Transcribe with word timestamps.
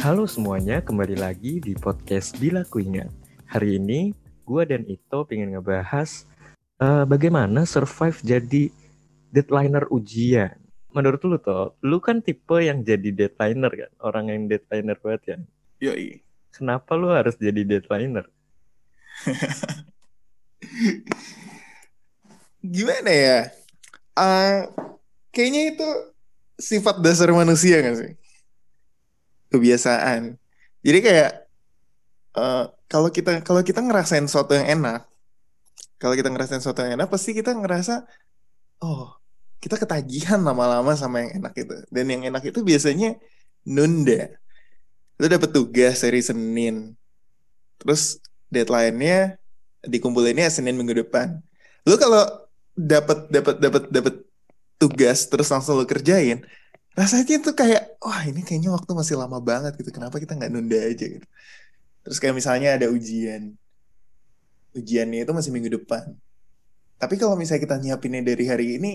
Halo 0.00 0.24
semuanya, 0.24 0.80
kembali 0.80 1.12
lagi 1.12 1.60
di 1.60 1.76
podcast 1.76 2.32
Bila 2.40 2.64
Kuingat. 2.64 3.12
Hari 3.52 3.76
ini, 3.76 4.16
gue 4.48 4.62
dan 4.64 4.88
Ito 4.88 5.28
pengen 5.28 5.52
ngebahas 5.52 6.24
uh, 6.80 7.04
bagaimana 7.04 7.68
survive 7.68 8.16
jadi 8.24 8.72
deadlineer 9.28 9.92
ujian. 9.92 10.56
Menurut 10.96 11.20
lu 11.28 11.36
toh, 11.36 11.76
lu 11.84 12.00
kan 12.00 12.24
tipe 12.24 12.64
yang 12.64 12.80
jadi 12.80 13.12
deadlineer 13.12 13.68
kan? 13.76 13.92
Orang 14.00 14.32
yang 14.32 14.48
deadlineer 14.48 14.96
banget 15.04 15.22
ya? 15.28 15.36
Yoi. 15.84 16.24
Kenapa 16.48 16.96
lu 16.96 17.12
harus 17.12 17.36
jadi 17.36 17.60
deadlineer? 17.60 18.24
Gimana 22.72 23.12
ya? 23.12 23.52
Uh, 24.16 24.64
kayaknya 25.28 25.76
itu 25.76 25.88
sifat 26.56 27.04
dasar 27.04 27.28
manusia 27.36 27.84
kan 27.84 28.00
sih? 28.00 28.16
Kebiasaan. 29.50 30.38
Jadi 30.80 30.98
kayak 31.02 31.30
uh, 32.38 32.70
kalau 32.86 33.10
kita 33.10 33.42
kalau 33.44 33.60
kita 33.60 33.82
ngerasain 33.82 34.24
sesuatu 34.26 34.56
yang 34.56 34.80
enak, 34.80 35.06
kalau 36.00 36.14
kita 36.16 36.32
ngerasain 36.32 36.62
sesuatu 36.62 36.80
yang 36.86 36.96
enak, 36.96 37.08
pasti 37.12 37.36
kita 37.36 37.52
ngerasa, 37.52 38.06
oh 38.80 39.20
kita 39.60 39.76
ketagihan 39.76 40.40
lama-lama 40.40 40.96
sama 40.96 41.20
yang 41.20 41.44
enak 41.44 41.54
itu. 41.54 41.74
Dan 41.92 42.08
yang 42.08 42.22
enak 42.32 42.48
itu 42.48 42.64
biasanya 42.64 43.20
nunda. 43.68 44.32
Lu 45.20 45.28
dapet 45.28 45.52
tugas 45.52 46.00
dari 46.00 46.24
Senin. 46.24 46.96
Terus 47.76 48.18
deadline-nya 48.48 49.36
dikumpulinnya 49.84 50.48
Senin 50.48 50.80
minggu 50.80 50.96
depan. 51.04 51.44
Lu 51.84 52.00
kalau 52.00 52.24
dapat 52.72 53.28
dapat 53.28 53.56
dapat 53.60 53.82
dapat 53.92 54.14
tugas 54.80 55.28
terus 55.28 55.52
langsung 55.52 55.76
lu 55.76 55.84
kerjain, 55.84 56.40
rasanya 57.00 57.40
itu 57.40 57.50
kayak 57.56 57.96
wah 58.04 58.20
ini 58.28 58.44
kayaknya 58.44 58.70
waktu 58.76 58.92
masih 58.92 59.16
lama 59.16 59.40
banget 59.40 59.72
gitu. 59.80 59.88
Kenapa 59.88 60.20
kita 60.20 60.36
nggak 60.36 60.52
nunda 60.52 60.76
aja 60.76 61.06
gitu. 61.08 61.26
Terus 62.04 62.18
kayak 62.20 62.36
misalnya 62.36 62.76
ada 62.76 62.92
ujian. 62.92 63.56
Ujiannya 64.76 65.24
itu 65.24 65.32
masih 65.32 65.50
minggu 65.56 65.80
depan. 65.80 66.12
Tapi 67.00 67.16
kalau 67.16 67.40
misalnya 67.40 67.64
kita 67.64 67.76
nyiapinnya 67.80 68.20
dari 68.20 68.44
hari 68.44 68.66
ini, 68.76 68.92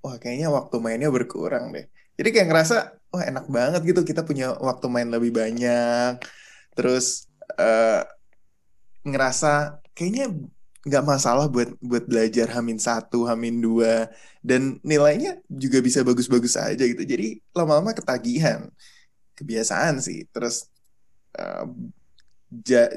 wah 0.00 0.16
kayaknya 0.16 0.48
waktu 0.48 0.76
mainnya 0.80 1.12
berkurang 1.12 1.76
deh. 1.76 1.84
Jadi 2.16 2.28
kayak 2.32 2.48
ngerasa, 2.48 2.76
wah 3.12 3.22
enak 3.28 3.44
banget 3.52 3.80
gitu 3.84 4.00
kita 4.00 4.24
punya 4.24 4.56
waktu 4.56 4.88
main 4.88 5.12
lebih 5.12 5.36
banyak. 5.36 6.16
Terus 6.72 7.28
uh, 7.60 8.00
ngerasa 9.04 9.84
kayaknya 9.92 10.32
nggak 10.86 11.02
masalah 11.02 11.50
buat 11.50 11.74
buat 11.82 12.06
belajar 12.06 12.46
Hamin 12.54 12.78
satu, 12.78 13.26
Hamin 13.26 13.58
dua, 13.58 14.06
dan 14.38 14.78
nilainya 14.86 15.42
juga 15.50 15.82
bisa 15.82 16.06
bagus-bagus 16.06 16.54
aja 16.54 16.78
gitu. 16.78 17.02
Jadi 17.02 17.42
lama-lama 17.50 17.90
ketagihan, 17.90 18.70
kebiasaan 19.34 19.98
sih. 19.98 20.30
Terus 20.30 20.70
uh, 21.34 21.66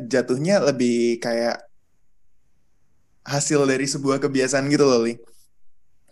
jatuhnya 0.06 0.62
lebih 0.62 1.17
kayak 1.17 1.66
hasil 3.26 3.66
dari 3.66 3.90
sebuah 3.90 4.22
kebiasaan 4.22 4.70
gitu 4.70 4.86
loh, 4.86 5.02
Li. 5.10 5.17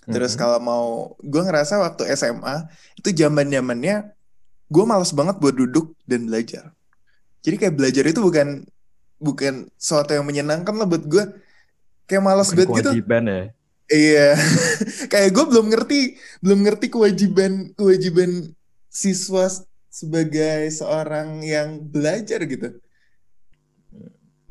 Terus 0.10 0.34
mm-hmm. 0.34 0.42
kalau 0.42 0.60
mau, 0.64 0.86
gue 1.22 1.42
ngerasa 1.46 1.78
waktu 1.78 2.10
SMA 2.18 2.66
itu 2.98 3.14
zaman 3.14 3.54
zamannya 3.54 4.18
gue 4.68 4.84
males 4.84 5.14
banget 5.14 5.38
buat 5.38 5.54
duduk 5.54 5.94
dan 6.10 6.26
belajar. 6.26 6.74
Jadi 7.46 7.56
kayak 7.62 7.76
belajar 7.78 8.04
itu 8.04 8.20
bukan 8.20 8.66
bukan 9.22 9.70
sesuatu 9.78 10.18
yang 10.18 10.26
menyenangkan 10.26 10.74
lah 10.74 10.90
buat 10.90 11.06
gue. 11.06 11.24
Kayak 12.08 12.24
males 12.24 12.50
banget 12.56 12.68
gitu. 12.72 12.90
Kewajiban 12.92 13.24
ya. 13.28 13.42
Iya, 13.88 14.36
kayak 15.12 15.32
gue 15.32 15.46
belum 15.48 15.68
ngerti, 15.72 16.20
belum 16.44 16.60
ngerti 16.68 16.92
kewajiban 16.92 17.72
kewajiban 17.72 18.52
siswa 18.92 19.48
sebagai 19.88 20.68
seorang 20.76 21.40
yang 21.40 21.80
belajar 21.88 22.44
gitu. 22.44 22.76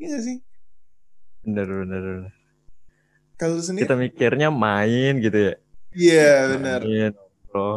Iya 0.01 0.17
sih. 0.25 0.37
Bener 1.45 1.69
bener. 1.69 2.01
bener. 2.01 2.33
Kalau 3.37 3.61
sendiri 3.61 3.85
kita 3.85 3.95
mikirnya 3.97 4.49
main 4.49 5.21
gitu 5.21 5.37
ya. 5.37 5.55
Iya 5.93 6.17
yeah, 6.17 6.37
benar. 6.57 6.79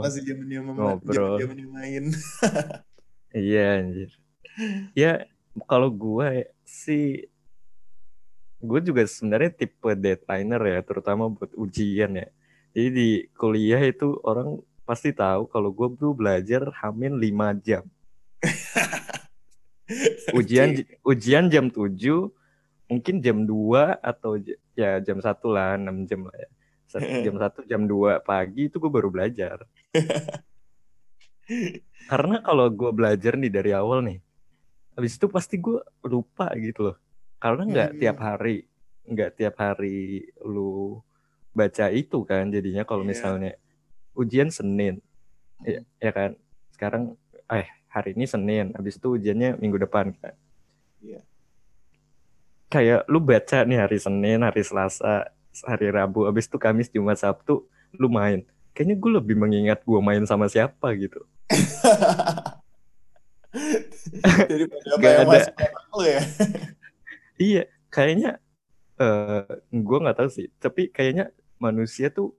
Masih 0.01 0.21
zamannya 0.25 0.61
ngobrol. 0.65 1.37
Zamannya 1.41 1.69
main. 1.69 2.05
iya 3.37 3.85
anjir. 3.85 4.11
Ya 4.97 5.29
kalau 5.69 5.93
gue 5.93 6.49
sih 6.65 7.30
gue 8.61 8.81
juga 8.85 9.03
sebenarnya 9.09 9.51
tipe 9.57 9.91
deadlineer 9.97 10.63
ya, 10.79 10.81
terutama 10.85 11.33
buat 11.33 11.51
ujian 11.57 12.13
ya. 12.15 12.29
Jadi 12.77 12.89
di 12.93 13.09
kuliah 13.35 13.83
itu 13.83 14.21
orang 14.23 14.63
pasti 14.87 15.11
tahu 15.11 15.51
kalau 15.51 15.75
gue 15.75 15.89
tuh 15.99 16.15
belajar 16.15 16.71
hamin 16.85 17.19
5 17.19 17.67
jam. 17.67 17.85
ujian 20.39 20.87
ujian 21.03 21.51
jam 21.51 21.67
7 21.67 21.91
mungkin 22.91 23.23
jam 23.23 23.47
2 23.47 24.03
atau 24.03 24.39
ya 24.75 24.99
jam 25.03 25.19
satu 25.23 25.51
lah 25.51 25.79
6 25.79 26.11
jam 26.11 26.27
lah 26.27 26.37
ya 26.39 26.49
jam 27.27 27.39
satu 27.39 27.63
jam 27.67 27.87
2 27.87 28.19
pagi 28.23 28.71
itu 28.71 28.83
gue 28.83 28.91
baru 28.91 29.11
belajar 29.11 29.63
karena 32.11 32.43
kalau 32.43 32.67
gue 32.71 32.91
belajar 32.91 33.39
nih 33.39 33.51
dari 33.51 33.71
awal 33.75 34.03
nih 34.07 34.19
habis 34.95 35.19
itu 35.19 35.27
pasti 35.31 35.59
gue 35.59 35.83
lupa 36.07 36.51
gitu 36.59 36.91
loh 36.91 36.97
karena 37.41 37.63
nggak 37.67 37.91
hmm. 37.97 37.99
tiap 37.99 38.19
hari 38.21 38.57
nggak 39.11 39.31
tiap 39.35 39.55
hari 39.59 40.29
lu 40.45 41.01
baca 41.51 41.91
itu 41.91 42.23
kan 42.23 42.47
jadinya 42.53 42.87
kalau 42.87 43.03
yeah. 43.03 43.11
misalnya 43.11 43.53
ujian 44.15 44.53
Senin 44.53 45.03
ya, 45.67 45.83
ya 45.99 46.11
kan 46.15 46.39
sekarang 46.71 47.19
eh 47.51 47.67
hari 47.91 48.15
ini 48.15 48.29
Senin 48.29 48.71
habis 48.77 49.01
itu 49.01 49.19
ujiannya 49.19 49.59
minggu 49.59 49.83
depan 49.83 50.15
kan 50.15 50.37
yeah 51.03 51.25
kayak 52.71 53.03
lu 53.11 53.19
baca 53.19 53.67
nih 53.67 53.83
hari 53.83 53.99
Senin, 53.99 54.47
hari 54.47 54.63
Selasa, 54.63 55.27
hari 55.67 55.91
Rabu, 55.91 56.31
abis 56.31 56.47
itu 56.47 56.57
Kamis, 56.57 56.87
Jumat, 56.89 57.19
Sabtu, 57.19 57.67
lu 57.99 58.07
main. 58.07 58.47
Kayaknya 58.71 58.97
gue 59.03 59.11
lebih 59.19 59.35
mengingat 59.37 59.83
gue 59.83 59.99
main 59.99 60.23
sama 60.23 60.47
siapa 60.47 60.95
gitu. 60.95 61.27
Jadi 64.47 64.65
apa 64.71 65.03
yang 65.03 65.27
ada. 65.27 65.51
ya? 66.07 66.23
iya, 67.41 67.65
kayaknya 67.89 68.39
uh, 69.01 69.49
eh, 69.49 69.65
gue 69.73 69.99
nggak 70.05 70.19
tahu 70.21 70.31
sih. 70.31 70.53
Tapi 70.61 70.93
kayaknya 70.93 71.33
manusia 71.57 72.13
tuh 72.13 72.37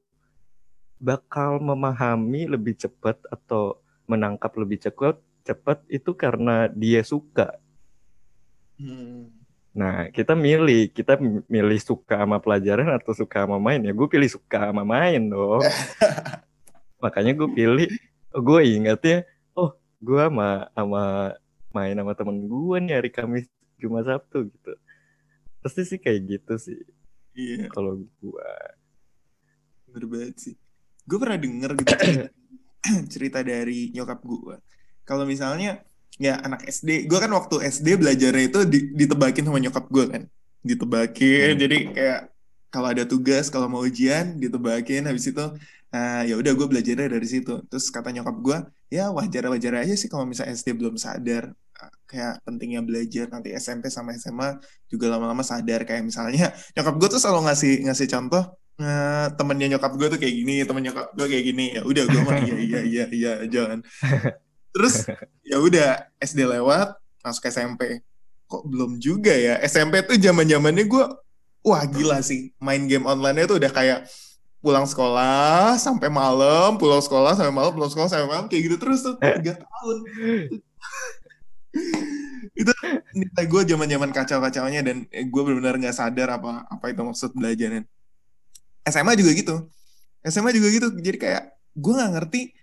bakal 1.01 1.57
memahami 1.57 2.45
lebih 2.45 2.77
cepat 2.77 3.17
atau 3.33 3.81
menangkap 4.05 4.53
lebih 4.53 4.77
cepat 4.77 5.17
cepat 5.41 5.81
itu 5.89 6.13
karena 6.13 6.69
dia 6.69 7.01
suka. 7.01 7.57
Hmm 8.77 9.41
Nah, 9.71 10.11
kita 10.11 10.35
milih, 10.35 10.91
kita 10.91 11.15
milih 11.47 11.79
suka 11.79 12.19
sama 12.19 12.43
pelajaran 12.43 12.91
atau 12.91 13.15
suka 13.15 13.47
sama 13.47 13.55
main 13.55 13.79
ya. 13.79 13.95
Gue 13.95 14.07
pilih 14.11 14.27
suka 14.27 14.67
sama 14.67 14.83
main 14.83 15.31
dong. 15.31 15.63
Makanya 17.03 17.31
gue 17.39 17.49
pilih, 17.55 17.87
gue 18.35 18.59
ingat 18.67 18.99
ya, 19.07 19.17
oh 19.55 19.71
gue 20.03 20.19
sama, 20.27 20.67
sama 20.75 21.03
main 21.71 21.95
sama 21.95 22.13
temen 22.19 22.37
gue 22.51 22.77
nih 22.83 22.93
hari 22.99 23.09
Kamis, 23.15 23.47
Jumat, 23.79 24.11
Sabtu 24.11 24.51
gitu. 24.51 24.75
Pasti 25.61 25.81
sih 25.85 25.99
kayak 26.01 26.19
gitu 26.27 26.53
sih. 26.57 26.79
Iya. 27.37 27.69
Kalau 27.71 28.01
gue. 28.01 28.51
Bener 29.89 30.05
banget 30.09 30.35
sih. 30.37 30.55
Gue 31.05 31.17
pernah 31.17 31.37
denger 31.37 31.71
gitu 31.79 31.93
cerita, 31.93 32.29
cerita 33.13 33.39
dari 33.41 33.93
nyokap 33.93 34.19
gue. 34.21 34.55
Kalau 35.05 35.25
misalnya 35.25 35.81
ya 36.21 36.37
anak 36.43 36.67
SD 36.67 37.09
gue 37.09 37.19
kan 37.21 37.31
waktu 37.33 37.65
SD 37.65 37.97
belajarnya 37.97 38.43
itu 38.51 38.59
ditebakin 38.93 39.47
sama 39.47 39.57
nyokap 39.57 39.85
gue 39.89 40.05
kan 40.05 40.23
ditebakin 40.61 41.55
hmm. 41.55 41.61
jadi 41.61 41.77
kayak 41.97 42.21
kalau 42.69 42.87
ada 42.93 43.03
tugas 43.09 43.49
kalau 43.49 43.65
mau 43.65 43.81
ujian 43.81 44.37
ditebakin 44.37 45.09
habis 45.09 45.31
itu 45.31 45.41
uh, 45.41 46.21
ya 46.27 46.35
udah 46.37 46.53
gue 46.53 46.67
belajarnya 46.67 47.09
dari 47.09 47.27
situ 47.27 47.63
terus 47.65 47.89
kata 47.89 48.13
nyokap 48.13 48.37
gue 48.37 48.57
ya 48.91 49.07
wajar 49.15 49.47
wajar 49.47 49.73
aja 49.79 49.95
sih 49.95 50.11
kalau 50.11 50.27
misalnya 50.27 50.51
SD 50.51 50.75
belum 50.75 50.99
sadar 50.99 51.55
uh, 51.55 51.93
kayak 52.03 52.43
pentingnya 52.43 52.83
belajar 52.83 53.31
nanti 53.31 53.55
SMP 53.55 53.87
sama 53.87 54.11
SMA 54.19 54.59
juga 54.91 55.07
lama-lama 55.07 55.41
sadar. 55.41 55.87
Kayak 55.87 56.11
misalnya 56.11 56.51
nyokap 56.75 56.95
gue 56.99 57.09
tuh 57.15 57.21
selalu 57.23 57.47
ngasih 57.47 57.73
ngasih 57.87 58.07
contoh 58.11 58.43
uh, 58.83 59.27
temennya 59.39 59.79
nyokap 59.79 59.95
gue 59.95 60.07
tuh 60.11 60.19
kayak 60.19 60.35
gini 60.35 60.55
temen 60.67 60.83
nyokap 60.83 61.07
gue 61.15 61.25
kayak 61.31 61.45
gini. 61.47 61.65
Ya 61.79 61.81
udah 61.87 62.03
gue 62.03 62.21
mah 62.21 62.37
iya 62.43 62.57
iya 62.59 62.81
iya 62.83 63.03
iya 63.09 63.31
jangan 63.47 63.79
terus 64.75 65.07
ya 65.49 65.57
udah 65.59 66.11
SD 66.19 66.47
lewat 66.47 66.99
masuk 67.23 67.47
SMP 67.47 68.03
kok 68.51 68.67
belum 68.67 68.99
juga 68.99 69.31
ya? 69.31 69.55
SMP 69.63 70.03
tuh 70.03 70.19
zaman 70.19 70.43
zamannya 70.43 70.83
gue 70.83 71.05
wah 71.63 71.83
gila 71.87 72.19
sih 72.19 72.51
main 72.59 72.83
game 72.91 73.07
online 73.07 73.47
itu 73.47 73.55
udah 73.55 73.71
kayak 73.71 74.03
pulang 74.61 74.85
sekolah 74.85 75.75
sampai 75.81 76.07
malam 76.07 76.77
pulang 76.77 77.01
sekolah 77.01 77.33
sampai 77.33 77.49
malam 77.49 77.73
pulang 77.73 77.89
sekolah 77.89 78.07
sampai 78.07 78.29
malam 78.29 78.45
kayak 78.45 78.69
gitu 78.69 78.77
terus 78.77 79.01
tuh 79.01 79.17
tiga 79.17 79.57
tahun. 79.57 79.97
Itu 82.61 82.71
nilai 83.17 83.45
gue 83.47 83.61
zaman 83.65 83.87
zaman 83.89 84.09
kacau 84.13 84.37
kacaunya 84.37 84.85
dan 84.85 85.09
gue 85.09 85.41
benar-benar 85.41 85.81
nggak 85.81 85.97
sadar 85.97 86.37
apa 86.37 86.69
apa 86.69 86.93
itu 86.93 87.01
maksud 87.01 87.33
belajarnya. 87.33 87.89
SMA 88.85 89.17
juga 89.17 89.31
gitu. 89.33 89.55
SMA 90.21 90.53
juga 90.53 90.67
gitu. 90.69 90.93
Jadi 90.93 91.17
kayak 91.17 91.57
gue 91.73 91.93
nggak 91.95 92.11
ngerti 92.11 92.53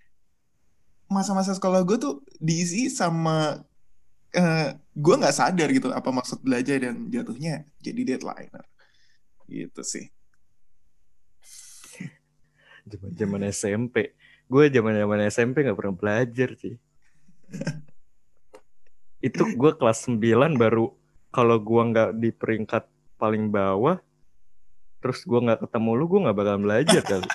masa-masa 1.08 1.56
sekolah 1.56 1.80
gue 1.88 1.96
tuh 1.96 2.20
diisi 2.36 2.92
sama 2.92 3.64
uh, 4.36 4.68
gue 4.76 5.14
nggak 5.16 5.34
sadar 5.34 5.68
gitu 5.72 5.88
apa 5.88 6.12
maksud 6.12 6.44
belajar 6.44 6.84
dan 6.84 7.08
jatuhnya 7.08 7.64
jadi 7.80 8.14
deadliner 8.14 8.64
gitu 9.48 9.80
sih 9.80 10.12
zaman 12.88 13.10
zaman 13.14 13.40
SMP 13.52 13.96
gue 14.48 14.64
zaman 14.72 14.94
zaman 14.96 15.20
SMP 15.28 15.56
nggak 15.62 15.78
pernah 15.78 15.94
belajar 15.96 16.48
sih 16.56 16.74
itu 19.18 19.42
gue 19.56 19.72
kelas 19.76 20.08
9 20.08 20.56
baru 20.56 20.92
kalau 21.28 21.60
gue 21.60 21.82
nggak 21.92 22.10
di 22.16 22.30
peringkat 22.32 22.88
paling 23.20 23.52
bawah 23.52 24.00
terus 24.98 25.22
gue 25.22 25.38
nggak 25.38 25.68
ketemu 25.68 25.90
lu 25.94 26.04
gue 26.08 26.20
nggak 26.26 26.38
bakal 26.38 26.56
belajar 26.58 27.02
kali 27.04 27.28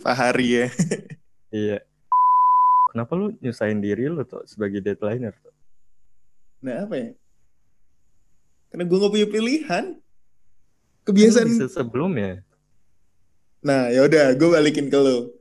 Pak 0.00 0.16
Hari 0.16 0.46
ya. 0.48 0.66
Iya. 1.50 1.78
Kenapa 2.90 3.12
lu 3.14 3.34
nyusahin 3.38 3.82
diri 3.82 4.10
lu 4.10 4.22
tuh 4.26 4.42
sebagai 4.46 4.82
deadlineer 4.82 5.34
tuh 5.38 5.54
nah 6.60 6.84
apa 6.84 6.92
ya? 6.92 7.10
Karena 8.68 8.84
gue 8.84 8.96
nggak 9.00 9.12
punya 9.16 9.28
pilihan. 9.32 9.84
Kebiasaan 11.08 11.48
kan 11.48 11.52
bisa 11.56 11.66
sebelumnya 11.72 12.44
nah 13.60 13.92
ya 13.92 14.04
udah 14.08 14.34
gue 14.36 14.48
balikin 14.48 14.88
ke 14.88 14.98
lu. 14.98 15.32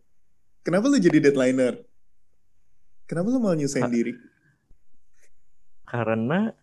Kenapa 0.64 0.92
lu 0.92 1.00
jadi 1.00 1.24
deadlineer? 1.24 1.82
Kenapa 3.10 3.28
lu 3.32 3.40
mau 3.42 3.56
nyusahin 3.58 3.90
diri? 3.90 4.14
Karena 5.88 6.54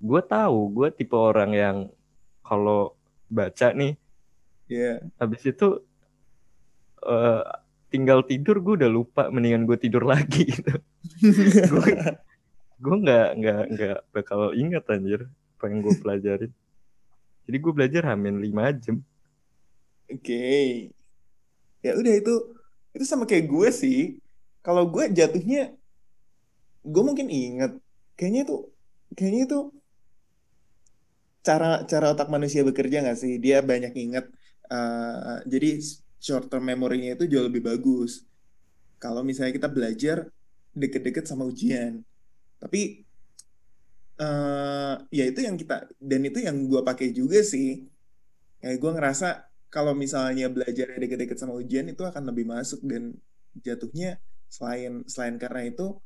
gue 0.00 0.22
tahu 0.24 0.58
gue 0.72 0.88
tipe 0.94 1.16
orang 1.16 1.52
yang 1.52 1.76
kalau 2.44 2.96
baca 3.28 3.72
nih 3.72 3.96
yeah. 4.68 5.00
habis 5.16 5.44
itu 5.48 5.80
uh, 7.04 7.44
tinggal 7.88 8.26
tidur 8.26 8.58
gue 8.60 8.84
udah 8.84 8.90
lupa 8.90 9.22
mendingan 9.30 9.68
gue 9.68 9.78
tidur 9.78 10.04
lagi 10.12 10.48
gitu. 10.48 10.74
Gue 12.80 12.94
nggak 13.00 13.28
nggak 13.38 13.62
nggak 13.76 13.98
bakal 14.10 14.50
ingat 14.56 14.84
anjir 14.90 15.28
apa 15.56 15.64
yang 15.70 15.78
gue 15.80 15.94
pelajarin. 16.00 16.52
Jadi 17.44 17.56
gue 17.60 17.72
belajar 17.72 18.02
hamin 18.12 18.40
lima 18.40 18.72
jam 18.72 19.04
okay. 20.10 20.90
ya 21.84 21.92
udah 21.96 22.14
itu 22.16 22.34
itu 22.94 23.04
sama 23.04 23.24
kayak 23.28 23.48
gue 23.50 23.68
sih 23.74 24.00
kalau 24.64 24.88
gue 24.88 25.10
jatuhnya 25.12 25.74
gue 26.84 27.02
mungkin 27.04 27.28
inget 27.28 27.76
kayaknya 28.16 28.48
itu 28.48 28.56
kayaknya 29.14 29.42
itu 29.48 29.58
cara 31.44 31.84
cara 31.84 32.16
otak 32.16 32.32
manusia 32.32 32.64
bekerja 32.64 33.04
nggak 33.04 33.20
sih? 33.20 33.36
Dia 33.36 33.60
banyak 33.60 33.92
ingat. 33.92 34.26
Uh, 34.64 35.44
jadi 35.44 35.76
short 36.16 36.48
term 36.48 36.64
memory-nya 36.64 37.20
itu 37.20 37.28
jauh 37.28 37.46
lebih 37.46 37.60
bagus. 37.60 38.24
Kalau 38.96 39.20
misalnya 39.20 39.52
kita 39.52 39.68
belajar 39.68 40.32
deket-deket 40.72 41.28
sama 41.28 41.44
ujian. 41.44 42.00
Tapi 42.56 43.04
uh, 44.16 44.96
ya 45.12 45.24
itu 45.28 45.44
yang 45.44 45.60
kita 45.60 45.84
dan 46.00 46.20
itu 46.24 46.40
yang 46.40 46.56
gue 46.64 46.80
pakai 46.80 47.12
juga 47.12 47.44
sih. 47.44 47.84
Kayak 48.64 48.80
gue 48.80 48.90
ngerasa 48.96 49.28
kalau 49.74 49.90
misalnya 49.90 50.46
belajar 50.46 50.86
deket-deket 50.94 51.34
sama 51.34 51.58
ujian 51.58 51.90
itu 51.90 52.06
akan 52.06 52.30
lebih 52.30 52.46
masuk 52.46 52.78
dan 52.86 53.10
jatuhnya 53.58 54.22
selain 54.46 55.02
selain 55.10 55.34
karena 55.34 55.66
itu 55.66 55.98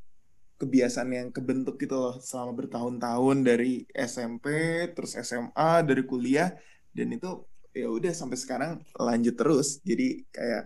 kebiasaan 0.57 1.13
yang 1.13 1.29
kebentuk 1.29 1.77
gitu 1.77 2.01
loh 2.01 2.17
selama 2.19 2.65
bertahun-tahun 2.65 3.37
dari 3.45 3.85
SMP 3.93 4.49
terus 4.97 5.15
SMA 5.21 5.85
dari 5.85 6.03
kuliah 6.09 6.57
dan 6.97 7.13
itu 7.13 7.45
ya 7.77 7.87
udah 7.93 8.11
sampai 8.17 8.39
sekarang 8.41 8.73
lanjut 8.97 9.37
terus. 9.37 9.79
Jadi 9.85 10.25
kayak 10.33 10.65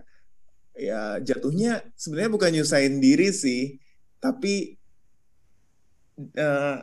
ya 0.73 1.21
jatuhnya 1.21 1.85
sebenarnya 1.93 2.31
bukan 2.33 2.51
nyusahin 2.57 2.97
diri 2.97 3.29
sih 3.29 3.77
tapi 4.17 4.73
uh, 6.39 6.81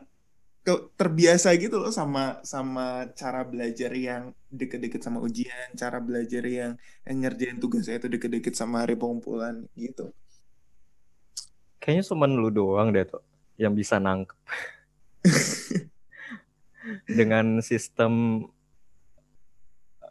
ke, 0.60 0.92
terbiasa 0.96 1.56
gitu 1.56 1.80
loh 1.80 1.92
sama 1.92 2.44
sama 2.44 3.08
cara 3.16 3.40
belajar 3.48 3.90
yang 3.96 4.36
deket-deket 4.52 5.00
sama 5.00 5.24
ujian 5.24 5.72
cara 5.72 5.98
belajar 6.04 6.44
yang, 6.44 6.76
yang 7.08 7.16
ngerjain 7.24 7.56
tugasnya 7.56 7.96
itu 7.96 8.08
deket-deket 8.12 8.52
sama 8.52 8.84
hari 8.84 8.94
pengumpulan 8.96 9.64
gitu. 9.72 10.12
Kayaknya 11.80 12.04
cuma 12.12 12.28
lu 12.28 12.52
doang 12.52 12.92
deh 12.92 13.08
tuh 13.08 13.24
yang 13.56 13.72
bisa 13.72 13.96
nangkep. 13.96 14.36
Dengan 17.18 17.64
sistem 17.64 18.44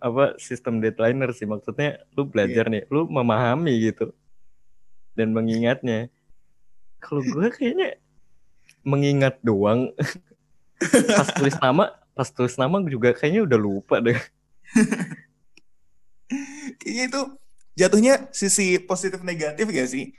apa 0.01 0.33
sistem 0.41 0.81
deadlineer 0.81 1.29
sih. 1.35 1.45
Maksudnya 1.45 2.01
lu 2.17 2.25
belajar 2.25 2.65
yeah. 2.65 2.81
nih 2.81 2.83
lu 2.89 3.05
memahami 3.05 3.73
gitu 3.85 4.17
dan 5.13 5.29
mengingatnya. 5.29 6.09
Kalau 6.99 7.21
gue 7.21 7.47
kayaknya 7.53 8.01
mengingat 8.81 9.37
doang 9.45 9.93
pas 11.17 11.27
tulis 11.35 11.57
nama 11.59 11.83
pas 12.15 12.29
tulis 12.31 12.55
nama 12.55 12.75
juga 12.87 13.11
kayaknya 13.15 13.41
udah 13.47 13.59
lupa 13.59 13.99
deh. 13.99 14.19
Kayaknya 16.79 17.03
itu 17.09 17.21
jatuhnya 17.73 18.13
sisi 18.29 18.77
positif 18.77 19.25
negatif 19.25 19.65
gak 19.65 19.89
sih? 19.89 20.13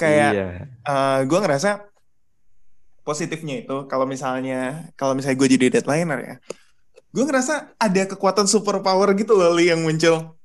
Kayak 0.00 0.30
iya. 0.32 0.48
uh, 0.86 0.88
eh, 0.88 1.18
gue 1.28 1.38
ngerasa 1.40 1.84
positifnya 3.06 3.62
itu 3.62 3.86
kalau 3.86 4.08
misalnya 4.08 4.90
kalau 4.98 5.14
misalnya 5.14 5.38
gue 5.38 5.48
jadi 5.54 5.66
deadlineer 5.78 6.20
ya 6.26 6.36
gue 7.16 7.24
ngerasa 7.24 7.72
ada 7.80 8.02
kekuatan 8.12 8.44
super 8.44 8.84
power 8.84 9.16
gitu 9.16 9.32
loh 9.38 9.56
Li 9.56 9.72
yang 9.72 9.80
muncul. 9.80 10.36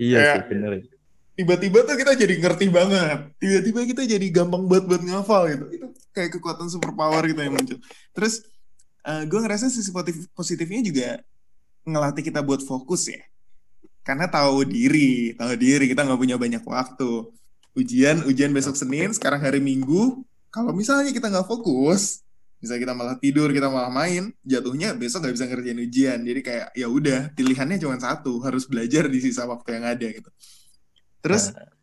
Iya 0.00 0.18
kayak, 0.18 0.34
sih 0.34 0.42
bener. 0.50 0.72
tiba-tiba 1.32 1.78
tuh 1.86 1.96
kita 1.96 2.12
jadi 2.12 2.34
ngerti 2.42 2.68
banget 2.68 3.32
tiba-tiba 3.40 3.80
kita 3.88 4.02
jadi 4.04 4.26
gampang 4.34 4.66
buat 4.66 4.82
buat 4.88 4.98
ngafal 4.98 5.54
gitu. 5.54 5.64
Itu 5.70 5.86
kayak 6.10 6.40
kekuatan 6.40 6.66
super 6.66 6.90
power 6.96 7.22
gitu 7.22 7.38
yang 7.38 7.54
muncul. 7.54 7.78
Terus 8.18 8.42
uh, 9.06 9.10
eh, 9.10 9.22
gue 9.26 9.38
ngerasa 9.38 9.68
sisi 9.68 9.90
positif 9.90 10.26
positifnya 10.34 10.80
juga 10.82 11.08
ngelatih 11.86 12.22
kita 12.22 12.40
buat 12.42 12.62
fokus 12.62 13.10
ya. 13.10 13.22
Karena 14.02 14.26
tahu 14.26 14.66
diri 14.66 15.34
tahu 15.38 15.54
diri 15.54 15.86
kita 15.86 16.02
nggak 16.06 16.20
punya 16.20 16.36
banyak 16.38 16.62
waktu. 16.62 17.30
Ujian 17.72 18.26
ujian 18.28 18.52
besok 18.52 18.74
Senin 18.78 19.14
sekarang 19.14 19.42
hari 19.42 19.62
Minggu. 19.62 20.22
Kalau 20.52 20.74
misalnya 20.76 21.10
kita 21.10 21.32
nggak 21.32 21.48
fokus 21.48 22.22
misalnya 22.62 22.82
kita 22.86 22.94
malah 22.94 23.16
tidur 23.18 23.50
kita 23.50 23.66
malah 23.66 23.90
main 23.90 24.30
jatuhnya 24.46 24.94
besok 24.94 25.26
nggak 25.26 25.34
bisa 25.34 25.46
ngerjain 25.50 25.80
ujian. 25.82 26.18
Jadi 26.22 26.40
kayak 26.40 26.68
ya 26.78 26.86
udah 26.86 27.34
pilihannya 27.34 27.82
cuma 27.82 27.98
satu 27.98 28.38
harus 28.38 28.70
belajar 28.70 29.10
di 29.10 29.18
sisa 29.18 29.42
waktu 29.50 29.82
yang 29.82 29.84
ada 29.90 30.06
gitu. 30.06 30.30
Terus 31.18 31.50
nah. 31.50 31.81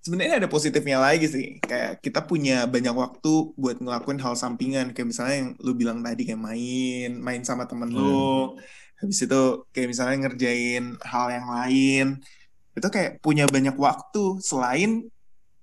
Sebenarnya 0.00 0.40
ada 0.40 0.48
positifnya 0.48 0.98
lagi 1.00 1.28
sih. 1.28 1.46
Kayak 1.60 2.00
kita 2.00 2.24
punya 2.24 2.64
banyak 2.64 2.92
waktu 2.96 3.52
buat 3.54 3.76
ngelakuin 3.80 4.20
hal 4.20 4.34
sampingan. 4.36 4.96
Kayak 4.96 5.08
misalnya 5.12 5.36
yang 5.36 5.50
lu 5.60 5.72
bilang 5.76 6.00
tadi 6.00 6.24
kayak 6.24 6.40
main 6.40 7.10
main 7.20 7.42
sama 7.44 7.68
temen 7.68 7.92
hmm. 7.92 7.96
lu 7.96 8.56
habis 9.00 9.24
itu 9.24 9.42
kayak 9.72 9.88
misalnya 9.96 10.16
ngerjain 10.28 10.84
hal 11.04 11.26
yang 11.32 11.46
lain. 11.48 12.06
Itu 12.76 12.88
kayak 12.88 13.20
punya 13.24 13.44
banyak 13.48 13.76
waktu 13.76 14.40
selain 14.40 15.08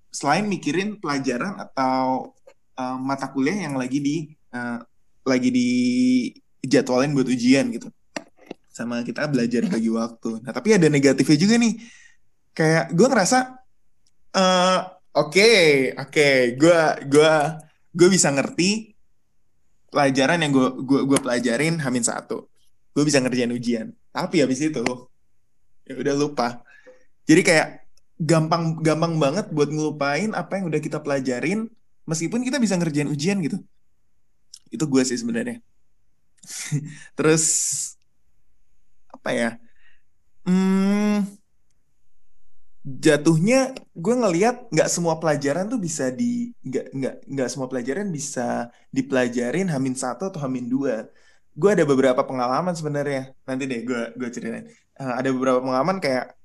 selain 0.09 0.49
mikirin 0.49 0.97
pelajaran 0.97 1.61
atau 1.69 2.33
uh, 2.77 2.97
mata 2.97 3.29
kuliah 3.29 3.69
yang 3.69 3.77
lagi 3.77 4.01
di 4.01 4.17
uh, 4.53 4.81
lagi 5.27 5.49
di 5.53 5.69
jadwalin 6.65 7.13
buat 7.13 7.29
ujian 7.29 7.69
gitu. 7.73 7.89
Sama 8.73 9.01
kita 9.01 9.25
belajar 9.29 9.65
bagi 9.65 9.89
waktu. 9.89 10.41
Nah 10.41 10.53
tapi 10.53 10.77
ada 10.77 10.89
negatifnya 10.89 11.37
juga 11.37 11.55
nih. 11.61 11.73
Kayak 12.57 12.89
gue 12.89 13.05
ngerasa 13.05 13.66
uh, 14.37 14.79
oke 15.17 15.33
okay, 15.33 15.91
oke 15.97 16.13
okay, 16.13 16.33
gue 16.53 16.81
gue 17.09 17.33
gue 17.97 18.07
bisa 18.13 18.29
ngerti 18.29 18.93
pelajaran 19.89 20.45
yang 20.45 20.53
gue 20.53 20.69
gue 20.85 21.01
gue 21.09 21.19
pelajarin 21.19 21.81
hamin 21.81 22.05
satu 22.05 22.45
gue 22.93 23.03
bisa 23.03 23.17
ngerjain 23.17 23.49
ujian 23.49 23.87
tapi 24.13 24.45
habis 24.45 24.61
itu 24.61 24.85
ya 25.89 25.93
udah 25.97 26.13
lupa 26.13 26.61
jadi 27.27 27.41
kayak 27.41 27.67
gampang 28.17 28.81
gampang 28.81 29.19
banget 29.21 29.45
buat 29.53 29.69
ngelupain 29.69 30.33
apa 30.33 30.57
yang 30.57 30.73
udah 30.73 30.81
kita 30.81 30.97
pelajarin 31.01 31.69
meskipun 32.07 32.41
kita 32.41 32.57
bisa 32.57 32.79
ngerjain 32.79 33.11
ujian 33.11 33.37
gitu. 33.43 33.59
Itu 34.71 34.87
gue 34.87 35.03
sih 35.03 35.19
sebenarnya. 35.19 35.59
Terus 37.19 37.43
apa 39.11 39.29
ya? 39.35 39.49
Hmm, 40.47 41.27
jatuhnya 42.87 43.75
gue 43.91 44.15
ngelihat 44.15 44.71
nggak 44.71 44.87
semua 44.87 45.19
pelajaran 45.19 45.67
tuh 45.67 45.75
bisa 45.75 46.07
di 46.07 46.55
nggak 46.63 46.85
nggak 46.95 47.15
nggak 47.27 47.49
semua 47.51 47.67
pelajaran 47.67 48.07
bisa 48.07 48.71
dipelajarin 48.95 49.67
hamin 49.67 49.91
satu 49.91 50.31
atau 50.31 50.39
hamin 50.47 50.71
dua. 50.71 51.11
Gue 51.51 51.75
ada 51.75 51.83
beberapa 51.83 52.23
pengalaman 52.23 52.71
sebenarnya. 52.71 53.35
Nanti 53.43 53.63
deh 53.67 53.83
gue 53.83 54.01
gue 54.15 54.29
ceritain. 54.31 54.65
Uh, 54.95 55.13
ada 55.19 55.29
beberapa 55.35 55.59
pengalaman 55.59 55.99
kayak 55.99 56.37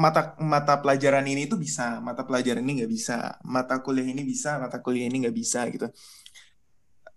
mata 0.00 0.32
mata 0.40 0.80
pelajaran 0.80 1.28
ini 1.28 1.44
tuh 1.44 1.60
bisa, 1.60 2.00
mata 2.00 2.24
pelajaran 2.24 2.64
ini 2.64 2.80
nggak 2.80 2.92
bisa, 2.96 3.36
mata 3.44 3.84
kuliah 3.84 4.08
ini 4.08 4.24
bisa, 4.24 4.56
mata 4.56 4.80
kuliah 4.80 5.04
ini 5.12 5.28
nggak 5.28 5.36
bisa 5.36 5.68
gitu. 5.68 5.92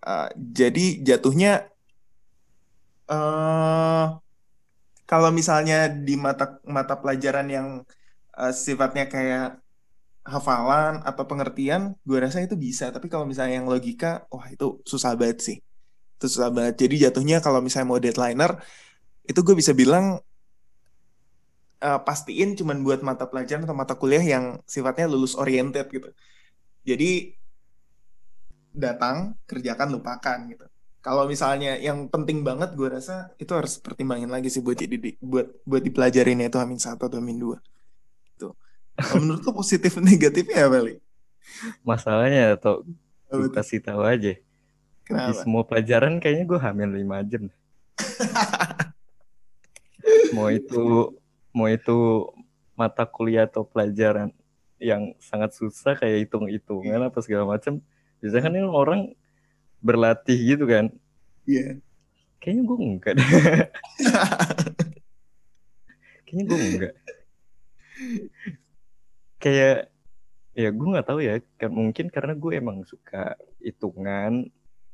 Uh, 0.04 0.28
jadi 0.36 1.00
jatuhnya 1.00 1.72
uh, 3.08 4.20
kalau 5.08 5.30
misalnya 5.32 5.88
di 5.88 6.20
mata 6.20 6.60
mata 6.68 7.00
pelajaran 7.00 7.48
yang 7.48 7.68
uh, 8.38 8.54
sifatnya 8.54 9.06
kayak 9.10 9.64
hafalan 10.24 11.04
atau 11.04 11.24
pengertian, 11.28 11.82
gue 12.08 12.18
rasa 12.18 12.40
itu 12.40 12.56
bisa. 12.56 12.90
Tapi 12.96 13.12
kalau 13.12 13.28
misalnya 13.28 13.60
yang 13.60 13.68
logika, 13.68 14.24
wah 14.32 14.48
itu 14.48 14.80
susah 14.88 15.14
banget 15.20 15.40
sih. 15.44 15.58
Itu 16.18 16.26
susah 16.32 16.50
banget. 16.50 16.80
Jadi 16.88 16.96
jatuhnya 17.08 17.38
kalau 17.44 17.60
misalnya 17.60 17.88
mau 17.92 18.00
deadlineer, 18.00 18.56
itu 19.28 19.40
gue 19.44 19.56
bisa 19.56 19.76
bilang 19.76 20.24
uh, 21.84 22.00
pastiin 22.08 22.56
cuman 22.56 22.80
buat 22.88 23.04
mata 23.04 23.28
pelajaran 23.28 23.68
atau 23.68 23.76
mata 23.76 23.94
kuliah 24.00 24.24
yang 24.24 24.64
sifatnya 24.64 25.06
lulus 25.12 25.36
oriented 25.36 25.92
gitu. 25.92 26.10
Jadi 26.88 27.36
datang, 28.74 29.38
kerjakan, 29.46 29.88
lupakan 29.94 30.40
gitu. 30.50 30.66
Kalau 31.04 31.28
misalnya 31.28 31.76
yang 31.76 32.08
penting 32.08 32.48
banget 32.48 32.80
gue 32.80 32.88
rasa 32.88 33.36
itu 33.36 33.52
harus 33.52 33.76
pertimbangin 33.76 34.32
lagi 34.32 34.48
sih 34.48 34.64
buat 34.64 34.80
jadi 34.80 34.96
buat 35.20 35.48
buat 35.68 35.84
dipelajarin 35.84 36.48
itu 36.48 36.58
Amin 36.64 36.80
satu 36.80 37.12
atau 37.12 37.20
Amin 37.20 37.36
dua. 37.44 37.60
Menurut 39.18 39.42
lo 39.42 39.52
positif 39.58 39.98
negatifnya 39.98 40.70
apa, 40.70 40.78
Li? 40.86 41.02
Masalahnya 41.82 42.58
atau 42.58 42.86
gue 43.30 43.50
kasih 43.50 43.82
tahu 43.82 44.06
aja. 44.06 44.38
Kenapa? 45.04 45.28
Di 45.30 45.34
semua 45.42 45.64
pelajaran 45.66 46.22
kayaknya 46.22 46.46
gue 46.46 46.60
hamil 46.62 46.90
lima 46.94 47.18
jam. 47.26 47.50
mau 50.36 50.50
itu 50.50 51.14
mau 51.54 51.70
itu 51.70 52.30
mata 52.74 53.06
kuliah 53.06 53.46
atau 53.46 53.62
pelajaran 53.66 54.34
yang 54.82 55.14
sangat 55.22 55.54
susah 55.54 55.94
kayak 55.98 56.30
hitung-hitungan 56.30 57.10
apa 57.10 57.22
segala 57.22 57.46
macam. 57.58 57.82
Biasanya 58.22 58.44
kan 58.50 58.54
orang 58.70 59.02
berlatih 59.84 60.56
gitu 60.56 60.66
kan. 60.70 60.90
Iya. 61.50 61.60
Yeah. 61.60 61.74
Kayaknya 62.40 62.62
gue 62.68 62.78
enggak. 62.78 63.16
Kayaknya 66.28 66.44
gue 66.44 66.60
enggak. 66.60 66.94
Kayak 69.44 69.92
ya 70.56 70.70
gue 70.72 70.88
nggak 70.88 71.08
tahu 71.10 71.20
ya 71.20 71.42
kan 71.60 71.72
mungkin 71.74 72.08
karena 72.14 72.38
gue 72.38 72.52
emang 72.56 72.86
suka 72.86 73.36
hitungan 73.60 74.48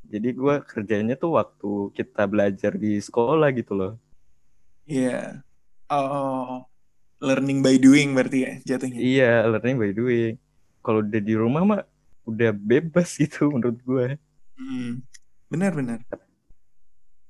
jadi 0.07 0.31
gue 0.31 0.55
kerjanya 0.63 1.19
tuh 1.19 1.35
waktu 1.35 1.91
kita 1.91 2.23
belajar 2.31 2.79
di 2.79 2.95
sekolah 2.95 3.51
gitu 3.51 3.75
loh 3.75 3.93
iya 4.87 5.43
yeah. 5.43 5.91
oh 5.91 6.63
learning 7.19 7.59
by 7.59 7.75
doing 7.75 8.15
berarti 8.15 8.39
ya 8.39 8.53
jatuhnya 8.63 9.03
iya 9.03 9.31
learning 9.51 9.75
by 9.75 9.91
doing 9.91 10.39
kalau 10.79 11.03
udah 11.03 11.19
di 11.19 11.35
rumah 11.35 11.61
mah 11.67 11.81
udah 12.23 12.55
bebas 12.55 13.11
gitu 13.19 13.51
menurut 13.51 13.83
gue 13.83 14.15
Hmm. 14.59 14.99
Benar 15.47 15.71
benar. 15.71 15.99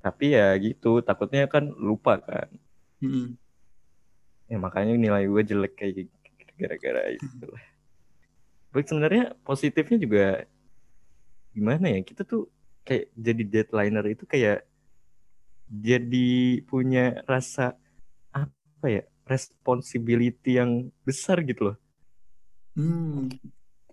Tapi 0.01 0.33
ya 0.33 0.57
gitu, 0.57 1.05
takutnya 1.05 1.45
kan 1.45 1.69
lupa 1.69 2.17
kan. 2.17 2.49
Hmm. 2.99 3.38
Ya 4.49 4.57
makanya 4.57 4.97
nilai 4.97 5.29
gue 5.29 5.43
jelek 5.45 5.77
kayak 5.77 6.09
gara-gara 6.59 7.15
itu 7.15 7.45
lah. 7.47 7.65
Baik 8.75 8.85
sebenarnya 8.91 9.33
positifnya 9.47 9.97
juga 9.97 10.25
gimana 11.55 11.89
ya 11.89 11.99
kita 12.05 12.27
tuh 12.27 12.51
kayak 12.85 13.09
jadi 13.17 13.43
deadlineer 13.47 14.05
itu 14.13 14.23
kayak 14.29 14.67
jadi 15.69 16.61
punya 16.65 17.21
rasa 17.29 17.77
apa 18.33 18.85
ya 18.89 19.03
responsibility 19.29 20.57
yang 20.57 20.89
besar 21.05 21.45
gitu 21.45 21.73
loh. 21.73 21.77
Hmm. 22.73 23.29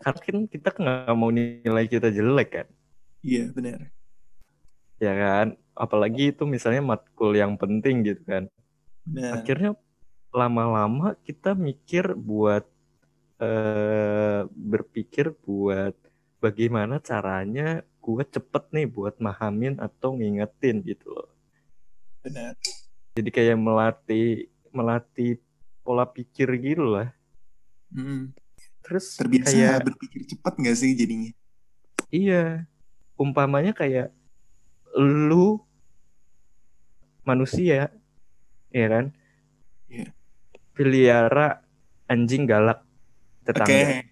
Karena 0.01 0.21
kan 0.21 0.37
kita 0.49 0.69
nggak 0.73 1.17
mau 1.17 1.29
nilai 1.29 1.85
kita 1.89 2.09
jelek 2.09 2.49
kan. 2.53 2.69
Iya 3.21 3.53
benar. 3.53 3.93
Ya 4.97 5.13
kan, 5.13 5.47
apalagi 5.77 6.33
itu 6.33 6.49
misalnya 6.49 6.81
matkul 6.81 7.37
yang 7.37 7.61
penting 7.61 8.01
gitu 8.05 8.25
kan. 8.25 8.49
Benar. 9.05 9.41
Akhirnya 9.41 9.77
lama-lama 10.37 11.17
kita 11.25 11.57
mikir 11.57 12.13
buat 12.13 12.69
eh, 13.41 14.45
berpikir 14.53 15.33
buat 15.41 15.97
bagaimana 16.37 17.01
caranya 17.01 17.81
gue 18.05 18.23
cepet 18.29 18.65
nih 18.77 18.87
buat 18.87 19.17
mahamin 19.17 19.81
atau 19.81 20.13
ngingetin 20.13 20.85
gitu 20.85 21.09
loh. 21.17 21.33
Benar. 22.21 22.53
Jadi 23.17 23.31
kayak 23.33 23.57
melatih 23.57 24.53
melatih 24.69 25.41
pola 25.81 26.05
pikir 26.05 26.53
gitu 26.61 26.85
lah. 26.85 27.09
Hmm. 27.89 28.37
Terus 28.85 29.17
Terbiasa 29.17 29.51
kayak 29.51 29.77
berpikir 29.89 30.21
cepat 30.29 30.53
nggak 30.61 30.77
sih 30.77 30.93
jadinya? 30.93 31.33
iya 32.11 32.67
umpamanya 33.17 33.75
kayak 33.75 34.13
lu 34.97 35.59
manusia 37.27 37.91
ya 38.71 38.87
kan 38.87 39.11
Iya. 39.87 40.11
Pelihara 40.77 41.65
anjing 42.07 42.45
galak 42.45 42.85
tetangga 43.43 44.05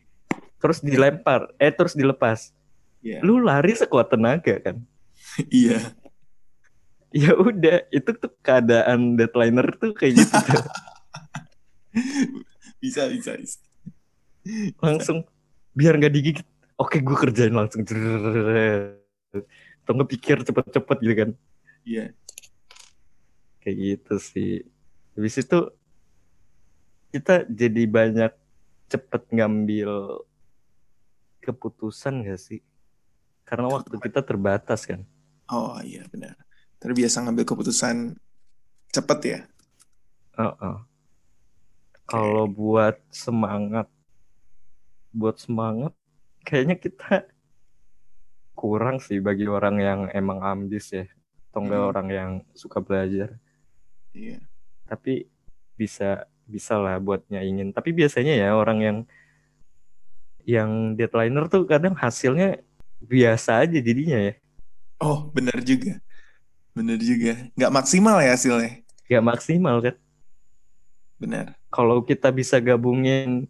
terus 0.59 0.81
dilempar 0.81 1.53
eh 1.61 1.71
terus 1.71 1.93
dilepas 1.93 2.51
Iya. 3.05 3.21
lu 3.21 3.37
lari 3.37 3.77
sekuat 3.77 4.09
tenaga 4.09 4.57
kan 4.65 4.81
Iya. 5.53 5.93
ya 7.13 7.37
udah 7.37 7.85
itu 7.93 8.11
tuh 8.17 8.33
keadaan 8.41 9.15
deadlineer 9.15 9.77
tuh 9.77 9.93
kayak 9.93 10.25
gitu 10.25 10.35
tuh. 10.35 10.65
bisa 12.83 13.07
bisa 13.07 13.37
bisa. 13.37 13.61
langsung 14.81 15.23
biar 15.73 15.95
nggak 15.95 16.11
digigit 16.11 16.47
oke 16.75 16.97
gue 16.97 17.17
kerjain 17.17 17.53
langsung 17.53 17.85
atau 17.85 19.93
nggak 19.93 20.11
pikir 20.11 20.43
cepet-cepet 20.43 20.99
gitu 21.05 21.15
kan 21.15 21.31
Iya. 21.85 22.17
kayak 23.61 23.77
gitu 23.77 24.15
sih 24.17 24.65
habis 25.13 25.37
itu 25.37 25.59
kita 27.15 27.47
jadi 27.47 27.87
banyak 27.87 28.33
cepet 28.91 29.23
ngambil 29.31 30.19
keputusan 31.39 32.27
gak 32.27 32.41
sih 32.41 32.61
karena 33.47 33.71
waktu 33.71 33.95
kita 34.01 34.19
terbatas 34.21 34.83
kan 34.83 35.07
Oh 35.47 35.77
iya 35.85 36.09
benar. 36.09 36.35
Terbiasa 36.81 37.21
ngambil 37.21 37.45
keputusan 37.45 38.17
cepet 38.91 39.19
ya. 39.23 39.41
Heeh. 40.35 40.77
kalau 42.05 42.45
buat 42.45 42.99
semangat 43.09 43.87
buat 45.09 45.39
semangat 45.39 45.93
kayaknya 46.43 46.77
kita 46.77 47.29
kurang 48.53 48.99
sih 48.99 49.21
bagi 49.21 49.47
orang 49.47 49.77
yang 49.79 50.01
emang 50.11 50.43
ambis 50.43 50.91
ya 50.91 51.07
atau 51.49 51.63
enggak 51.63 51.81
Hmm. 51.81 51.91
orang 51.93 52.09
yang 52.11 52.31
suka 52.53 52.83
belajar 52.83 53.39
Iya. 54.11 54.43
tapi 54.85 55.29
bisa 55.77 56.27
bisa 56.47 56.77
lah 56.79 56.97
buat 57.01 57.25
nyaingin 57.33 57.73
tapi 57.73 57.91
biasanya 57.93 58.35
ya 58.37 58.49
orang 58.57 58.79
yang 58.83 58.99
yang 60.45 60.71
deadlineer 60.99 61.49
tuh 61.49 61.65
kadang 61.65 61.97
hasilnya 61.97 62.61
biasa 63.01 63.65
aja 63.65 63.79
jadinya 63.81 64.19
ya 64.21 64.35
Oh 65.03 65.29
benar 65.35 65.59
juga. 65.61 66.01
Benar 66.73 66.97
juga. 67.03 67.51
Nggak 67.59 67.73
maksimal 67.75 68.17
ya 68.25 68.33
hasilnya. 68.39 68.81
gak 69.05 69.25
maksimal 69.25 69.77
kan 69.85 69.97
Benar. 71.21 71.47
kalau 71.71 72.03
kita 72.03 72.29
bisa 72.31 72.59
gabungin 72.59 73.47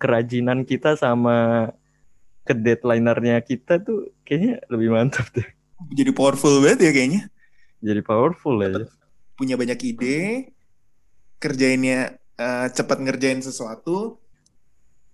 kerajinan 0.00 0.62
kita 0.64 0.94
sama 0.96 1.68
ke 2.46 2.54
deadlinernya 2.56 3.38
kita 3.44 3.78
tuh 3.82 4.10
kayaknya 4.26 4.60
lebih 4.72 4.90
mantap 4.94 5.26
deh 5.36 5.46
Jadi 5.94 6.10
powerful 6.12 6.58
banget 6.60 6.78
ya 6.88 6.92
kayaknya. 6.94 7.22
jadi 7.80 8.00
powerful 8.02 8.58
aja 8.60 8.86
Punya 9.38 9.54
banyak 9.54 9.78
ide, 9.86 10.50
kerjainnya 11.38 12.17
eh, 12.38 12.66
cepat 12.72 12.98
ngerjain 13.02 13.42
sesuatu, 13.42 14.18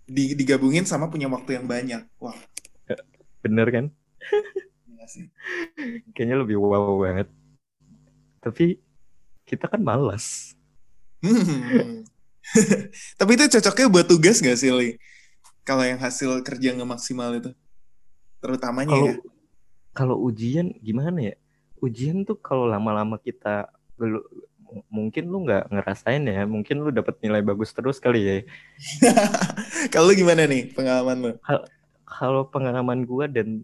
di- 0.04 0.37
digabungin 0.37 0.85
sama 0.85 1.09
punya 1.09 1.26
waktu 1.33 1.57
yang 1.59 1.66
banyak. 1.66 2.02
Wah, 2.21 2.37
bener 3.45 3.69
kan 3.73 3.87
sih. 5.04 5.28
kayaknya 6.16 6.37
lebih 6.40 6.57
wow 6.57 6.97
banget 7.04 7.28
tapi 8.40 8.81
kita 9.45 9.69
kan 9.69 9.81
malas 9.85 10.57
Hmm. 11.25 12.04
Tapi 13.19 13.31
itu 13.33 13.45
cocoknya 13.57 13.88
buat 13.88 14.04
tugas 14.04 14.45
gak 14.45 14.61
sih, 14.61 14.69
Li? 14.69 15.00
Kalau 15.64 15.81
yang 15.81 15.97
hasil 15.97 16.45
kerja 16.45 16.76
nggak 16.76 16.90
maksimal 17.00 17.33
itu. 17.33 17.49
Terutamanya 18.45 18.93
kalau 18.93 19.09
ya. 19.09 19.16
kalau 19.97 20.16
ujian 20.21 20.76
gimana 20.85 21.33
ya 21.33 21.35
ujian 21.81 22.28
tuh 22.28 22.37
kalau 22.37 22.69
lama-lama 22.69 23.16
kita 23.16 23.73
mungkin 24.88 25.25
lu 25.26 25.45
nggak 25.45 25.71
ngerasain 25.71 26.25
ya 26.25 26.43
mungkin 26.45 26.83
lu 26.83 26.90
dapat 26.90 27.14
nilai 27.21 27.40
bagus 27.40 27.71
terus 27.71 27.99
kali 27.99 28.21
ya 28.23 28.37
Kalau 29.95 30.11
gimana 30.12 30.45
nih 30.45 30.73
pengalaman 30.73 31.16
lu? 31.21 31.31
kalau 32.04 32.47
pengalaman 32.47 33.02
gua 33.02 33.26
dan 33.26 33.62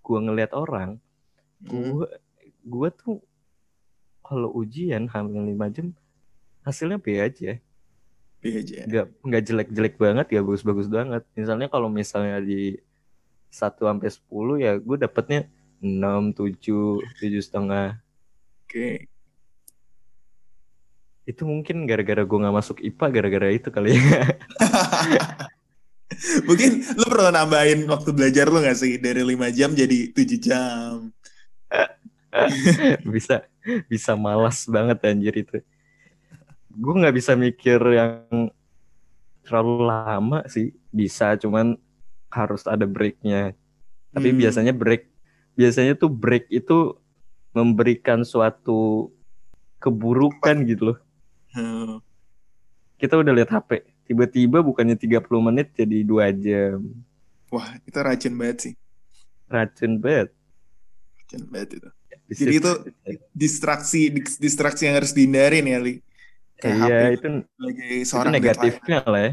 gua 0.00 0.18
ngelihat 0.22 0.52
orang 0.52 0.98
Hmm. 1.56 1.88
gua 1.96 2.06
gua 2.62 2.88
tuh 2.92 3.24
kalau 4.20 4.52
ujian 4.52 5.08
hamil 5.08 5.40
5 5.40 5.72
jam 5.72 5.86
hasilnya 6.60 7.00
B 7.00 7.16
aja 7.16 7.56
B 8.36 8.42
aja. 8.60 8.84
nggak 8.84 9.06
nggak 9.24 9.42
jelek-jelek 9.42 9.94
banget 9.96 10.26
ya 10.36 10.44
bagus-bagus 10.44 10.86
banget 10.86 11.24
misalnya 11.32 11.72
kalau 11.72 11.88
misalnya 11.88 12.44
di 12.44 12.76
1 13.48 13.72
sampai 13.80 14.08
10 14.12 14.20
ya 14.60 14.72
gue 14.76 14.96
dapetnya 15.00 15.48
6, 15.80 16.36
7, 16.36 17.00
7 17.16 17.40
setengah 17.40 17.96
Oke. 18.66 19.08
Itu 21.26 21.42
mungkin 21.42 21.84
gara-gara 21.90 22.22
gue 22.22 22.38
nggak 22.38 22.56
masuk 22.56 22.78
IPA 22.80 23.06
gara-gara 23.10 23.48
itu 23.50 23.68
kali 23.74 23.98
ya 23.98 24.00
Mungkin 26.46 26.86
lu 26.96 27.04
perlu 27.10 27.28
nambahin 27.34 27.82
waktu 27.90 28.14
belajar 28.14 28.46
lu 28.48 28.62
gak 28.62 28.78
sih 28.78 28.96
dari 28.96 29.26
5 29.26 29.50
jam 29.52 29.74
jadi 29.74 30.14
7 30.14 30.38
jam. 30.38 31.10
bisa 33.14 33.42
bisa 33.90 34.12
malas 34.14 34.64
banget 34.70 35.02
anjir 35.02 35.34
itu. 35.34 35.58
Gue 36.76 36.94
nggak 36.94 37.16
bisa 37.16 37.34
mikir 37.34 37.80
yang 37.90 38.54
terlalu 39.42 39.88
lama 39.88 40.46
sih. 40.46 40.72
Bisa, 40.94 41.34
cuman 41.36 41.74
harus 42.30 42.64
ada 42.64 42.86
breaknya. 42.86 43.52
Tapi 44.14 44.32
Hmm. 44.32 44.38
biasanya 44.40 44.72
break, 44.72 45.10
biasanya 45.58 45.98
tuh 45.98 46.08
break 46.08 46.48
itu 46.54 46.96
memberikan 47.52 48.22
suatu 48.22 49.10
keburukan 49.80 50.64
gitu 50.68 50.92
loh. 50.92 50.98
Hmm. 51.56 52.04
Kita 52.96 53.16
udah 53.16 53.32
lihat 53.32 53.48
HP, 53.48 53.80
tiba-tiba 54.04 54.60
bukannya 54.60 54.96
30 54.96 55.24
menit 55.40 55.72
jadi 55.72 56.04
dua 56.04 56.28
jam. 56.32 56.84
Wah, 57.48 57.80
itu 57.80 57.96
racun 57.96 58.34
banget 58.36 58.58
sih. 58.60 58.72
Racun 59.48 59.96
banget. 59.96 60.36
Racun 61.16 61.42
banget 61.48 61.68
itu. 61.80 61.88
Di 62.26 62.34
Jadi 62.42 62.54
itu 62.58 62.72
distraksi 63.30 64.00
dis- 64.10 64.36
distraksi 64.36 64.84
yang 64.84 64.98
harus 64.98 65.14
dihindarin 65.14 65.64
ya, 65.64 65.78
Li. 65.80 66.02
Kayak 66.56 66.76
Iya, 66.76 66.84
HP 66.84 67.02
itu 67.12 67.28
sebagai 67.28 67.88
itu 67.92 68.08
seorang 68.08 68.32
negatifnya 68.32 68.98
lah 69.04 69.20
ya. 69.20 69.32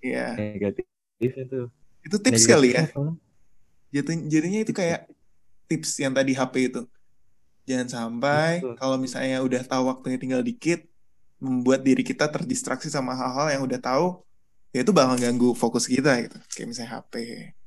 Iya. 0.00 0.26
Negatifnya 0.36 1.44
tuh. 1.48 1.66
Itu 2.04 2.16
tips 2.20 2.44
kali 2.44 2.68
ya. 2.76 2.84
Jatuh- 3.94 4.26
Jadinya 4.26 4.60
itu 4.64 4.72
kayak 4.74 5.06
tips 5.68 5.96
yang 6.00 6.12
tadi 6.12 6.32
HP 6.34 6.54
itu. 6.68 6.82
Jangan 7.64 7.88
sampai 7.88 8.60
kalau 8.76 8.96
misalnya 9.00 9.40
udah 9.40 9.62
tahu 9.64 9.88
waktunya 9.88 10.18
tinggal 10.20 10.42
dikit, 10.44 10.84
membuat 11.38 11.82
diri 11.82 12.02
kita 12.02 12.26
terdistraksi 12.28 12.88
sama 12.88 13.12
hal-hal 13.14 13.46
yang 13.58 13.62
udah 13.64 13.80
tahu, 13.80 14.06
ya 14.70 14.82
itu 14.82 14.90
bakal 14.90 15.16
ganggu 15.16 15.52
fokus 15.54 15.86
kita 15.86 16.16
gitu. 16.24 16.38
Kayak 16.50 16.68
misalnya 16.70 16.92
HP. 17.00 17.14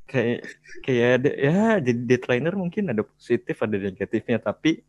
kayak 0.07 0.39
kayak 0.87 1.09
ada 1.19 1.29
ya 1.35 1.59
jadi 1.83 1.99
deadliner 2.07 2.55
mungkin 2.55 2.87
ada 2.87 3.03
positif 3.03 3.59
ada 3.59 3.75
negatifnya 3.75 4.39
tapi 4.39 4.79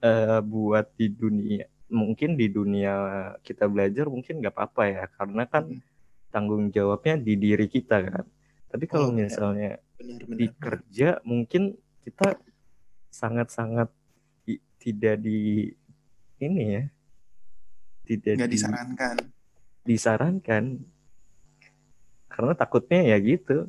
eh, 0.00 0.40
buat 0.44 0.86
di 0.94 1.08
dunia 1.08 1.64
mungkin 1.88 2.36
di 2.36 2.52
dunia 2.52 2.92
kita 3.40 3.64
belajar 3.64 4.04
mungkin 4.06 4.44
nggak 4.44 4.52
apa-apa 4.52 4.82
ya 4.84 5.04
karena 5.16 5.44
kan 5.48 5.64
Hmm. 5.68 5.80
tanggung 6.28 6.68
jawabnya 6.68 7.16
di 7.16 7.40
diri 7.40 7.72
kita 7.72 8.04
kan 8.04 8.24
tapi 8.68 8.84
kalau 8.84 9.08
Oh, 9.08 9.16
iya. 9.16 9.24
misalnya 9.24 9.70
Benar-benar. 9.96 10.36
di 10.36 10.46
kerja 10.60 11.08
mungkin 11.24 11.62
kita 12.04 12.36
sangat-sangat 13.08 13.88
tidak 14.76 15.16
di 15.18 15.72
ini 16.38 16.64
ya 16.76 16.84
tidak 18.08 18.32
Nggak 18.34 18.48
di- 18.48 18.54
disarankan. 18.56 19.16
disarankan 19.84 20.64
karena 22.28 22.52
takutnya 22.54 23.00
ya 23.04 23.16
gitu 23.18 23.66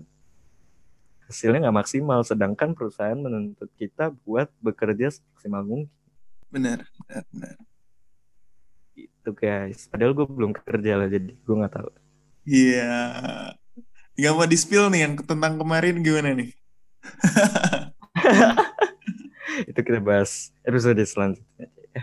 hasilnya 1.24 1.64
nggak 1.64 1.78
maksimal 1.78 2.20
sedangkan 2.22 2.72
perusahaan 2.72 3.16
menuntut 3.16 3.68
kita 3.76 4.08
buat 4.24 4.48
bekerja 4.60 5.12
semaksimal 5.12 5.62
mungkin 5.62 5.88
Benar, 6.50 6.82
benar, 6.82 7.22
benar. 7.30 7.56
itu 8.96 9.30
guys 9.32 9.86
padahal 9.86 10.12
gue 10.12 10.26
belum 10.26 10.50
kerja 10.52 10.92
lah 10.96 11.06
jadi 11.06 11.30
gue 11.30 11.56
nggak 11.56 11.74
tahu 11.74 11.90
Iya. 12.44 12.90
Nggak 14.18 14.32
mau 14.34 14.44
di-spill 14.44 14.90
nih 14.90 15.00
yang 15.06 15.14
tentang 15.22 15.54
kemarin 15.56 16.02
gimana 16.02 16.34
nih? 16.34 16.50
itu 19.70 19.80
kita 19.80 20.00
bahas 20.02 20.50
episode 20.62 20.98
selanjutnya 21.06 21.66
ya. 21.94 22.02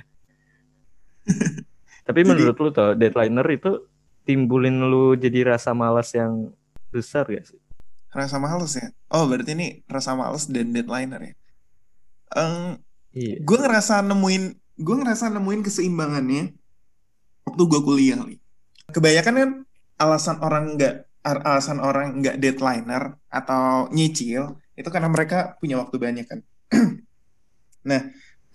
tapi 2.06 2.22
Jadi- 2.22 2.30
menurut 2.30 2.56
lu 2.56 2.68
tuh 2.70 2.94
deadliner 2.94 3.46
itu 3.50 3.84
timbulin 4.22 4.78
lu 4.86 5.14
jadi 5.18 5.54
rasa 5.54 5.75
malas 5.75 6.14
yang 6.14 6.50
besar 6.90 7.26
gak 7.26 7.46
sih 7.46 7.58
Rasa 8.16 8.40
males 8.40 8.72
ya? 8.72 8.88
Oh, 9.12 9.28
berarti 9.28 9.52
ini 9.52 9.85
rasa 9.85 10.16
males 10.16 10.48
dan 10.48 10.72
deadliner 10.72 11.20
ya? 11.20 11.35
Em, 12.33 12.81
iya 13.12 13.37
gue 13.44 13.59
ngerasa 13.61 14.00
nemuin 14.00 14.44
gue 14.81 14.96
ngerasa 15.04 15.28
nemuin 15.37 15.61
keseimbangannya 15.61 16.57
waktu 17.44 17.62
gue 17.68 17.81
kuliah 17.85 18.16
nih. 18.24 18.40
Kebanyakan 18.88 19.35
kan 19.37 19.50
alasan 20.00 20.37
orang 20.40 20.81
nggak 20.81 20.94
alasan 21.22 21.76
orang 21.76 22.24
nggak 22.24 22.40
deadliner 22.40 23.20
atau 23.28 23.92
nyicil 23.92 24.57
itu 24.81 24.88
karena 24.88 25.12
mereka 25.12 25.61
punya 25.61 25.76
waktu 25.76 25.96
banyak 26.00 26.24
kan. 26.24 26.40
nah 27.90 28.00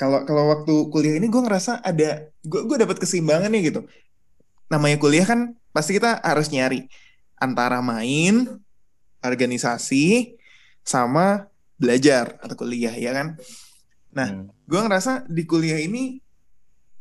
kalau 0.01 0.25
kalau 0.25 0.49
waktu 0.49 0.73
kuliah 0.89 1.21
ini 1.21 1.29
gue 1.29 1.41
ngerasa 1.45 1.85
ada 1.85 2.25
gue 2.41 2.61
gue 2.65 2.77
dapat 2.81 2.97
keseimbangannya 2.97 3.61
gitu. 3.61 3.85
Namanya 4.73 4.97
kuliah 4.97 5.29
kan 5.29 5.53
pasti 5.69 6.01
kita 6.01 6.17
harus 6.25 6.49
nyari 6.49 6.89
antara 7.37 7.85
main, 7.85 8.49
organisasi, 9.21 10.33
sama 10.81 11.45
belajar 11.77 12.41
atau 12.41 12.57
kuliah 12.57 12.97
ya 12.97 13.13
kan. 13.13 13.37
Nah, 14.17 14.27
Hmm. 14.27 14.49
gue 14.65 14.79
ngerasa 14.81 15.29
di 15.29 15.45
kuliah 15.45 15.77
ini 15.77 16.17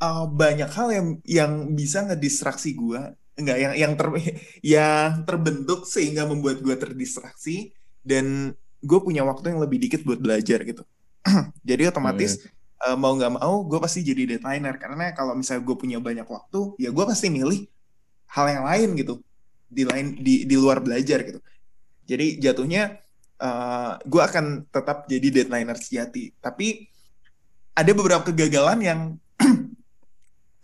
uh, 0.04 0.28
banyak 0.28 0.68
hal 0.68 0.88
yang 0.92 1.06
yang 1.24 1.52
bisa 1.72 2.04
ngedistraksi 2.04 2.76
gue 2.76 3.00
enggak 3.40 3.58
yang 3.58 3.72
yang 3.72 3.92
ter 3.96 4.08
yang 4.76 5.24
terbentuk 5.24 5.88
sehingga 5.88 6.28
membuat 6.28 6.60
gue 6.60 6.76
terdistraksi 6.76 7.72
dan 8.04 8.52
gue 8.84 9.00
punya 9.00 9.24
waktu 9.24 9.56
yang 9.56 9.60
lebih 9.64 9.80
dikit 9.80 10.04
buat 10.04 10.20
belajar 10.20 10.60
gitu 10.68 10.84
jadi 11.68 11.88
otomatis 11.88 12.44
uh, 12.86 12.96
mau 12.96 13.12
nggak 13.16 13.40
mau 13.40 13.64
gue 13.66 13.78
pasti 13.80 14.00
jadi 14.04 14.36
deadliner 14.36 14.76
karena 14.80 15.12
kalau 15.12 15.36
misalnya 15.36 15.62
gue 15.64 15.76
punya 15.76 15.98
banyak 16.00 16.26
waktu 16.26 16.60
ya 16.80 16.88
gue 16.92 17.04
pasti 17.04 17.28
milih 17.28 17.66
hal 18.30 18.46
yang 18.48 18.64
lain 18.64 18.88
gitu 18.96 19.14
di 19.70 19.82
lain 19.86 20.18
di 20.18 20.48
di 20.48 20.56
luar 20.58 20.82
belajar 20.82 21.22
gitu 21.22 21.40
jadi 22.08 22.40
jatuhnya 22.50 22.98
uh, 23.38 24.00
gue 24.02 24.22
akan 24.22 24.66
tetap 24.68 25.06
jadi 25.06 25.28
deadliner 25.30 25.78
sejati 25.78 26.34
tapi 26.42 26.90
ada 27.74 27.92
beberapa 27.96 28.24
kegagalan 28.28 28.78
yang 28.82 29.00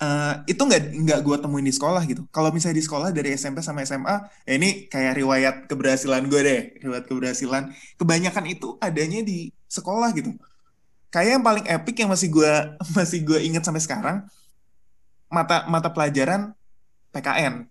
eh, 0.05 0.35
itu 0.52 0.61
nggak 0.61 0.83
nggak 1.07 1.20
gue 1.24 1.37
temuin 1.40 1.64
di 1.64 1.72
sekolah 1.72 2.02
gitu. 2.05 2.29
Kalau 2.29 2.52
misalnya 2.52 2.76
di 2.76 2.85
sekolah 2.85 3.09
dari 3.14 3.33
SMP 3.33 3.64
sama 3.64 3.81
SMA, 3.87 4.16
ya 4.44 4.52
ini 4.52 4.85
kayak 4.90 5.12
riwayat 5.16 5.55
keberhasilan 5.70 6.29
gue 6.29 6.40
deh, 6.44 6.61
riwayat 6.85 7.05
keberhasilan. 7.09 7.72
Kebanyakan 7.96 8.44
itu 8.50 8.76
adanya 8.83 9.24
di 9.24 9.48
sekolah 9.70 10.12
gitu. 10.12 10.37
Kayak 11.10 11.38
yang 11.38 11.44
paling 11.44 11.64
epic 11.64 11.94
yang 12.02 12.10
masih 12.10 12.28
gue 12.28 12.52
masih 12.98 13.22
gue 13.22 13.38
inget 13.42 13.62
sampai 13.62 13.82
sekarang, 13.82 14.26
mata 15.30 15.66
mata 15.70 15.88
pelajaran 15.90 16.52
PKN 17.14 17.66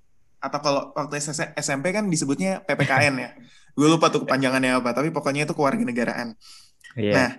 atau 0.45 0.59
kalau 0.61 0.81
waktu 0.93 1.17
SMP 1.57 1.89
kan 1.89 2.05
disebutnya 2.05 2.61
PPKN 2.69 3.15
ya. 3.17 3.29
Gue 3.75 3.91
lupa 3.91 4.07
tuh 4.07 4.23
kepanjangannya 4.23 4.79
apa, 4.79 4.95
tapi 4.95 5.11
pokoknya 5.11 5.43
itu 5.43 5.51
kewarganegaraan. 5.51 6.31
Iya. 6.95 7.11
Nah, 7.11 7.29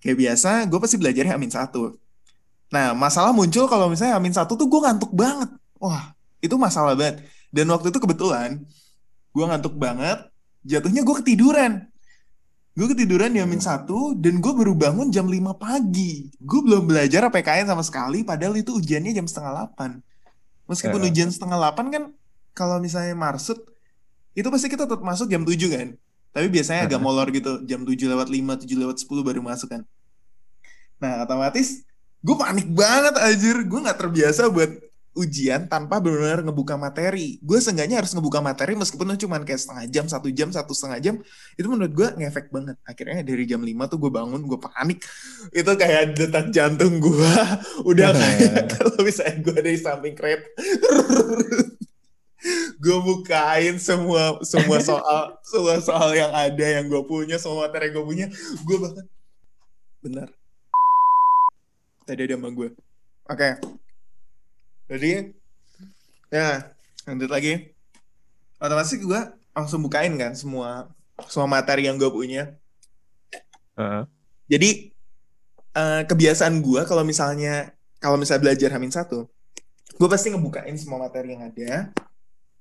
kayak 0.00 0.16
biasa, 0.16 0.64
gue 0.64 0.78
pasti 0.80 0.96
belajarnya 0.96 1.36
Amin 1.36 1.52
satu. 1.52 1.92
Nah, 2.72 2.96
masalah 2.96 3.36
muncul 3.36 3.68
kalau 3.68 3.92
misalnya 3.92 4.16
Amin 4.16 4.32
satu 4.32 4.56
tuh 4.56 4.64
gue 4.64 4.80
ngantuk 4.80 5.12
banget. 5.12 5.52
Wah, 5.76 6.16
itu 6.40 6.56
masalah 6.56 6.96
banget. 6.96 7.20
Dan 7.52 7.68
waktu 7.68 7.92
itu 7.92 8.00
kebetulan, 8.00 8.64
gue 9.36 9.44
ngantuk 9.44 9.76
banget, 9.76 10.24
jatuhnya 10.64 11.04
gue 11.04 11.16
ketiduran. 11.20 11.84
Gue 12.78 12.94
ketiduran 12.94 13.34
di 13.34 13.42
Amin 13.42 13.58
satu, 13.58 14.14
dan 14.14 14.38
gue 14.38 14.52
baru 14.54 14.70
bangun 14.70 15.10
jam 15.10 15.26
5 15.26 15.50
pagi. 15.58 16.30
Gue 16.38 16.62
belum 16.62 16.86
belajar 16.86 17.26
PKN 17.26 17.66
sama 17.66 17.82
sekali, 17.82 18.22
padahal 18.22 18.54
itu 18.54 18.78
ujiannya 18.78 19.10
jam 19.18 19.26
setengah 19.26 19.66
8. 19.74 19.98
Meskipun 20.70 21.02
Eh. 21.02 21.10
ujian 21.10 21.26
setengah 21.26 21.58
8 21.58 21.90
kan, 21.90 22.14
kalau 22.54 22.78
misalnya 22.78 23.18
marsut, 23.18 23.58
itu 24.38 24.46
pasti 24.46 24.70
kita 24.70 24.86
tetap 24.86 25.02
masuk 25.02 25.26
jam 25.26 25.42
7 25.42 25.66
kan? 25.74 25.98
Tapi 26.30 26.46
biasanya 26.46 26.86
agak 26.86 27.02
molor 27.02 27.26
gitu, 27.34 27.66
jam 27.66 27.82
7 27.82 28.06
lewat 28.06 28.30
5, 28.30 28.54
7 28.54 28.78
lewat 28.78 29.02
10 29.02 29.26
baru 29.26 29.42
masuk 29.42 29.74
kan. 29.74 29.82
Nah, 31.02 31.26
otomatis 31.26 31.82
gue 32.22 32.36
panik 32.38 32.70
banget 32.70 33.14
anjir. 33.18 33.58
Gue 33.66 33.82
nggak 33.82 33.98
terbiasa 33.98 34.54
buat 34.54 34.70
ujian 35.18 35.66
tanpa 35.66 35.98
benar-benar 35.98 36.46
ngebuka 36.46 36.78
materi. 36.78 37.42
Gue 37.42 37.58
seenggaknya 37.58 37.98
harus 37.98 38.14
ngebuka 38.14 38.38
materi 38.38 38.78
meskipun 38.78 39.18
cuma 39.18 39.42
kayak 39.42 39.58
setengah 39.58 39.84
jam, 39.90 40.04
satu 40.06 40.28
jam, 40.30 40.48
satu 40.54 40.70
setengah 40.70 40.98
jam. 41.02 41.14
Itu 41.58 41.66
menurut 41.66 41.90
gue 41.90 42.08
ngefek 42.22 42.54
banget. 42.54 42.78
Akhirnya 42.86 43.26
dari 43.26 43.44
jam 43.44 43.58
5 43.58 43.90
tuh 43.90 43.98
gue 43.98 44.10
bangun, 44.14 44.40
gue 44.46 44.58
panik. 44.62 45.02
Itu 45.50 45.74
kayak 45.74 46.14
detak 46.14 46.54
jantung 46.54 47.02
gue. 47.02 47.32
Udah 47.90 48.14
kayak 48.14 48.62
kalau 48.78 48.98
misalnya 49.02 49.36
gue 49.42 49.58
dari 49.58 49.78
samping 49.82 50.14
kereta. 50.14 50.46
gue 52.78 52.98
bukain 53.02 53.82
semua 53.82 54.38
semua 54.46 54.78
soal 54.78 55.34
semua 55.42 55.82
soal 55.82 56.14
yang 56.14 56.30
ada 56.30 56.66
yang 56.78 56.86
gue 56.86 57.02
punya 57.02 57.34
semua 57.34 57.66
materi 57.66 57.90
yang 57.90 57.98
gue 57.98 58.04
punya 58.06 58.26
gue 58.62 58.76
bahkan 58.78 59.06
benar 59.98 60.28
tadi 62.06 62.20
ada 62.22 62.38
sama 62.38 62.54
gue 62.54 62.70
oke 63.26 63.50
jadi 64.88 65.36
ya 66.32 66.72
lanjut 67.04 67.30
lagi. 67.30 67.76
Otomatis 68.58 68.96
gue 68.96 69.20
langsung 69.54 69.80
bukain 69.84 70.16
kan 70.18 70.32
semua 70.34 70.90
semua 71.28 71.46
materi 71.46 71.86
yang 71.86 72.00
gue 72.00 72.10
punya. 72.10 72.56
Heeh. 73.78 74.02
jadi 74.50 74.70
eh, 75.78 76.02
kebiasaan 76.02 76.58
gue 76.58 76.82
kalau 76.82 77.06
misalnya 77.06 77.70
kalau 78.02 78.18
misalnya 78.18 78.50
belajar 78.50 78.74
Hamin 78.74 78.90
satu 78.90 79.30
gue 79.98 80.08
pasti 80.08 80.30
ngebukain 80.30 80.74
semua 80.78 81.02
materi 81.02 81.34
yang 81.34 81.50
ada. 81.50 81.90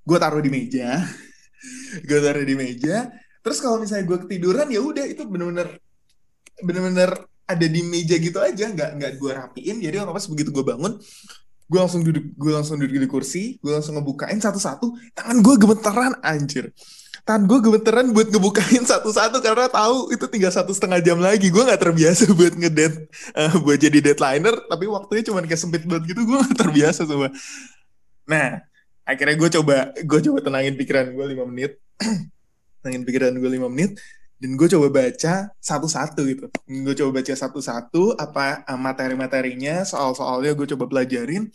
Gue 0.08 0.18
taruh 0.18 0.42
di 0.42 0.50
meja. 0.50 1.04
Gue 2.08 2.20
taruh 2.22 2.46
di 2.46 2.54
meja. 2.54 3.10
Terus 3.42 3.60
kalau 3.60 3.82
misalnya 3.82 4.06
gue 4.06 4.18
ketiduran 4.24 4.70
ya 4.70 4.80
udah 4.80 5.04
itu 5.04 5.26
bener-bener 5.26 5.82
bener-bener 6.62 7.28
ada 7.50 7.68
di 7.68 7.82
meja 7.84 8.16
gitu 8.16 8.40
aja. 8.40 8.72
Nggak 8.72 8.90
nggak 8.98 9.12
gue 9.20 9.32
rapiin. 9.34 9.78
Jadi 9.84 9.96
pas 10.00 10.26
begitu 10.30 10.50
gue 10.54 10.64
bangun 10.64 11.02
gue 11.68 11.80
langsung 11.80 12.00
duduk 12.00 12.24
gue 12.40 12.52
langsung 12.56 12.80
duduk 12.80 12.96
di 12.96 13.10
kursi 13.12 13.44
gue 13.60 13.72
langsung 13.76 14.00
ngebukain 14.00 14.40
satu-satu 14.40 14.96
tangan 15.12 15.38
gue 15.44 15.56
gemeteran 15.60 16.14
anjir. 16.24 16.72
Tangan 17.28 17.44
gue 17.44 17.60
gemeteran 17.60 18.16
buat 18.16 18.32
ngebukain 18.32 18.88
satu-satu 18.92 19.44
karena 19.44 19.68
tahu 19.68 20.16
itu 20.16 20.26
tinggal 20.32 20.48
satu 20.48 20.72
setengah 20.72 21.04
jam 21.04 21.20
lagi. 21.20 21.52
Gue 21.52 21.68
nggak 21.68 21.82
terbiasa 21.84 22.32
buat 22.40 22.56
ngedet 22.56 22.94
uh, 23.36 23.54
buat 23.60 23.76
jadi 23.76 24.00
deadlineer 24.00 24.56
tapi 24.72 24.88
waktunya 24.88 25.24
cuma 25.28 25.44
kayak 25.44 25.60
sempit 25.60 25.84
banget 25.84 26.16
gitu 26.16 26.24
gue 26.24 26.38
nggak 26.40 26.56
terbiasa 26.56 27.04
semua 27.04 27.32
nah 28.28 28.60
akhirnya 29.08 29.40
gue 29.40 29.50
coba 29.60 29.96
gue 29.96 30.20
coba 30.20 30.40
tenangin 30.44 30.76
pikiran 30.76 31.16
gue 31.16 31.26
lima 31.32 31.48
menit. 31.48 31.80
Tenangin 32.84 33.04
pikiran 33.08 33.34
gue 33.40 33.50
lima 33.50 33.68
menit 33.72 33.96
dan 34.38 34.54
gue 34.54 34.68
coba 34.70 34.88
baca 34.94 35.50
satu-satu 35.58 36.22
gitu. 36.30 36.46
Gue 36.66 36.94
coba 36.94 37.22
baca 37.22 37.34
satu-satu 37.34 38.18
apa 38.18 38.62
eh, 38.66 38.80
materi-materinya 38.80 39.82
soal-soalnya 39.84 40.54
gue 40.54 40.68
coba 40.78 40.86
pelajarin. 40.86 41.50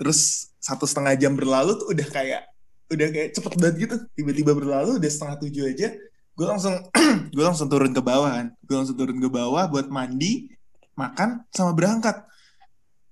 Terus 0.00 0.50
satu 0.58 0.88
setengah 0.88 1.14
jam 1.20 1.36
berlalu 1.36 1.76
tuh 1.76 1.88
udah 1.92 2.08
kayak 2.08 2.42
udah 2.88 3.08
kayak 3.12 3.28
cepet 3.36 3.52
banget 3.60 3.74
gitu. 3.88 3.96
Tiba-tiba 4.16 4.52
berlalu 4.56 4.96
udah 4.96 5.10
setengah 5.10 5.36
tujuh 5.44 5.64
aja 5.68 5.88
gue 6.34 6.46
langsung 6.50 6.74
gue 7.36 7.44
langsung 7.44 7.68
turun 7.70 7.92
ke 7.94 8.02
bawah 8.02 8.30
kan. 8.30 8.46
Gue 8.64 8.76
langsung 8.80 8.96
turun 8.98 9.20
ke 9.20 9.30
bawah 9.30 9.68
buat 9.70 9.86
mandi 9.92 10.50
makan 10.96 11.46
sama 11.54 11.76
berangkat. 11.76 12.26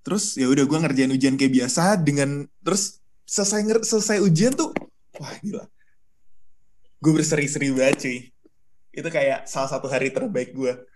Terus 0.03 0.35
ya 0.35 0.51
udah 0.51 0.67
gue 0.67 0.79
ngerjain 0.83 1.13
ujian 1.15 1.39
kayak 1.39 1.63
biasa 1.63 2.01
dengan 2.03 2.49
terus 2.65 3.03
selesai 3.33 3.87
selesai 3.87 4.19
ujian 4.21 4.53
tuh 4.53 4.75
wah 5.17 5.33
gila 5.41 5.65
gue 7.03 7.13
berseri-seri 7.13 7.75
banget 7.75 7.97
cuy. 8.07 8.19
Itu 8.95 9.09
kayak 9.11 9.51
salah 9.51 9.67
satu 9.67 9.91
hari 9.91 10.15
terbaik 10.15 10.55
gue 10.55 10.87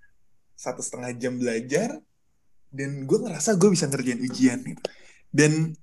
satu 0.55 0.81
setengah 0.81 1.13
jam 1.19 1.37
belajar 1.37 1.99
dan 2.71 3.05
gue 3.05 3.19
ngerasa 3.19 3.59
gue 3.59 3.69
bisa 3.75 3.91
ngerjain 3.91 4.23
ujian 4.23 4.59
gitu. 4.63 4.83
Dan 5.35 5.75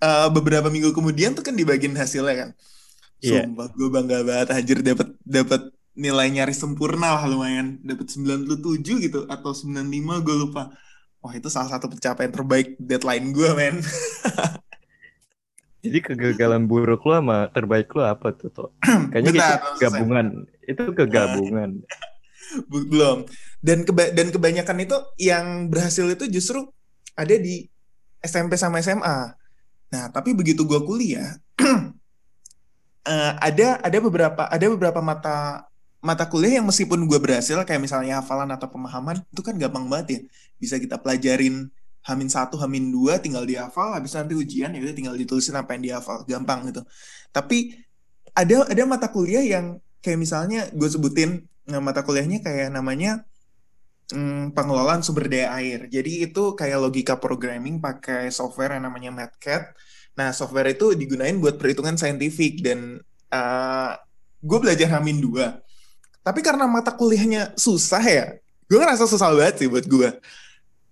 uh, 0.00 0.28
beberapa 0.32 0.72
minggu 0.72 0.96
kemudian 0.96 1.36
tuh 1.36 1.44
kan 1.44 1.52
dibagiin 1.52 1.94
hasilnya 1.94 2.34
kan. 2.34 2.50
Yeah. 3.20 3.44
sumpah 3.44 3.68
gue 3.76 3.88
bangga 3.92 4.18
banget. 4.24 4.48
Anjir 4.56 4.78
dapat 4.80 5.12
dapat 5.20 5.68
nilai 5.92 6.32
nyaris 6.32 6.56
sempurna 6.56 7.20
lah 7.20 7.28
lumayan. 7.28 7.76
Dapat 7.84 8.08
97 8.08 9.04
gitu 9.04 9.28
atau 9.28 9.52
95 9.52 10.24
gue 10.24 10.36
lupa. 10.48 10.72
Wah 11.20 11.36
itu 11.36 11.52
salah 11.52 11.68
satu 11.68 11.92
pencapaian 11.92 12.32
terbaik 12.32 12.80
deadline 12.80 13.36
gue 13.36 13.52
men 13.52 13.76
jadi 15.80 15.98
kegagalan 16.04 16.68
buruk 16.68 17.02
lo 17.08 17.16
sama 17.16 17.48
terbaik 17.52 17.88
lo 17.96 18.04
apa 18.04 18.32
tuh 18.36 18.52
toh 18.52 18.68
kayaknya 19.10 19.32
Bentar, 19.32 19.56
itu 19.56 19.80
gabungan. 19.80 20.26
Itu 20.64 20.82
kegabungan. 20.92 21.70
Belum. 22.70 23.24
Dan 23.60 23.84
keba 23.84 24.10
dan 24.10 24.28
kebanyakan 24.32 24.78
itu 24.84 24.96
yang 25.20 25.68
berhasil 25.68 26.04
itu 26.08 26.28
justru 26.28 26.68
ada 27.16 27.36
di 27.36 27.68
SMP 28.20 28.56
sama 28.56 28.80
SMA 28.84 29.36
nah 29.90 30.06
tapi 30.06 30.30
begitu 30.38 30.62
gue 30.62 30.78
kuliah 30.86 31.34
uh, 31.58 33.34
ada 33.50 33.82
ada 33.82 33.98
beberapa 33.98 34.46
ada 34.46 34.66
beberapa 34.70 35.02
mata 35.02 35.66
mata 36.00 36.24
kuliah 36.24 36.60
yang 36.60 36.66
meskipun 36.68 37.04
gue 37.04 37.18
berhasil 37.20 37.60
kayak 37.68 37.80
misalnya 37.80 38.24
hafalan 38.24 38.48
atau 38.56 38.72
pemahaman 38.72 39.20
itu 39.20 39.42
kan 39.44 39.54
gampang 39.60 39.84
banget 39.86 40.06
ya. 40.08 40.20
Bisa 40.56 40.80
kita 40.80 40.96
pelajarin 40.96 41.68
hamin 42.00 42.28
satu 42.32 42.56
hamin 42.56 42.88
dua 42.88 43.20
tinggal 43.20 43.44
dihafal 43.44 43.92
habis 43.92 44.16
nanti 44.16 44.32
ujian 44.32 44.72
ya 44.72 44.80
udah 44.80 44.96
tinggal 44.96 45.14
ditulisin 45.16 45.56
apa 45.56 45.76
yang 45.76 45.82
dihafal. 45.84 46.24
Gampang 46.24 46.70
gitu. 46.72 46.82
Tapi 47.30 47.76
ada 48.32 48.66
ada 48.68 48.82
mata 48.88 49.08
kuliah 49.12 49.44
yang 49.44 49.78
kayak 50.00 50.18
misalnya 50.18 50.60
gue 50.72 50.88
sebutin 50.88 51.44
nah, 51.68 51.82
mata 51.82 52.00
kuliahnya 52.00 52.40
kayak 52.40 52.72
namanya 52.72 53.28
hmm, 54.12 54.56
pengelolaan 54.56 55.04
sumber 55.04 55.28
daya 55.28 55.52
air. 55.60 55.86
Jadi 55.92 56.24
itu 56.24 56.56
kayak 56.56 56.78
logika 56.80 57.14
programming 57.20 57.78
pakai 57.78 58.32
software 58.32 58.76
yang 58.76 58.88
namanya 58.88 59.10
MATCAD 59.12 59.64
nah 60.18 60.34
software 60.34 60.74
itu 60.74 60.92
digunain 60.98 61.38
buat 61.38 61.56
perhitungan 61.56 61.94
saintifik 61.94 62.60
dan 62.60 62.98
uh, 63.30 63.94
gue 64.42 64.58
belajar 64.58 64.98
hamin 64.98 65.22
dua. 65.22 65.60
Tapi 66.20 66.44
karena 66.44 66.68
mata 66.68 66.92
kuliahnya 66.92 67.56
susah 67.56 68.04
ya, 68.04 68.26
gue 68.68 68.76
ngerasa 68.76 69.08
susah 69.08 69.32
banget 69.32 69.64
sih 69.64 69.68
buat 69.70 69.86
gue. 69.88 70.08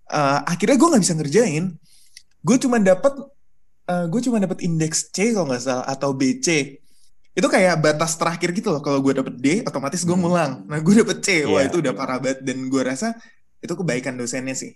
Uh, 0.09 0.41
akhirnya 0.49 0.77
gue 0.81 0.89
nggak 0.89 1.03
bisa 1.05 1.15
ngerjain. 1.17 1.65
Gue 2.41 2.57
cuma 2.57 2.81
dapat 2.81 3.13
uh, 3.89 4.07
gue 4.09 4.21
cuma 4.25 4.41
dapat 4.41 4.65
indeks 4.65 5.13
C 5.13 5.37
kalau 5.37 5.53
nggak 5.53 5.63
salah 5.63 5.87
atau 5.89 6.17
BC. 6.17 6.81
Itu 7.37 7.47
kayak 7.47 7.79
batas 7.79 8.19
terakhir 8.19 8.51
gitu 8.57 8.75
loh. 8.75 8.83
Kalau 8.83 8.99
gue 8.99 9.15
dapet 9.15 9.35
D, 9.39 9.47
otomatis 9.63 10.03
gue 10.03 10.13
hmm. 10.17 10.23
ngulang. 10.25 10.53
Nah 10.67 10.79
gue 10.83 10.95
dapet 11.05 11.19
C, 11.23 11.47
wah 11.47 11.63
yeah. 11.63 11.69
itu 11.71 11.79
udah 11.85 11.93
parah 11.95 12.19
banget. 12.19 12.43
Dan 12.43 12.67
gue 12.67 12.83
rasa 12.83 13.15
itu 13.63 13.73
kebaikan 13.77 14.19
dosennya 14.19 14.57
sih. 14.57 14.75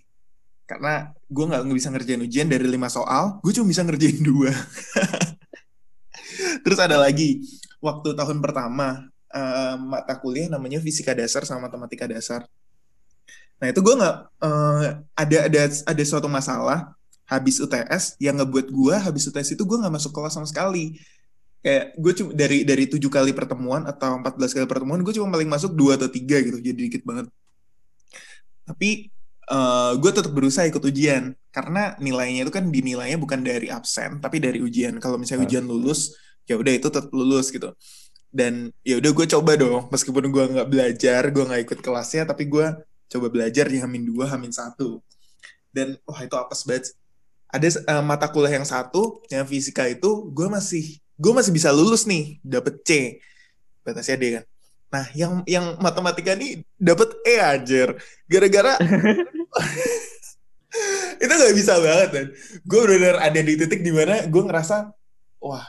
Karena 0.63 1.11
gue 1.27 1.45
nggak 1.45 1.63
bisa 1.75 1.91
ngerjain 1.91 2.23
ujian 2.23 2.47
dari 2.47 2.63
lima 2.63 2.87
soal, 2.87 3.43
gue 3.43 3.51
cuma 3.51 3.67
bisa 3.67 3.83
ngerjain 3.83 4.21
dua. 4.29 4.51
Terus 6.63 6.79
ada 6.79 6.95
lagi 6.95 7.43
waktu 7.83 8.15
tahun 8.15 8.39
pertama 8.39 9.11
uh, 9.35 9.75
mata 9.75 10.15
kuliah 10.23 10.47
namanya 10.47 10.79
fisika 10.79 11.11
dasar 11.11 11.43
sama 11.43 11.67
matematika 11.67 12.07
dasar. 12.07 12.47
Nah 13.63 13.71
itu 13.71 13.79
gue 13.79 13.95
nggak 13.95 14.15
uh, 14.43 14.99
ada 15.15 15.37
ada 15.47 15.61
ada 15.71 16.03
suatu 16.03 16.27
masalah 16.27 16.91
habis 17.23 17.63
UTS 17.63 18.19
yang 18.19 18.35
ngebuat 18.35 18.67
gue 18.67 18.95
habis 18.99 19.23
UTS 19.31 19.55
itu 19.55 19.63
gue 19.63 19.77
nggak 19.79 19.93
masuk 19.95 20.11
kelas 20.11 20.35
sama 20.35 20.43
sekali. 20.43 20.99
Kayak 21.63 21.95
gue 21.95 22.11
cuma 22.19 22.29
dari 22.35 22.67
dari 22.67 22.91
tujuh 22.91 23.07
kali 23.07 23.31
pertemuan 23.31 23.87
atau 23.87 24.19
14 24.19 24.51
kali 24.51 24.67
pertemuan 24.67 24.99
gue 24.99 25.15
cuma 25.15 25.31
paling 25.31 25.47
masuk 25.47 25.71
dua 25.79 25.95
atau 25.95 26.11
tiga 26.11 26.43
gitu 26.43 26.59
jadi 26.59 26.75
dikit 26.75 27.07
banget. 27.07 27.31
Tapi 28.67 29.07
uh, 29.47 29.55
eh, 29.55 29.91
gue 29.95 30.11
tetap 30.11 30.35
berusaha 30.35 30.67
ikut 30.67 30.83
ujian 30.83 31.31
karena 31.55 31.95
nilainya 32.03 32.43
itu 32.43 32.51
kan 32.51 32.67
dinilainya 32.67 33.15
bukan 33.15 33.47
dari 33.47 33.71
absen 33.71 34.19
tapi 34.19 34.43
dari 34.43 34.59
ujian. 34.59 34.99
Kalau 34.99 35.15
misalnya 35.15 35.47
ujian 35.47 35.63
lulus 35.63 36.19
ya 36.43 36.59
udah 36.59 36.73
itu 36.75 36.91
tetap 36.91 37.07
lulus 37.15 37.47
gitu 37.47 37.71
dan 38.33 38.73
ya 38.83 38.99
udah 38.99 39.11
gue 39.13 39.25
coba 39.29 39.55
dong 39.55 39.87
meskipun 39.93 40.27
gue 40.27 40.43
nggak 40.57 40.67
belajar 40.67 41.21
gue 41.31 41.43
nggak 41.47 41.61
ikut 41.69 41.79
kelasnya 41.79 42.27
tapi 42.27 42.49
gue 42.51 42.65
coba 43.09 43.27
belajar 43.31 43.65
di 43.67 43.79
Hamin 43.79 44.07
dua 44.07 44.29
Hamin 44.29 44.51
satu. 44.51 45.01
Dan 45.73 45.97
wah 46.05 46.21
itu 46.21 46.35
apa 46.37 46.53
banget 46.53 46.93
ada 47.53 47.67
uh, 47.69 48.03
mata 48.05 48.27
kuliah 48.29 48.57
yang 48.57 48.65
satu 48.65 49.21
yang 49.29 49.45
fisika 49.45 49.85
itu 49.85 50.29
gue 50.33 50.47
masih 50.49 50.97
gue 51.17 51.33
masih 51.33 51.53
bisa 51.53 51.69
lulus 51.69 52.09
nih 52.09 52.41
dapet 52.41 52.81
C. 52.85 52.89
Batasnya 53.85 54.17
D 54.17 54.25
kan? 54.39 54.43
Nah 54.93 55.05
yang 55.17 55.41
yang 55.49 55.65
matematika 55.81 56.37
nih 56.37 56.61
dapet 56.77 57.09
E 57.25 57.35
aja 57.41 57.97
gara-gara 58.29 58.77
itu 61.23 61.33
nggak 61.33 61.55
bisa 61.55 61.73
banget 61.77 62.09
kan 62.09 62.27
gue 62.65 62.79
benar-benar 62.81 63.17
ada 63.21 63.39
di 63.39 63.53
titik 63.55 63.81
di 63.85 63.93
mana 63.93 64.25
gue 64.25 64.43
ngerasa 64.43 64.89
wah 65.39 65.65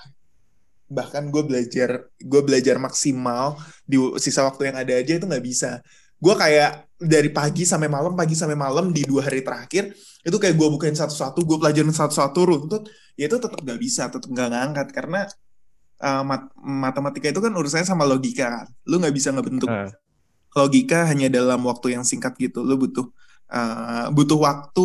bahkan 0.88 1.28
gue 1.28 1.42
belajar 1.44 2.08
gue 2.20 2.42
belajar 2.44 2.76
maksimal 2.80 3.56
di 3.84 4.00
sisa 4.20 4.44
waktu 4.46 4.72
yang 4.72 4.76
ada 4.80 4.92
aja 4.96 5.12
itu 5.16 5.26
nggak 5.26 5.44
bisa 5.44 5.80
gue 6.18 6.34
kayak 6.34 6.94
dari 6.98 7.28
pagi 7.28 7.66
sampai 7.66 7.90
malam 7.90 8.14
pagi 8.16 8.32
sampai 8.38 8.56
malam 8.56 8.94
di 8.94 9.04
dua 9.04 9.26
hari 9.26 9.44
terakhir 9.44 9.92
itu 10.24 10.36
kayak 10.40 10.56
gue 10.56 10.68
bukain 10.72 10.96
satu-satu 10.96 11.44
gue 11.44 11.56
pelajarin 11.60 11.92
satu-satu 11.92 12.40
runtut 12.48 12.88
ya 13.14 13.30
itu 13.30 13.36
tetap 13.38 13.60
nggak 13.62 13.80
bisa 13.80 14.10
tetap 14.10 14.28
nggak 14.30 14.48
ngangkat. 14.50 14.88
Karena 14.94 15.20
uh, 16.02 16.22
mat 16.26 16.50
matematika 16.58 17.30
itu 17.30 17.40
kan 17.40 17.52
urusannya 17.54 17.86
sama 17.86 18.04
logika 18.06 18.46
kan. 18.50 18.66
Lu 18.88 18.98
nggak 18.98 19.14
bisa 19.14 19.30
ngebentuk 19.34 19.70
uh. 19.70 19.90
logika 20.58 21.06
hanya 21.10 21.30
dalam 21.30 21.62
waktu 21.66 21.94
yang 21.98 22.04
singkat 22.06 22.34
gitu. 22.38 22.62
Lu 22.62 22.78
butuh 22.78 23.06
uh, 23.50 24.10
butuh 24.10 24.38
waktu 24.38 24.84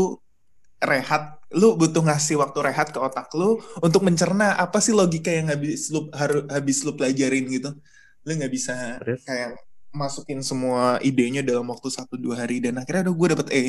rehat. 0.84 1.42
Lu 1.50 1.74
butuh 1.74 2.06
ngasih 2.06 2.38
waktu 2.38 2.62
rehat 2.62 2.94
ke 2.94 3.00
otak 3.02 3.34
lu 3.34 3.58
untuk 3.82 4.06
mencerna 4.06 4.54
apa 4.54 4.78
sih 4.78 4.94
logika 4.94 5.34
yang 5.34 5.50
habis 5.50 5.90
lu 5.90 6.06
harus 6.14 6.46
habis 6.46 6.86
lu 6.86 6.94
pelajarin 6.94 7.46
gitu. 7.50 7.74
Lu 8.22 8.32
nggak 8.38 8.54
bisa 8.54 9.02
Terus? 9.02 9.26
kayak 9.26 9.58
masukin 9.90 10.40
semua 10.46 11.02
idenya 11.02 11.42
dalam 11.42 11.66
waktu 11.70 11.90
satu 11.90 12.16
dua 12.16 12.46
hari 12.46 12.62
dan 12.62 12.78
akhirnya 12.78 13.10
udah 13.10 13.16
gue 13.16 13.28
dapet 13.34 13.48
E. 13.52 13.64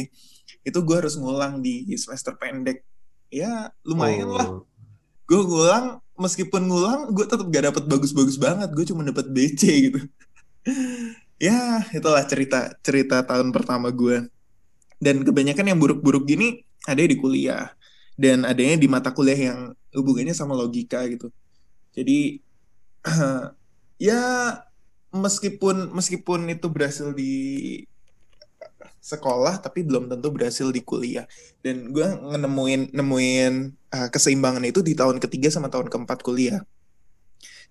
Itu 0.65 0.85
gue 0.85 0.97
harus 0.97 1.17
ngulang 1.17 1.65
di 1.65 1.89
semester 1.97 2.37
pendek. 2.37 2.85
Ya 3.31 3.71
lumayan 3.87 4.29
oh. 4.31 4.37
lah 4.37 4.49
gue 5.31 5.39
ngulang 5.47 6.03
meskipun 6.19 6.67
ngulang 6.67 7.15
gue 7.15 7.23
tetap 7.23 7.47
gak 7.47 7.65
dapet 7.71 7.85
bagus-bagus 7.87 8.37
banget. 8.37 8.69
Gue 8.75 8.85
cuma 8.85 9.07
dapet 9.07 9.31
BC 9.31 9.63
gitu. 9.91 10.01
Ya 11.41 11.81
itulah 11.97 12.21
cerita 12.29 12.69
cerita 12.85 13.25
tahun 13.25 13.49
pertama 13.49 13.89
gue 13.89 14.29
dan 15.01 15.25
kebanyakan 15.25 15.73
yang 15.73 15.81
buruk-buruk 15.81 16.29
gini 16.29 16.69
ada 16.85 17.01
di 17.01 17.17
kuliah. 17.17 17.73
Dan 18.21 18.45
adanya 18.45 18.77
di 18.77 18.85
mata 18.85 19.09
kuliah 19.17 19.49
yang 19.49 19.73
hubungannya 19.97 20.37
sama 20.37 20.53
logika 20.53 21.01
gitu. 21.09 21.33
Jadi 21.97 22.45
ya 24.13 24.21
meskipun 25.11 25.91
meskipun 25.97 26.41
itu 26.55 26.67
berhasil 26.71 27.11
di 27.15 27.33
sekolah 29.01 29.65
tapi 29.65 29.81
belum 29.83 30.13
tentu 30.13 30.29
berhasil 30.29 30.69
di 30.69 30.85
kuliah 30.85 31.25
dan 31.65 31.89
gue 31.89 32.07
nemuin 32.37 32.93
nemuin 32.93 33.53
uh, 33.97 34.09
keseimbangan 34.13 34.65
itu 34.69 34.81
di 34.85 34.93
tahun 34.93 35.17
ketiga 35.25 35.49
sama 35.49 35.73
tahun 35.73 35.89
keempat 35.89 36.21
kuliah 36.21 36.61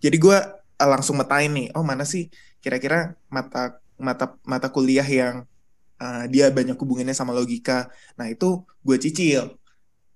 Jadi 0.04 0.16
gue 0.16 0.38
langsung 0.80 1.20
metain 1.20 1.52
nih, 1.52 1.68
oh 1.76 1.84
mana 1.84 2.08
sih 2.08 2.32
kira-kira 2.64 3.16
mata 3.28 3.80
mata 4.00 4.26
mata 4.48 4.68
kuliah 4.72 5.04
yang 5.04 5.44
uh, 6.00 6.24
dia 6.32 6.48
banyak 6.52 6.76
hubungannya 6.80 7.16
sama 7.16 7.36
logika. 7.36 7.92
Nah 8.16 8.32
itu 8.32 8.64
gue 8.88 8.98
cicil. 9.04 9.59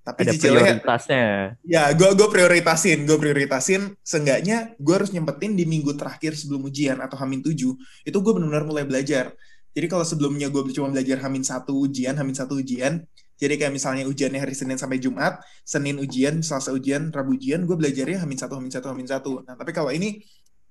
Tapi 0.04 0.20
ada 0.28 0.32
cicilnya, 0.36 0.60
prioritasnya. 0.84 1.26
Ya, 1.64 1.88
gue 1.96 2.10
gue 2.12 2.28
prioritasin, 2.28 3.08
gue 3.08 3.16
prioritasin. 3.16 3.96
Seenggaknya 4.04 4.76
gue 4.76 4.94
harus 4.94 5.16
nyempetin 5.16 5.56
di 5.56 5.64
minggu 5.64 5.96
terakhir 5.96 6.36
sebelum 6.36 6.68
ujian 6.68 7.00
atau 7.00 7.16
hamin 7.16 7.40
tujuh. 7.40 7.72
Itu 8.04 8.18
gue 8.20 8.34
benar-benar 8.36 8.68
mulai 8.68 8.84
belajar. 8.84 9.32
Jadi 9.72 9.88
kalau 9.88 10.04
sebelumnya 10.04 10.52
gue 10.52 10.62
cuma 10.76 10.92
belajar 10.92 11.24
hamin 11.24 11.48
satu 11.48 11.88
ujian, 11.88 12.20
hamin 12.20 12.36
satu 12.36 12.60
ujian. 12.60 13.00
Jadi 13.40 13.56
kayak 13.56 13.74
misalnya 13.74 14.04
ujiannya 14.06 14.44
hari 14.44 14.54
Senin 14.54 14.76
sampai 14.76 15.00
Jumat, 15.00 15.40
Senin 15.64 15.98
ujian, 15.98 16.44
Selasa 16.44 16.76
ujian, 16.76 17.10
Rabu 17.10 17.40
ujian, 17.40 17.64
gue 17.64 17.76
belajarnya 17.80 18.22
hamin 18.22 18.38
satu, 18.38 18.60
hamin 18.60 18.72
satu, 18.76 18.88
hamin 18.92 19.08
satu. 19.08 19.32
Nah 19.48 19.56
tapi 19.56 19.72
kalau 19.72 19.90
ini, 19.90 20.20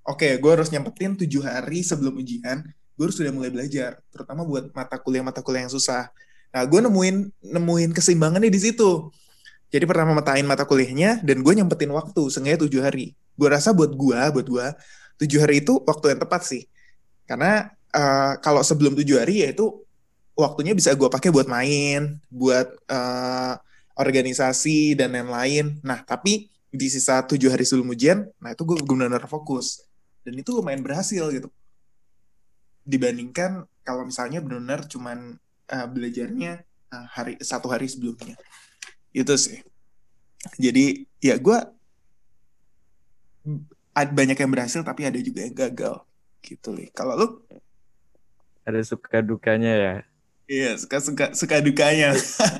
oke, 0.05 0.23
okay, 0.23 0.33
gue 0.37 0.51
harus 0.53 0.69
nyempetin 0.69 1.17
tujuh 1.17 1.41
hari 1.41 1.81
sebelum 1.81 2.21
ujian 2.21 2.69
gue 2.93 3.05
harus 3.09 3.17
sudah 3.17 3.33
mulai 3.33 3.49
belajar, 3.49 3.99
terutama 4.13 4.45
buat 4.45 4.69
mata 4.77 5.01
kuliah-mata 5.01 5.41
kuliah 5.41 5.65
yang 5.65 5.73
susah. 5.73 6.13
Nah, 6.53 6.63
gue 6.69 6.81
nemuin 6.85 7.17
nemuin 7.51 7.91
keseimbangannya 7.97 8.53
di 8.53 8.61
situ. 8.61 9.09
Jadi 9.73 9.85
pertama 9.89 10.13
matain 10.13 10.45
mata 10.45 10.69
kuliahnya 10.69 11.25
dan 11.25 11.41
gue 11.41 11.53
nyempetin 11.57 11.89
waktu, 11.89 12.29
seenggaknya 12.29 12.69
tujuh 12.69 12.81
hari. 12.85 13.17
Gue 13.41 13.49
rasa 13.49 13.73
buat 13.73 13.97
gue, 13.97 14.21
buat 14.37 14.47
gue, 14.47 14.67
tujuh 15.25 15.41
hari 15.41 15.65
itu 15.65 15.81
waktu 15.89 16.13
yang 16.13 16.21
tepat 16.21 16.45
sih. 16.45 16.69
Karena 17.25 17.73
uh, 17.97 18.37
kalau 18.45 18.61
sebelum 18.61 18.93
tujuh 18.93 19.17
hari 19.17 19.49
ya 19.49 19.57
itu 19.57 19.81
waktunya 20.37 20.77
bisa 20.77 20.93
gue 20.93 21.09
pakai 21.09 21.33
buat 21.33 21.49
main, 21.49 22.21
buat 22.29 22.69
uh, 22.93 23.57
organisasi 23.97 24.93
dan 24.93 25.17
lain-lain. 25.17 25.81
Nah, 25.81 26.05
tapi 26.05 26.53
di 26.69 26.87
sisa 26.93 27.25
tujuh 27.25 27.49
hari 27.49 27.65
sebelum 27.65 27.97
ujian, 27.97 28.29
nah 28.45 28.53
itu 28.53 28.69
gue 28.69 28.77
benar-benar 28.85 29.25
fokus. 29.25 29.89
Dan 30.21 30.37
itu 30.37 30.53
lumayan 30.53 30.85
berhasil 30.85 31.33
gitu 31.33 31.49
dibandingkan 32.83 33.63
kalau 33.87 34.07
misalnya 34.07 34.43
benar-benar 34.43 34.87
cuman 34.91 35.39
uh, 35.71 35.87
belajarnya 35.87 36.67
uh, 36.91 37.07
hari 37.11 37.39
satu 37.39 37.71
hari 37.71 37.87
sebelumnya 37.87 38.35
itu 39.13 39.35
sih. 39.37 39.61
Jadi 40.59 41.07
ya 41.23 41.39
gue 41.39 41.59
banyak 43.93 44.37
yang 44.39 44.51
berhasil 44.51 44.81
tapi 44.83 45.07
ada 45.07 45.21
juga 45.21 45.45
yang 45.47 45.55
gagal. 45.55 46.03
Gitu 46.43 46.75
nih 46.75 46.89
kalau 46.91 47.15
lu? 47.15 47.29
Ada 48.67 48.83
suka 48.83 49.23
dukanya 49.23 49.73
ya? 49.73 49.95
Iya 50.51 50.73
suka 50.81 50.99
suka 50.99 51.25
suka 51.37 51.57
dukanya. 51.63 52.17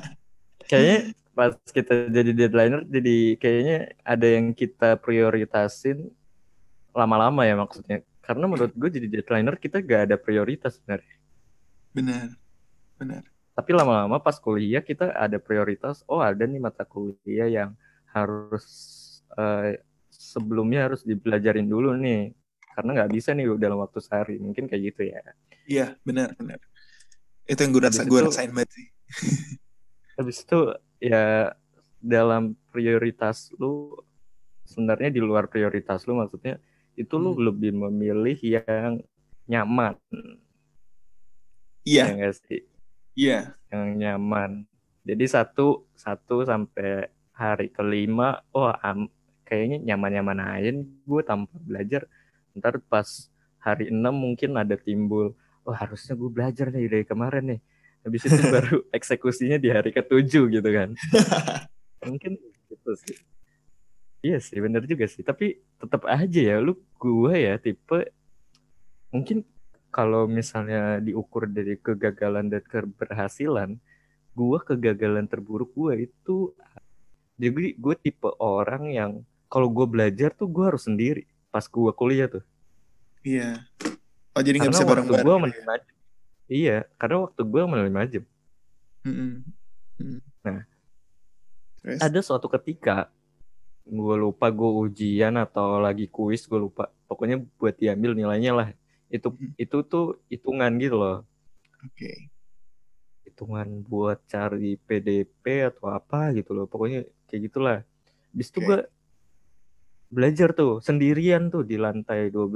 Kayaknya 0.69 1.11
pas 1.33 1.57
kita 1.73 2.13
jadi 2.13 2.31
deadlineer 2.31 2.85
jadi 2.85 3.17
kayaknya 3.41 3.77
ada 4.05 4.27
yang 4.29 4.53
kita 4.53 5.01
prioritasin 5.01 6.13
lama-lama 6.93 7.43
ya 7.43 7.57
maksudnya. 7.57 8.05
Karena 8.23 8.47
menurut 8.47 8.71
gue 8.71 8.89
jadi 8.89 9.07
deadlineer 9.09 9.59
kita 9.59 9.83
gak 9.83 10.07
ada 10.07 10.15
prioritas 10.15 10.79
sebenarnya. 10.79 11.17
Benar, 11.91 12.27
benar. 12.95 13.32
Tapi 13.53 13.69
lama-lama 13.69 14.17
pas 14.17 14.37
kuliah 14.41 14.81
kita 14.81 15.13
ada 15.13 15.37
prioritas. 15.37 16.01
Oh 16.09 16.19
ada 16.19 16.41
nih 16.41 16.57
mata 16.57 16.81
kuliah 16.85 17.45
yang 17.45 17.77
harus 18.09 18.65
uh, 19.37 19.77
sebelumnya 20.09 20.89
harus 20.89 21.05
dipelajarin 21.05 21.69
dulu 21.69 21.93
nih. 21.93 22.33
Karena 22.73 22.89
nggak 22.97 23.11
bisa 23.13 23.37
nih 23.37 23.53
dalam 23.61 23.77
waktu 23.77 24.01
sehari. 24.01 24.41
Mungkin 24.41 24.65
kayak 24.65 24.81
gitu 24.93 25.01
ya. 25.05 25.21
Iya 25.69 25.87
benar 26.01 26.33
benar. 26.33 26.57
Itu 27.45 27.61
yang 27.61 27.71
gue 27.77 27.83
rasa 27.85 28.01
gue 28.09 28.19
rasain 28.25 28.49
banget 28.49 28.73
sih. 28.73 28.87
Habis 30.17 30.37
itu 30.41 30.59
ya 30.97 31.53
dalam 32.01 32.57
prioritas 32.73 33.53
lu 33.61 33.93
sebenarnya 34.65 35.13
di 35.13 35.21
luar 35.21 35.45
prioritas 35.47 36.03
lu 36.09 36.17
maksudnya 36.17 36.57
itu 36.97 37.13
lu 37.21 37.37
hmm. 37.37 37.41
lebih 37.45 37.71
memilih 37.77 38.37
yang 38.41 39.01
nyaman. 39.45 39.93
Iya. 41.83 42.17
Yeah. 42.17 42.33
sih? 42.33 42.72
Iya. 43.13 43.53
Yang 43.69 43.87
nyaman. 43.97 44.51
Jadi 45.03 45.25
satu 45.27 45.85
satu 45.93 46.47
sampai 46.47 47.11
hari 47.33 47.67
kelima, 47.73 48.39
oh 48.53 48.71
am, 48.81 49.09
kayaknya 49.43 49.93
nyaman-nyaman 49.93 50.39
aja 50.39 50.71
gue 50.81 51.21
tanpa 51.25 51.55
belajar. 51.59 52.07
Ntar 52.55 52.79
pas 52.85 53.29
hari 53.59 53.89
enam 53.89 54.13
mungkin 54.13 54.55
ada 54.55 54.77
timbul, 54.77 55.33
oh 55.65 55.75
harusnya 55.75 56.13
gue 56.15 56.29
belajar 56.29 56.71
nih 56.71 56.87
dari 56.87 57.05
kemarin 57.05 57.57
nih. 57.57 57.61
Habis 58.03 58.21
itu 58.27 58.41
baru 58.55 58.77
eksekusinya 58.91 59.57
di 59.59 59.69
hari 59.71 59.91
ketujuh 59.91 60.45
gitu 60.49 60.69
kan. 60.69 60.95
mungkin 62.07 62.39
gitu 62.69 62.91
sih. 63.03 63.17
Iya 64.23 64.39
sih, 64.39 64.55
bener 64.63 64.87
juga 64.87 65.03
sih. 65.03 65.19
Tapi 65.19 65.59
tetap 65.75 66.07
aja 66.07 66.39
ya, 66.39 66.57
lu 66.63 66.79
gue 66.95 67.33
ya 67.35 67.59
tipe 67.59 68.07
mungkin 69.11 69.45
kalau 69.93 70.25
misalnya 70.25 70.97
diukur 70.97 71.45
dari 71.45 71.77
kegagalan 71.77 72.49
dan 72.49 72.65
keberhasilan, 72.65 73.77
gue 74.33 74.59
kegagalan 74.65 75.29
terburuk 75.29 75.69
gue 75.77 76.09
itu 76.09 76.57
jadi 77.37 77.77
gue 77.77 77.95
tipe 78.01 78.29
orang 78.41 78.89
yang 78.89 79.11
kalau 79.45 79.69
gue 79.69 79.85
belajar 79.85 80.33
tuh 80.33 80.49
gue 80.49 80.65
harus 80.65 80.89
sendiri 80.89 81.29
pas 81.53 81.61
gue 81.61 81.91
kuliah 81.93 82.25
tuh. 82.25 82.41
Iya. 83.21 83.61
Oh 84.33 84.41
jadi 84.41 84.57
nggak 84.57 84.73
bisa 84.73 84.89
bareng-bareng. 84.89 85.21
Gue 85.21 85.35
menerima 85.37 85.73
Iya, 86.49 86.77
karena 86.99 87.29
waktu 87.29 87.41
gue 87.45 87.61
menerima 87.63 87.99
aja. 88.01 88.19
Mm 89.05 89.13
-hmm. 89.13 90.17
Nah, 90.43 90.61
Terus? 91.79 91.99
ada 92.01 92.19
suatu 92.19 92.49
ketika 92.49 93.13
gue 93.85 94.15
lupa 94.17 94.49
gue 94.49 94.71
ujian 94.89 95.35
atau 95.37 95.77
lagi 95.77 96.07
kuis 96.07 96.47
gue 96.47 96.55
lupa 96.55 96.87
pokoknya 97.11 97.43
buat 97.59 97.75
diambil 97.75 98.15
nilainya 98.15 98.55
lah 98.55 98.67
itu 99.13 99.29
hmm. 99.29 99.53
itu 99.61 99.77
tuh 99.85 100.17
hitungan 100.27 100.73
gitu 100.81 100.97
loh. 100.97 101.17
Oke. 101.85 101.93
Okay. 101.93 102.17
hitungan 103.23 103.81
buat 103.81 104.21
cari 104.29 104.77
PDP 104.77 105.65
atau 105.65 105.89
apa 105.89 106.33
gitu 106.37 106.53
loh. 106.53 106.69
Pokoknya 106.69 107.01
kayak 107.25 107.41
gitulah. 107.49 107.77
Bis 108.29 108.49
okay. 108.49 108.53
itu 108.53 108.59
gue 108.61 108.79
belajar 110.13 110.53
tuh 110.53 110.77
sendirian 110.85 111.49
tuh 111.49 111.65
di 111.65 111.81
lantai 111.81 112.29
12 112.29 112.53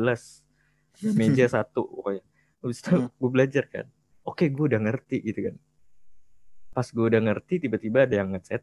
di 1.01 1.07
meja 1.17 1.45
satu 1.49 1.81
pokoknya. 1.85 2.25
Habis 2.61 2.77
itu 2.81 2.93
hmm. 2.93 3.09
gue 3.09 3.29
belajar 3.29 3.63
kan. 3.69 3.85
Oke 4.25 4.49
gue 4.49 4.65
udah 4.69 4.81
ngerti 4.81 5.17
gitu 5.25 5.49
kan. 5.49 5.55
Pas 6.73 6.85
gue 6.89 7.05
udah 7.05 7.21
ngerti 7.21 7.53
tiba-tiba 7.65 8.05
ada 8.05 8.15
yang 8.17 8.29
ngechat. 8.37 8.61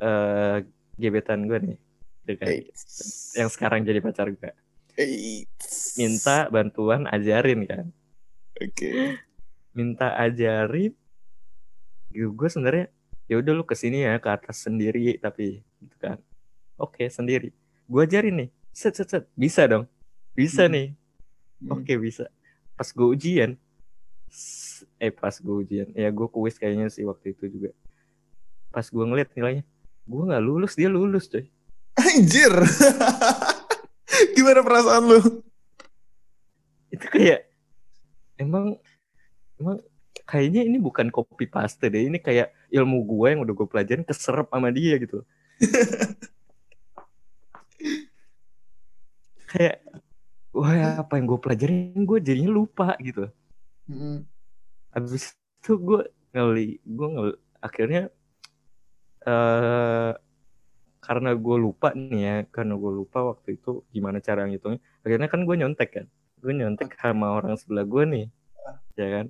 Uh, 0.00 0.62
gebetan 0.98 1.50
gue 1.50 1.58
nih. 1.58 1.78
Dengan 2.20 2.46
yang 3.34 3.50
sekarang 3.50 3.82
jadi 3.82 3.98
pacar 3.98 4.30
gue 4.30 4.50
minta 5.96 6.48
bantuan 6.52 7.06
ajarin 7.08 7.64
kan? 7.66 7.86
Oke. 8.60 8.72
Okay. 8.74 8.98
minta 9.70 10.18
ajarin 10.18 10.92
gue 12.10 12.48
sebenarnya 12.50 12.90
ya 13.30 13.38
udah 13.38 13.52
lu 13.54 13.62
ke 13.62 13.78
sini 13.78 14.02
ya 14.02 14.18
ke 14.18 14.26
atas 14.26 14.66
sendiri 14.66 15.14
tapi 15.22 15.62
gitu 15.78 15.96
kan. 16.00 16.18
Oke 16.76 17.06
okay, 17.06 17.08
sendiri. 17.08 17.54
Gue 17.86 18.04
ajarin 18.04 18.44
nih 18.44 18.50
set 18.74 18.98
set 18.98 19.08
set 19.08 19.24
bisa 19.38 19.64
dong. 19.70 19.86
Bisa 20.34 20.66
hmm. 20.66 20.72
nih. 20.74 20.86
Hmm. 21.62 21.70
oke 21.78 21.82
okay, 21.86 21.96
bisa. 21.96 22.26
Pas 22.74 22.88
gue 22.90 23.08
ujian. 23.08 23.54
Eh 24.98 25.12
pas 25.14 25.32
gue 25.32 25.56
ujian. 25.62 25.88
Ya 25.94 26.10
gue 26.10 26.26
kuis 26.26 26.58
kayaknya 26.58 26.90
sih 26.90 27.06
waktu 27.06 27.32
itu 27.32 27.46
juga. 27.46 27.70
Pas 28.74 28.84
gue 28.84 29.04
ngeliat 29.06 29.30
nilainya 29.38 29.64
gue 30.10 30.22
nggak 30.26 30.42
lulus 30.42 30.74
dia 30.74 30.90
lulus 30.90 31.30
coy. 31.30 31.46
Anjir 31.94 32.50
gimana 34.36 34.60
perasaan 34.64 35.04
lu? 35.06 35.20
Itu 36.90 37.06
kayak 37.08 37.46
emang 38.40 38.76
emang 39.60 39.78
kayaknya 40.24 40.62
ini 40.66 40.78
bukan 40.78 41.10
copy 41.10 41.46
paste 41.50 41.86
deh. 41.90 42.06
Ini 42.06 42.18
kayak 42.22 42.54
ilmu 42.70 43.04
gue 43.06 43.26
yang 43.34 43.40
udah 43.42 43.54
gue 43.54 43.66
pelajarin 43.66 44.06
keserap 44.06 44.48
sama 44.50 44.70
dia 44.70 44.96
gitu. 44.98 45.22
Kayak 49.50 49.82
wah 50.54 51.02
apa 51.02 51.18
yang 51.18 51.26
gue 51.26 51.40
pelajarin 51.42 52.06
gue 52.06 52.18
jadinya 52.22 52.54
lupa 52.54 52.94
gitu. 53.02 53.26
Hmm. 53.90 54.22
abis 54.94 55.34
itu 55.34 55.74
gue 55.82 56.06
ngeli 56.30 56.78
gue 56.86 57.08
ngeli 57.10 57.34
akhirnya 57.58 58.02
uh, 59.26 60.14
karena 61.10 61.34
gue 61.34 61.56
lupa 61.58 61.90
nih 61.90 62.22
ya 62.22 62.36
karena 62.54 62.78
gue 62.78 62.92
lupa 63.02 63.34
waktu 63.34 63.58
itu 63.58 63.82
gimana 63.90 64.22
cara 64.22 64.46
ngitungnya. 64.46 64.78
Akhirnya 65.02 65.26
kan 65.26 65.42
gue 65.42 65.56
nyontek 65.58 65.90
kan 65.90 66.06
gue 66.38 66.52
nyontek 66.54 66.94
sama 66.94 67.34
orang 67.34 67.58
sebelah 67.58 67.82
gue 67.82 68.04
nih 68.06 68.26
ya 68.94 69.08
kan? 69.18 69.26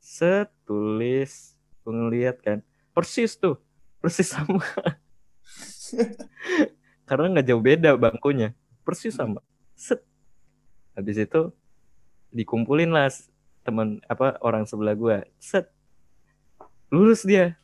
Setulis 0.00 1.60
gue 1.84 1.92
ngeliat 1.92 2.40
kan 2.40 2.64
persis 2.96 3.36
tuh 3.36 3.60
persis 4.00 4.32
sama. 4.32 4.64
Karena 7.08 7.28
nggak 7.28 7.44
jauh 7.44 7.60
beda 7.60 8.00
bangkunya 8.00 8.56
persis 8.88 9.12
sama. 9.12 9.44
Set. 9.76 10.00
Habis 10.96 11.20
itu 11.20 11.52
dikumpulin 12.32 12.96
lah 12.96 13.12
teman 13.60 14.00
apa 14.08 14.40
orang 14.40 14.64
sebelah 14.64 14.96
gue 14.96 15.28
set. 15.36 15.68
Lulus 16.88 17.28
dia. 17.28 17.60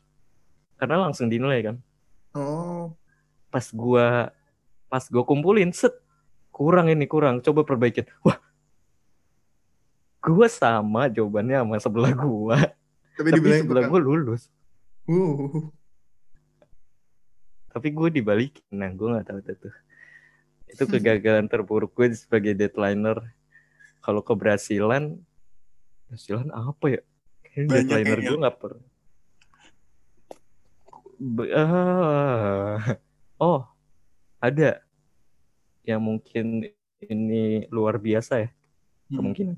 Karena 0.77 1.09
langsung 1.09 1.33
dinilai 1.33 1.65
kan 1.65 1.81
oh. 2.35 2.95
Pas 3.49 3.67
gua 3.71 4.35
pas 4.91 5.05
gua 5.09 5.23
kumpulin 5.27 5.71
set. 5.71 5.95
Kurang 6.55 6.87
ini 6.91 7.07
kurang. 7.07 7.43
Coba 7.43 7.67
perbaikin. 7.67 8.07
Wah. 8.23 8.39
Gua 10.23 10.47
sama 10.47 11.11
jawabannya 11.11 11.63
sama 11.63 11.77
sebelah 11.83 12.13
gua. 12.15 12.59
Tapi, 13.15 13.31
tapi 13.31 13.47
sebelah 13.63 13.87
kurang. 13.87 13.91
gua 13.91 14.01
lulus. 14.03 14.51
Uh. 15.05 15.69
tapi 17.75 17.91
gue 17.91 18.09
dibalikin. 18.09 18.65
Nah 18.71 18.89
gue 18.95 19.05
nggak 19.05 19.27
tahu 19.29 19.41
tuh. 19.45 19.75
itu 20.71 20.85
kegagalan 20.89 21.51
terburuk 21.51 21.93
gue 21.93 22.15
sebagai 22.15 22.55
deadlineer. 22.55 23.19
Kalau 24.01 24.23
keberhasilan 24.23 25.19
keberhasilan 26.07 26.49
apa 26.55 26.87
ya? 26.87 27.03
Banyak 27.59 27.67
deadlineer 27.69 28.19
kayaknya. 28.23 28.31
gue 28.31 28.39
nggak 28.47 28.59
pernah 28.63 28.94
Ah. 31.55 32.99
oh 33.39 33.63
ada 34.39 34.83
yang 35.85 36.01
mungkin 36.01 36.69
ini 37.01 37.69
luar 37.69 38.01
biasa 38.01 38.45
ya 38.45 38.51
Hmm. 39.05 39.21
kemungkinan 39.21 39.57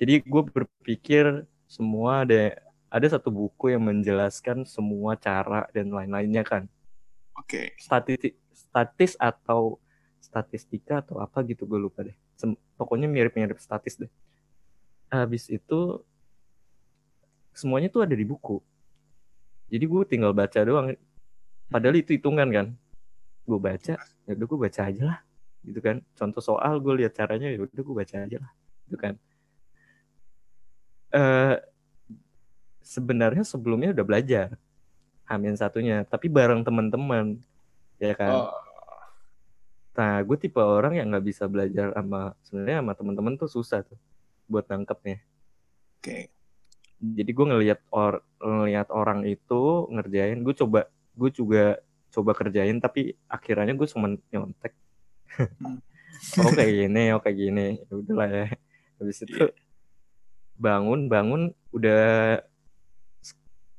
jadi 0.00 0.24
gue 0.24 0.42
berpikir 0.48 1.44
semua 1.68 2.24
ada 2.24 2.56
ada 2.88 3.06
satu 3.12 3.28
buku 3.28 3.76
yang 3.76 3.84
menjelaskan 3.84 4.64
semua 4.64 5.20
cara 5.20 5.68
dan 5.76 5.92
lain-lainnya 5.92 6.40
kan 6.40 6.64
Oke. 7.36 7.76
statistik 7.76 8.40
statis 8.56 9.12
atau 9.20 9.76
statistika 10.16 11.04
atau 11.04 11.20
apa 11.20 11.44
gitu 11.44 11.68
gue 11.68 11.76
lupa 11.76 12.08
deh 12.08 12.16
Sem- 12.40 12.56
pokoknya 12.80 13.04
mirip-mirip 13.04 13.60
statis 13.60 14.00
deh 14.00 14.08
habis 15.12 15.52
itu 15.52 16.00
semuanya 17.52 17.92
tuh 17.92 18.00
ada 18.08 18.16
di 18.16 18.24
buku 18.24 18.64
jadi 19.66 19.84
gue 19.84 20.02
tinggal 20.06 20.32
baca 20.32 20.60
doang. 20.62 20.94
Padahal 21.66 21.96
itu 21.98 22.14
hitungan 22.14 22.48
kan. 22.50 22.66
Gue 23.46 23.58
baca 23.58 23.94
ya 23.98 24.32
udah 24.34 24.46
gue 24.46 24.58
baca 24.58 24.80
aja 24.86 25.02
lah. 25.02 25.18
Gitu 25.66 25.78
kan. 25.82 25.96
Contoh 26.14 26.42
soal 26.42 26.78
gue 26.78 26.94
lihat 27.02 27.18
caranya 27.18 27.50
ya 27.50 27.66
udah 27.66 27.82
gue 27.82 27.96
baca 27.96 28.14
aja 28.22 28.36
lah. 28.38 28.52
Gitu 28.86 28.96
kan. 28.98 29.14
Eh 31.10 31.56
sebenarnya 32.86 33.42
sebelumnya 33.42 33.90
udah 33.90 34.06
belajar. 34.06 34.48
Amin 35.26 35.58
satunya. 35.58 36.06
Tapi 36.06 36.30
bareng 36.30 36.62
teman-teman. 36.62 37.42
Ya 37.98 38.14
kan? 38.14 38.46
Oh. 38.46 38.52
nah 39.96 40.20
gue 40.20 40.36
tipe 40.36 40.60
orang 40.60 41.00
yang 41.00 41.08
nggak 41.08 41.24
bisa 41.24 41.48
belajar 41.48 41.88
sama 41.96 42.36
sebenarnya 42.44 42.84
sama 42.84 42.92
teman-teman 42.92 43.32
tuh 43.40 43.48
susah 43.48 43.80
tuh 43.80 43.96
buat 44.44 44.68
nangkepnya. 44.68 45.24
Oke. 45.96 46.35
Jadi 46.96 47.30
gue 47.30 47.46
ngelihat 47.52 47.80
or 47.92 48.24
ngelihat 48.40 48.88
orang 48.88 49.28
itu 49.28 49.84
ngerjain 49.92 50.40
gue 50.40 50.54
coba 50.56 50.88
gue 51.12 51.30
juga 51.32 51.64
coba 52.08 52.32
kerjain 52.32 52.80
tapi 52.80 53.12
akhirnya 53.28 53.76
gue 53.76 53.88
cuma 53.88 54.16
nyontek. 54.32 54.72
Hmm. 55.36 55.84
oh 56.40 56.50
kayak 56.56 56.72
gini 56.88 57.02
oh 57.12 57.20
kayak 57.20 57.36
gini. 57.36 57.66
Ya 57.84 57.92
udahlah 57.92 58.28
ya. 58.32 58.46
Habis 58.96 59.18
itu 59.28 59.44
bangun 60.56 61.12
bangun 61.12 61.52
udah 61.76 62.40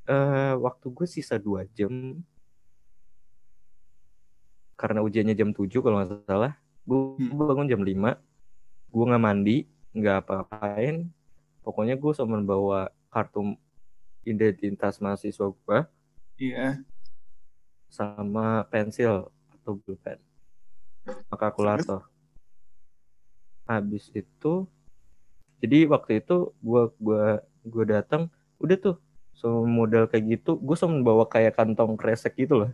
eh 0.08 0.54
waktu 0.62 0.86
gue 0.94 1.08
sisa 1.10 1.42
dua 1.42 1.66
jam. 1.74 2.22
Karena 4.78 5.02
ujiannya 5.02 5.34
jam 5.34 5.58
7 5.58 5.82
kalau 5.82 6.06
nggak 6.06 6.30
salah. 6.30 6.54
Gue 6.86 7.18
Hmm. 7.18 7.34
bangun 7.34 7.66
jam 7.66 7.82
5 7.82 8.22
gue 8.88 9.04
nggak 9.04 9.24
mandi 9.26 9.58
nggak 9.98 10.18
apa-apain. 10.22 11.10
Pokoknya 11.66 11.98
gue 11.98 12.12
cuma 12.14 12.38
bawa 12.46 12.94
kartu 13.18 13.58
identitas 14.22 15.02
mahasiswa 15.02 15.50
gue 15.50 15.80
Iya. 16.38 16.86
sama 17.90 18.62
pensil 18.70 19.34
atau 19.50 19.74
pulpen. 19.82 20.22
Sama 21.02 21.34
kalkulator. 21.34 22.06
Habis 23.66 24.14
itu 24.14 24.70
jadi 25.58 25.90
waktu 25.90 26.22
itu 26.22 26.54
gua 26.62 26.94
gua 27.02 27.42
gua 27.66 27.86
datang 27.90 28.30
udah 28.62 28.78
tuh 28.78 29.02
so 29.34 29.66
modal 29.66 30.06
kayak 30.06 30.38
gitu 30.38 30.62
gue 30.62 30.78
cuma 30.78 31.02
bawa 31.02 31.26
kayak 31.26 31.58
kantong 31.58 31.98
kresek 31.98 32.38
gitu 32.38 32.62
loh. 32.62 32.72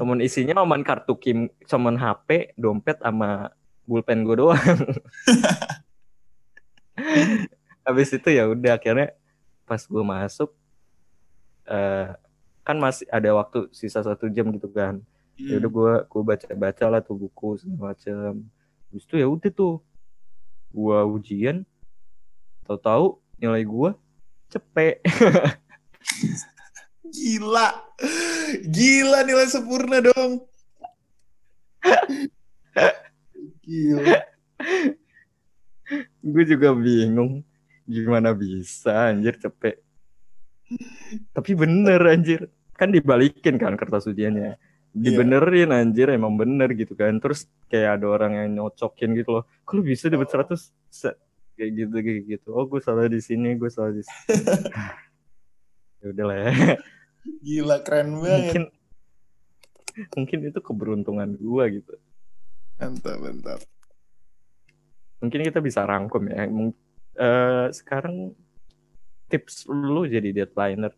Cuman 0.00 0.24
isinya 0.24 0.64
cuman 0.64 0.80
kartu 0.80 1.12
kim 1.20 1.52
cuman 1.68 2.00
HP 2.00 2.56
dompet 2.56 2.96
sama 3.04 3.52
pulpen 3.84 4.24
gue 4.24 4.40
doang 4.40 4.56
habis 7.90 8.14
itu 8.14 8.28
ya 8.30 8.46
udah 8.46 8.78
akhirnya 8.78 9.12
pas 9.66 9.82
gue 9.82 10.04
masuk 10.06 10.50
eh 11.66 12.08
kan 12.62 12.76
masih 12.78 13.06
ada 13.10 13.34
waktu 13.34 13.66
sisa 13.70 14.00
satu 14.00 14.30
jam 14.30 14.48
gitu 14.54 14.70
kan 14.70 15.02
ya 15.34 15.56
Hmm. 15.56 15.64
udah 15.64 15.70
gue 15.72 15.92
gue 16.04 16.22
baca 16.22 16.46
baca 16.52 16.84
lah 16.86 17.00
tuh 17.00 17.16
buku 17.16 17.56
segala 17.56 17.96
macam 17.96 18.44
habis 18.92 19.04
itu 19.08 19.14
ya 19.16 19.24
udah 19.24 19.48
tuh 19.48 19.80
gue 20.70 20.98
ujian 21.16 21.64
tahu-tahu 22.64 23.16
nilai 23.36 23.64
gue 23.64 23.90
cepet 24.48 25.00
Gila. 27.10 27.74
Gila 28.70 29.26
nilai 29.26 29.50
sempurna 29.50 29.98
dong. 29.98 30.46
Gila. 33.66 34.16
gue 36.22 36.44
juga 36.46 36.70
bingung 36.70 37.42
gimana 37.90 38.30
bisa 38.30 39.10
anjir 39.10 39.34
cepet 39.34 39.82
tapi 41.34 41.50
bener 41.58 42.00
anjir. 42.06 42.46
Kan 42.78 42.94
dibalikin 42.94 43.60
kan 43.60 43.76
kertas 43.76 44.08
ujiannya. 44.08 44.56
Dibenerin 44.90 45.70
anjir 45.70 46.10
emang 46.10 46.34
bener 46.34 46.72
gitu 46.74 46.96
kan. 46.96 47.18
Terus 47.20 47.46
kayak 47.70 48.00
ada 48.00 48.06
orang 48.10 48.32
yang 48.34 48.48
nyocokin 48.58 49.14
gitu 49.18 49.40
loh. 49.40 49.44
Kalau 49.66 49.82
bisa 49.84 50.10
dapat 50.10 50.30
100 50.30 50.56
Set. 50.90 51.16
kayak 51.60 51.70
gitu 51.76 51.96
kayak 52.00 52.22
gitu. 52.24 52.48
Oh 52.56 52.64
gue 52.64 52.80
salah 52.80 53.04
di 53.04 53.20
sini 53.20 53.52
gue 53.58 53.68
salah 53.68 53.92
di 53.92 54.02
sini. 54.02 54.34
Ya 56.00 56.16
udahlah 56.16 56.36
ya. 56.48 56.52
Gila 57.44 57.76
keren 57.84 58.08
banget. 58.24 58.40
mungkin 58.40 58.64
mungkin 60.16 60.38
itu 60.48 60.60
keberuntungan 60.64 61.36
gue 61.36 61.64
gitu. 61.76 61.94
Mantap, 62.80 63.20
mantap. 63.20 63.60
mungkin 65.20 65.44
kita 65.44 65.60
bisa 65.60 65.84
rangkum 65.84 66.24
ya 66.32 66.48
Eh, 67.20 67.66
sekarang 67.76 68.32
tips 69.28 69.68
lu 69.68 70.08
jadi 70.08 70.32
deadlineer 70.32 70.96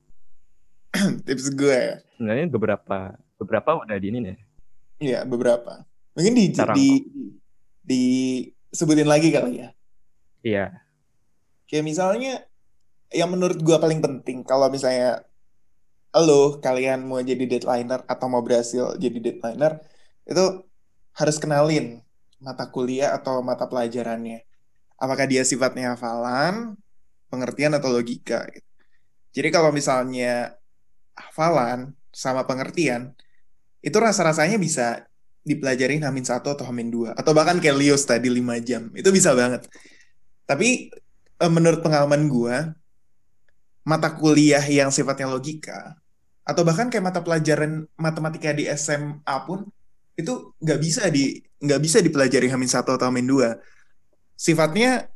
Tips 1.27 1.51
gue 1.51 1.75
ya. 1.75 1.95
sebenarnya 2.15 2.47
beberapa 2.47 3.19
beberapa 3.43 3.83
udah 3.83 3.99
di 3.99 4.07
ini 4.15 4.19
nih 4.23 4.39
Iya, 5.03 5.27
beberapa. 5.27 5.83
Mungkin 6.15 6.33
di, 6.39 6.45
Cara 6.55 6.79
di, 6.79 7.03
di 7.83 8.03
sebutin 8.71 9.11
lagi 9.11 9.35
kali 9.35 9.67
ya. 9.67 9.69
iya 10.47 10.67
Kayak 11.67 11.85
misalnya 11.91 12.47
yang 13.11 13.27
menurut 13.35 13.59
gua 13.67 13.83
paling 13.83 13.99
penting 13.99 14.47
kalau 14.47 14.71
misalnya 14.71 15.27
lo 16.15 16.63
kalian 16.63 17.03
mau 17.03 17.19
jadi 17.19 17.51
deadlineer 17.51 18.07
atau 18.07 18.27
mau 18.31 18.45
berhasil 18.47 18.95
jadi 18.95 19.19
deadlineer 19.19 19.81
itu 20.23 20.63
harus 21.19 21.37
kenalin 21.43 21.99
mata 22.39 22.71
kuliah 22.71 23.11
atau 23.19 23.43
mata 23.43 23.67
pelajarannya. 23.67 24.47
Apakah 25.01 25.27
dia 25.27 25.43
sifatnya 25.43 25.95
hafalan, 25.95 26.77
pengertian 27.33 27.73
atau 27.73 27.89
logika 27.89 28.45
gitu. 28.53 28.69
Jadi 29.33 29.49
kalau 29.49 29.73
misalnya 29.73 30.53
hafalan 31.17 31.97
sama 32.13 32.45
pengertian 32.45 33.17
itu 33.81 33.97
rasa-rasanya 33.97 34.61
bisa 34.61 35.09
dipelajarin 35.43 36.05
Hamin 36.05 36.23
satu 36.23 36.55
atau 36.55 36.69
Hamin 36.69 36.93
dua 36.93 37.17
atau 37.17 37.33
bahkan 37.35 37.59
kayak 37.59 37.81
Lios 37.81 38.05
tadi 38.05 38.29
5 38.29 38.61
jam. 38.61 38.93
Itu 38.93 39.09
bisa 39.11 39.33
banget. 39.33 39.67
Tapi 40.45 40.93
eh, 41.41 41.53
menurut 41.53 41.81
pengalaman 41.81 42.29
gua 42.29 42.77
mata 43.83 44.15
kuliah 44.15 44.63
yang 44.63 44.95
sifatnya 44.95 45.27
logika 45.27 45.99
atau 46.47 46.63
bahkan 46.63 46.87
kayak 46.93 47.03
mata 47.11 47.21
pelajaran 47.25 47.87
matematika 47.99 48.55
di 48.55 48.71
SMA 48.79 49.37
pun 49.49 49.67
itu 50.15 50.55
nggak 50.63 50.79
bisa 50.79 51.03
di 51.11 51.43
nggak 51.59 51.81
bisa 51.83 51.99
dipelajari 51.99 52.47
Hamin 52.47 52.71
satu 52.71 52.95
atau 52.95 53.11
Hamin 53.11 53.27
dua 53.27 53.59
sifatnya 54.43 55.07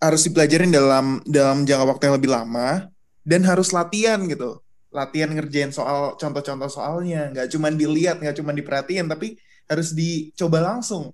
harus 0.00 0.24
dipelajarin 0.24 0.72
dalam 0.72 1.20
dalam 1.28 1.68
jangka 1.68 1.84
waktu 1.84 2.02
yang 2.08 2.16
lebih 2.16 2.32
lama 2.32 2.88
dan 3.20 3.44
harus 3.44 3.76
latihan 3.76 4.24
gitu. 4.24 4.64
Latihan 4.90 5.30
ngerjain 5.30 5.70
soal 5.70 6.16
contoh-contoh 6.16 6.72
soalnya. 6.72 7.28
Nggak 7.28 7.52
cuma 7.52 7.68
dilihat 7.68 8.24
nggak 8.24 8.40
cuma 8.40 8.56
diperhatiin 8.56 9.06
tapi 9.06 9.36
harus 9.68 9.92
dicoba 9.92 10.64
langsung. 10.64 11.12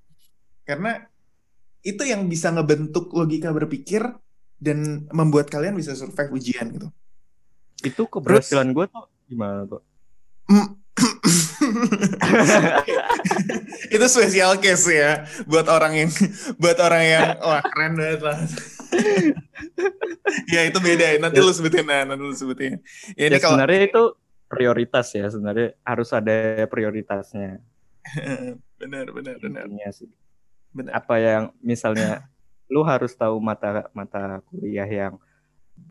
Karena 0.62 1.02
itu 1.82 2.06
yang 2.06 2.30
bisa 2.30 2.54
ngebentuk 2.54 3.10
logika 3.10 3.50
berpikir 3.50 4.06
dan 4.56 5.04
membuat 5.10 5.50
kalian 5.50 5.76
bisa 5.76 5.92
survive 5.92 6.32
ujian 6.32 6.70
gitu. 6.70 6.88
Itu 7.82 8.08
keberhasilan 8.08 8.72
gue 8.72 8.86
tuh 8.88 9.04
gimana 9.28 9.66
tuh. 9.66 9.82
itu 13.94 14.06
special 14.06 14.58
case 14.58 14.86
ya 14.90 15.26
buat 15.46 15.66
orang 15.66 16.06
yang 16.06 16.10
buat 16.60 16.78
orang 16.80 17.04
yang 17.04 17.26
wah 17.42 17.62
keren 17.62 17.92
banget 17.98 18.20
lah 18.22 18.38
ya 20.50 20.60
itu 20.66 20.78
beda 20.78 21.04
ya 21.14 21.16
nanti 21.22 21.38
lu 21.38 21.52
sebutin 21.52 21.86
nah, 21.86 22.02
nanti 22.02 22.22
lu 22.22 22.34
sebutin 22.34 22.82
ya, 23.14 23.30
ini 23.30 23.36
ya 23.36 23.38
kalau 23.38 23.58
sebenarnya 23.58 23.80
itu 23.86 24.02
prioritas 24.46 25.10
ya 25.12 25.26
sebenarnya 25.26 25.74
harus 25.82 26.10
ada 26.14 26.66
prioritasnya. 26.70 27.58
benar 28.80 29.10
benar 29.10 29.36
benar. 29.42 29.66
Intinya 29.66 29.90
sih. 29.90 30.10
Benar. 30.70 30.92
Apa 30.94 31.18
yang 31.18 31.42
misalnya 31.58 32.30
lu 32.70 32.86
harus 32.86 33.14
tahu 33.14 33.38
mata 33.42 33.90
mata 33.94 34.42
kuliah 34.50 34.86
yang 34.86 35.14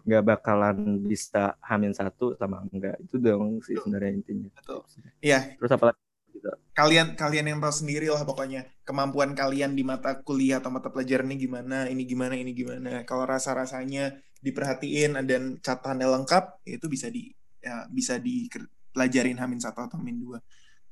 nggak 0.06 0.24
bakalan 0.24 1.02
bisa 1.02 1.58
hamin 1.66 1.94
satu 1.94 2.38
sama 2.38 2.62
enggak 2.70 3.02
itu 3.02 3.18
dong 3.18 3.62
sih 3.66 3.74
sebenarnya 3.78 4.12
intinya. 4.22 4.50
Betul. 4.54 4.86
Iya. 5.22 5.58
Terus 5.58 5.72
apa 5.74 5.84
lagi? 5.92 6.02
Gitu. 6.36 6.52
Kalian 6.76 7.08
kalian 7.16 7.46
yang 7.48 7.60
tahu 7.64 7.74
sendiri 7.74 8.12
lah 8.12 8.28
pokoknya 8.28 8.68
kemampuan 8.84 9.32
kalian 9.34 9.74
di 9.74 9.88
mata 9.88 10.20
kuliah 10.20 10.60
atau 10.60 10.70
mata 10.70 10.92
pelajaran 10.92 11.32
ini 11.32 11.48
gimana, 11.48 11.78
ini 11.88 12.04
gimana, 12.04 12.36
ini 12.36 12.52
gimana. 12.52 13.08
Kalau 13.08 13.24
rasa 13.24 13.56
rasanya 13.56 14.14
diperhatiin 14.44 15.16
dan 15.26 15.58
catatannya 15.58 16.06
lengkap, 16.06 16.68
itu 16.70 16.86
bisa 16.86 17.08
di 17.10 17.32
ya, 17.64 17.88
bisa 17.90 18.20
dipelajarin 18.22 19.40
hamin 19.40 19.64
satu 19.64 19.88
atau 19.88 19.98
hamin 19.98 20.20
dua. 20.22 20.38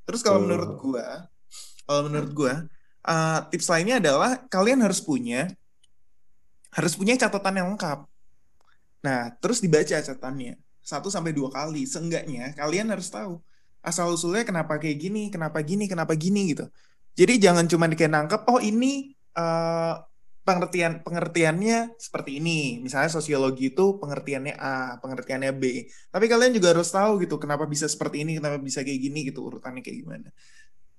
Terus 0.08 0.24
kalau 0.24 0.40
oh. 0.40 0.44
menurut 0.48 0.72
gua, 0.80 1.28
kalau 1.86 2.02
menurut 2.08 2.32
gua 2.32 2.54
uh, 3.04 3.40
tips 3.52 3.68
lainnya 3.68 4.00
adalah 4.00 4.42
kalian 4.48 4.80
harus 4.80 4.98
punya 5.04 5.52
harus 6.74 6.98
punya 6.98 7.14
catatan 7.14 7.62
yang 7.62 7.68
lengkap. 7.76 8.08
Nah, 9.04 9.36
terus 9.36 9.60
dibaca 9.60 10.00
catatannya 10.00 10.56
satu 10.80 11.12
sampai 11.12 11.36
dua 11.36 11.52
kali. 11.52 11.84
Seenggaknya 11.84 12.56
kalian 12.56 12.88
harus 12.88 13.12
tahu 13.12 13.40
asal 13.84 14.16
usulnya 14.16 14.48
kenapa 14.48 14.80
kayak 14.80 14.96
gini, 14.96 15.28
kenapa 15.28 15.60
gini, 15.60 15.84
kenapa 15.84 16.16
gini 16.16 16.56
gitu. 16.56 16.64
Jadi 17.14 17.36
jangan 17.36 17.68
cuma 17.68 17.86
kayak 17.92 18.10
nangkep, 18.10 18.42
oh 18.48 18.58
ini 18.58 19.12
uh, 19.36 20.00
pengertian 20.44 21.04
pengertiannya 21.04 21.94
seperti 22.00 22.40
ini. 22.40 22.80
Misalnya 22.80 23.12
sosiologi 23.12 23.70
itu 23.76 24.00
pengertiannya 24.00 24.56
A, 24.56 24.98
pengertiannya 25.04 25.52
B. 25.52 25.88
Tapi 26.08 26.24
kalian 26.26 26.56
juga 26.56 26.72
harus 26.72 26.88
tahu 26.88 27.20
gitu 27.22 27.36
kenapa 27.36 27.68
bisa 27.68 27.84
seperti 27.86 28.24
ini, 28.24 28.40
kenapa 28.40 28.56
bisa 28.56 28.80
kayak 28.80 29.00
gini 29.04 29.28
gitu 29.28 29.44
urutannya 29.44 29.84
kayak 29.84 29.98
gimana. 30.00 30.28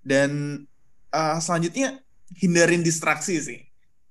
Dan 0.05 0.61
uh, 1.09 1.37
selanjutnya 1.41 1.99
hindarin 2.37 2.85
distraksi 2.85 3.41
sih. 3.41 3.59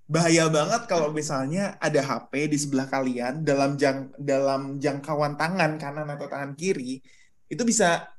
Bahaya 0.04 0.52
banget 0.52 0.84
kalau 0.84 1.08
misalnya 1.16 1.80
ada 1.80 2.04
HP 2.04 2.52
di 2.52 2.58
sebelah 2.60 2.84
kalian 2.84 3.40
dalam 3.40 3.80
jang 3.80 4.12
dalam 4.20 4.76
jangkauan 4.76 5.40
tangan 5.40 5.80
kanan 5.80 6.08
atau 6.12 6.28
tangan 6.28 6.52
kiri 6.52 7.00
itu 7.48 7.62
bisa 7.64 8.12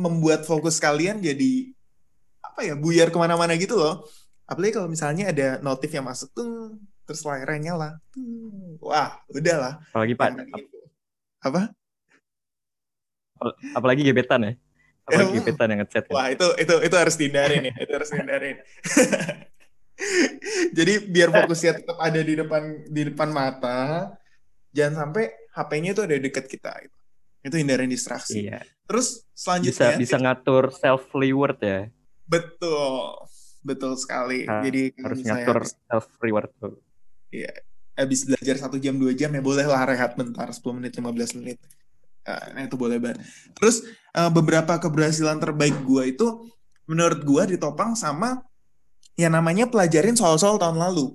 membuat 0.00 0.48
fokus 0.48 0.80
kalian 0.80 1.20
jadi 1.20 1.70
apa 2.40 2.64
ya 2.64 2.74
buyar 2.74 3.12
ke 3.12 3.18
mana-mana 3.20 3.52
gitu 3.60 3.76
loh. 3.76 4.08
Apalagi 4.48 4.80
kalau 4.80 4.88
misalnya 4.88 5.28
ada 5.28 5.60
notif 5.60 5.92
yang 5.92 6.08
masuk 6.08 6.32
tuh 6.32 6.80
terus 7.04 7.20
layarnya 7.24 7.72
nyala 7.72 7.90
wah 8.80 9.20
udahlah 9.28 9.80
apalagi 9.92 10.14
pak 10.16 10.28
gitu. 10.40 10.78
apa? 11.44 11.62
Apalagi 13.76 14.02
gebetan 14.08 14.40
ya. 14.40 14.52
Apalagi 15.04 15.36
ya, 15.36 15.38
gebetan 15.44 15.68
yang 15.68 15.80
ngechat 15.84 16.04
wah 16.08 16.32
itu 16.32 16.46
itu 16.56 16.74
itu 16.80 16.96
harus 16.96 17.14
dihindarin 17.20 17.68
ya 17.68 17.74
itu 17.76 17.92
harus 17.92 18.08
dihindarin 18.08 18.56
jadi 20.76 20.94
biar 21.06 21.28
fokusnya 21.30 21.72
tetap 21.82 21.98
ada 22.02 22.20
di 22.20 22.34
depan 22.34 22.62
di 22.90 23.02
depan 23.12 23.28
mata 23.30 24.10
jangan 24.74 25.06
sampai 25.06 25.30
HP-nya 25.54 25.90
itu 25.94 26.02
ada 26.02 26.16
dekat 26.18 26.44
kita 26.50 26.72
gitu. 26.82 26.98
itu 27.44 27.54
hindarin 27.60 27.90
distraksi 27.92 28.50
iya. 28.50 28.64
terus 28.90 29.22
selanjutnya 29.36 29.94
bisa 29.94 30.16
bisa 30.16 30.16
ngatur 30.18 30.74
self 30.74 31.06
reward 31.14 31.58
ya 31.62 31.80
betul 32.26 33.22
betul 33.64 33.96
sekali. 33.96 34.44
Ha, 34.44 34.60
Jadi 34.60 34.92
harus 35.00 35.18
ngatur 35.24 35.58
self 35.64 36.06
reward 36.20 36.52
tuh. 36.60 36.76
Iya. 37.32 37.50
Habis 37.96 38.28
belajar 38.28 38.56
satu 38.60 38.76
jam 38.76 39.00
dua 39.00 39.16
jam 39.16 39.32
ya 39.32 39.40
boleh 39.40 39.64
lah 39.64 39.88
rehat 39.88 40.14
bentar 40.14 40.50
10 40.50 40.60
menit 40.78 40.92
15 40.98 41.38
menit. 41.40 41.58
Nah, 42.26 42.66
itu 42.66 42.74
boleh 42.74 42.98
banget. 42.98 43.22
Terus 43.54 43.86
uh, 44.18 44.30
beberapa 44.34 44.76
keberhasilan 44.82 45.38
terbaik 45.38 45.78
gue 45.86 46.10
itu 46.10 46.26
menurut 46.90 47.22
gue 47.22 47.42
ditopang 47.56 47.94
sama 47.94 48.42
yang 49.14 49.34
namanya 49.34 49.70
pelajarin 49.70 50.18
soal-soal 50.18 50.58
tahun 50.58 50.78
lalu. 50.78 51.14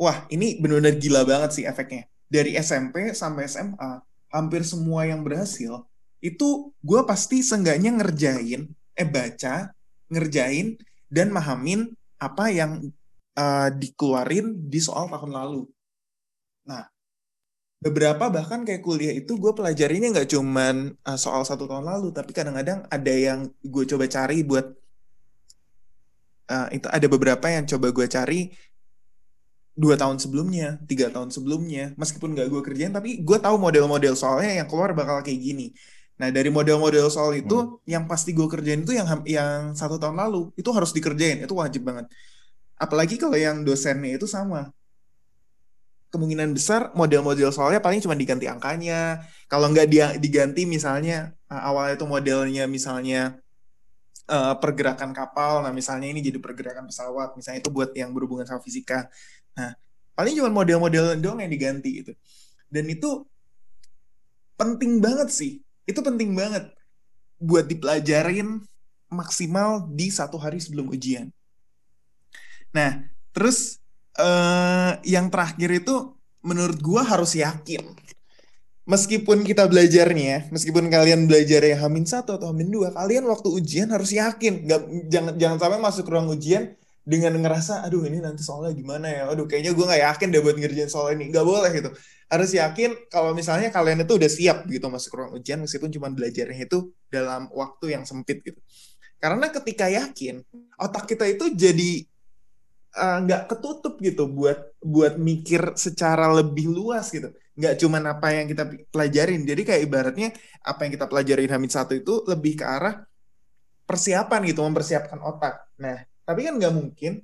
Wah, 0.00 0.24
ini 0.32 0.56
benar-benar 0.56 0.96
gila 0.96 1.22
banget 1.28 1.50
sih 1.60 1.64
efeknya. 1.68 2.08
Dari 2.30 2.56
SMP 2.56 3.12
sampai 3.12 3.44
SMA, 3.44 4.00
hampir 4.32 4.64
semua 4.64 5.04
yang 5.04 5.20
berhasil, 5.20 5.84
itu 6.24 6.72
gue 6.80 7.00
pasti 7.04 7.44
seenggaknya 7.44 7.92
ngerjain, 8.00 8.70
eh 8.96 9.08
baca, 9.08 9.76
ngerjain, 10.08 10.80
dan 11.12 11.28
mahamin 11.34 11.92
apa 12.16 12.48
yang 12.48 12.80
uh, 13.36 13.68
dikeluarin 13.72 14.70
di 14.70 14.80
soal 14.80 15.10
tahun 15.12 15.32
lalu. 15.36 15.68
Nah, 16.64 16.88
beberapa 17.80 18.28
bahkan 18.32 18.64
kayak 18.64 18.84
kuliah 18.84 19.12
itu 19.12 19.36
gue 19.36 19.52
pelajarinya 19.52 20.12
nggak 20.16 20.30
cuman 20.32 20.96
uh, 21.04 21.18
soal 21.20 21.44
satu 21.44 21.68
tahun 21.68 21.84
lalu, 21.84 22.08
tapi 22.16 22.32
kadang-kadang 22.32 22.88
ada 22.88 23.12
yang 23.12 23.52
gue 23.60 23.84
coba 23.84 24.08
cari 24.08 24.40
buat 24.46 24.79
uh, 26.50 26.68
itu 26.74 26.86
ada 26.90 27.06
beberapa 27.06 27.46
yang 27.46 27.64
coba 27.70 27.94
gue 27.94 28.06
cari 28.10 28.40
dua 29.78 29.96
tahun 29.96 30.18
sebelumnya, 30.20 30.76
tiga 30.84 31.08
tahun 31.08 31.32
sebelumnya, 31.32 31.94
meskipun 31.96 32.36
gak 32.36 32.52
gue 32.52 32.60
kerjain, 32.60 32.92
tapi 32.92 33.22
gue 33.22 33.38
tahu 33.40 33.56
model-model 33.56 34.12
soalnya 34.18 34.60
yang 34.60 34.68
keluar 34.68 34.92
bakal 34.92 35.22
kayak 35.24 35.40
gini. 35.40 35.72
Nah 36.20 36.28
dari 36.28 36.52
model-model 36.52 37.08
soal 37.08 37.32
itu 37.32 37.56
hmm. 37.56 37.88
yang 37.88 38.04
pasti 38.04 38.36
gue 38.36 38.44
kerjain 38.44 38.84
itu 38.84 38.92
yang 38.92 39.08
yang 39.24 39.72
satu 39.72 39.96
tahun 39.96 40.20
lalu 40.20 40.52
itu 40.52 40.68
harus 40.68 40.92
dikerjain 40.92 41.40
itu 41.48 41.54
wajib 41.56 41.88
banget. 41.88 42.12
Apalagi 42.76 43.16
kalau 43.16 43.40
yang 43.40 43.64
dosennya 43.64 44.20
itu 44.20 44.28
sama. 44.28 44.68
Kemungkinan 46.12 46.52
besar 46.52 46.92
model-model 46.92 47.48
soalnya 47.54 47.80
paling 47.80 48.04
cuma 48.04 48.12
diganti 48.18 48.50
angkanya. 48.50 49.24
Kalau 49.48 49.72
nggak 49.72 49.86
dia 49.88 50.06
diganti 50.20 50.68
misalnya 50.68 51.32
awalnya 51.48 51.96
itu 51.96 52.04
modelnya 52.04 52.68
misalnya 52.68 53.40
uh, 54.30 54.54
pergerakan 54.62 55.10
kapal. 55.10 55.66
Nah 55.66 55.74
misalnya 55.74 56.06
ini 56.06 56.22
jadi 56.22 56.38
pergerakan 56.38 56.86
pesawat. 56.86 57.34
Misalnya 57.34 57.66
itu 57.66 57.70
buat 57.74 57.90
yang 57.98 58.14
berhubungan 58.14 58.46
sama 58.46 58.62
fisika. 58.62 59.10
Nah 59.58 59.74
paling 60.14 60.38
cuma 60.38 60.54
model-model 60.54 61.18
doang 61.18 61.42
yang 61.42 61.50
diganti 61.50 62.06
gitu. 62.06 62.12
Dan 62.70 62.86
itu 62.86 63.26
penting 64.54 65.02
banget 65.02 65.28
sih 65.34 65.58
itu 65.90 66.00
penting 66.06 66.38
banget 66.38 66.70
buat 67.42 67.66
dipelajarin 67.66 68.62
maksimal 69.10 69.90
di 69.90 70.06
satu 70.12 70.38
hari 70.38 70.62
sebelum 70.62 70.86
ujian. 70.86 71.34
Nah, 72.70 73.02
terus 73.34 73.82
uh, 74.14 74.94
yang 75.02 75.26
terakhir 75.26 75.82
itu 75.82 76.14
menurut 76.46 76.78
gua 76.78 77.02
harus 77.02 77.34
yakin. 77.34 77.82
Meskipun 78.90 79.46
kita 79.46 79.70
belajarnya, 79.70 80.50
meskipun 80.50 80.90
kalian 80.90 81.30
belajar 81.30 81.62
yang 81.62 81.78
hamin 81.78 82.10
satu 82.10 82.34
atau 82.34 82.50
hamin 82.50 82.74
dua, 82.74 82.90
kalian 82.90 83.22
waktu 83.30 83.46
ujian 83.46 83.86
harus 83.94 84.10
yakin. 84.10 84.66
Gak, 84.66 84.80
jangan 85.06 85.32
jangan 85.38 85.56
sampai 85.62 85.78
masuk 85.78 86.10
ruang 86.10 86.26
ujian 86.34 86.74
dengan 87.06 87.38
ngerasa, 87.38 87.86
aduh 87.86 88.02
ini 88.02 88.18
nanti 88.18 88.42
soalnya 88.42 88.74
gimana 88.74 89.06
ya, 89.06 89.22
aduh 89.30 89.46
kayaknya 89.46 89.78
gue 89.78 89.84
nggak 89.86 90.02
yakin 90.10 90.26
deh 90.34 90.42
buat 90.42 90.56
ngerjain 90.58 90.90
soal 90.90 91.14
ini. 91.14 91.30
Gak 91.30 91.46
boleh 91.46 91.70
gitu 91.70 91.94
harus 92.30 92.50
yakin 92.54 93.10
kalau 93.10 93.34
misalnya 93.34 93.74
kalian 93.74 94.06
itu 94.06 94.14
udah 94.14 94.30
siap 94.30 94.58
gitu 94.70 94.86
masuk 94.86 95.18
ruang 95.18 95.42
ujian 95.42 95.58
meskipun 95.58 95.90
cuma 95.90 96.14
belajarnya 96.14 96.62
itu 96.62 96.94
dalam 97.10 97.50
waktu 97.50 97.98
yang 97.98 98.06
sempit 98.06 98.46
gitu. 98.46 98.62
Karena 99.18 99.50
ketika 99.50 99.90
yakin, 99.90 100.40
otak 100.78 101.10
kita 101.10 101.26
itu 101.26 101.50
jadi 101.52 102.06
eh, 102.94 103.18
nggak 103.26 103.42
uh, 103.44 103.46
ketutup 103.50 103.98
gitu 103.98 104.30
buat 104.30 104.72
buat 104.78 105.18
mikir 105.18 105.74
secara 105.74 106.30
lebih 106.30 106.70
luas 106.70 107.10
gitu. 107.10 107.34
Nggak 107.60 107.74
cuma 107.76 108.00
apa 108.00 108.32
yang 108.32 108.48
kita 108.48 108.64
pelajarin. 108.88 109.44
Jadi 109.44 109.62
kayak 109.68 109.82
ibaratnya 109.84 110.28
apa 110.64 110.80
yang 110.88 110.92
kita 110.96 111.06
pelajarin 111.06 111.50
Hamid 111.52 111.72
satu 111.76 111.92
itu 111.92 112.24
lebih 112.24 112.56
ke 112.58 112.64
arah 112.64 113.04
persiapan 113.84 114.40
gitu, 114.48 114.64
mempersiapkan 114.64 115.20
otak. 115.20 115.68
Nah, 115.76 116.00
tapi 116.24 116.48
kan 116.48 116.56
nggak 116.56 116.72
mungkin 116.72 117.20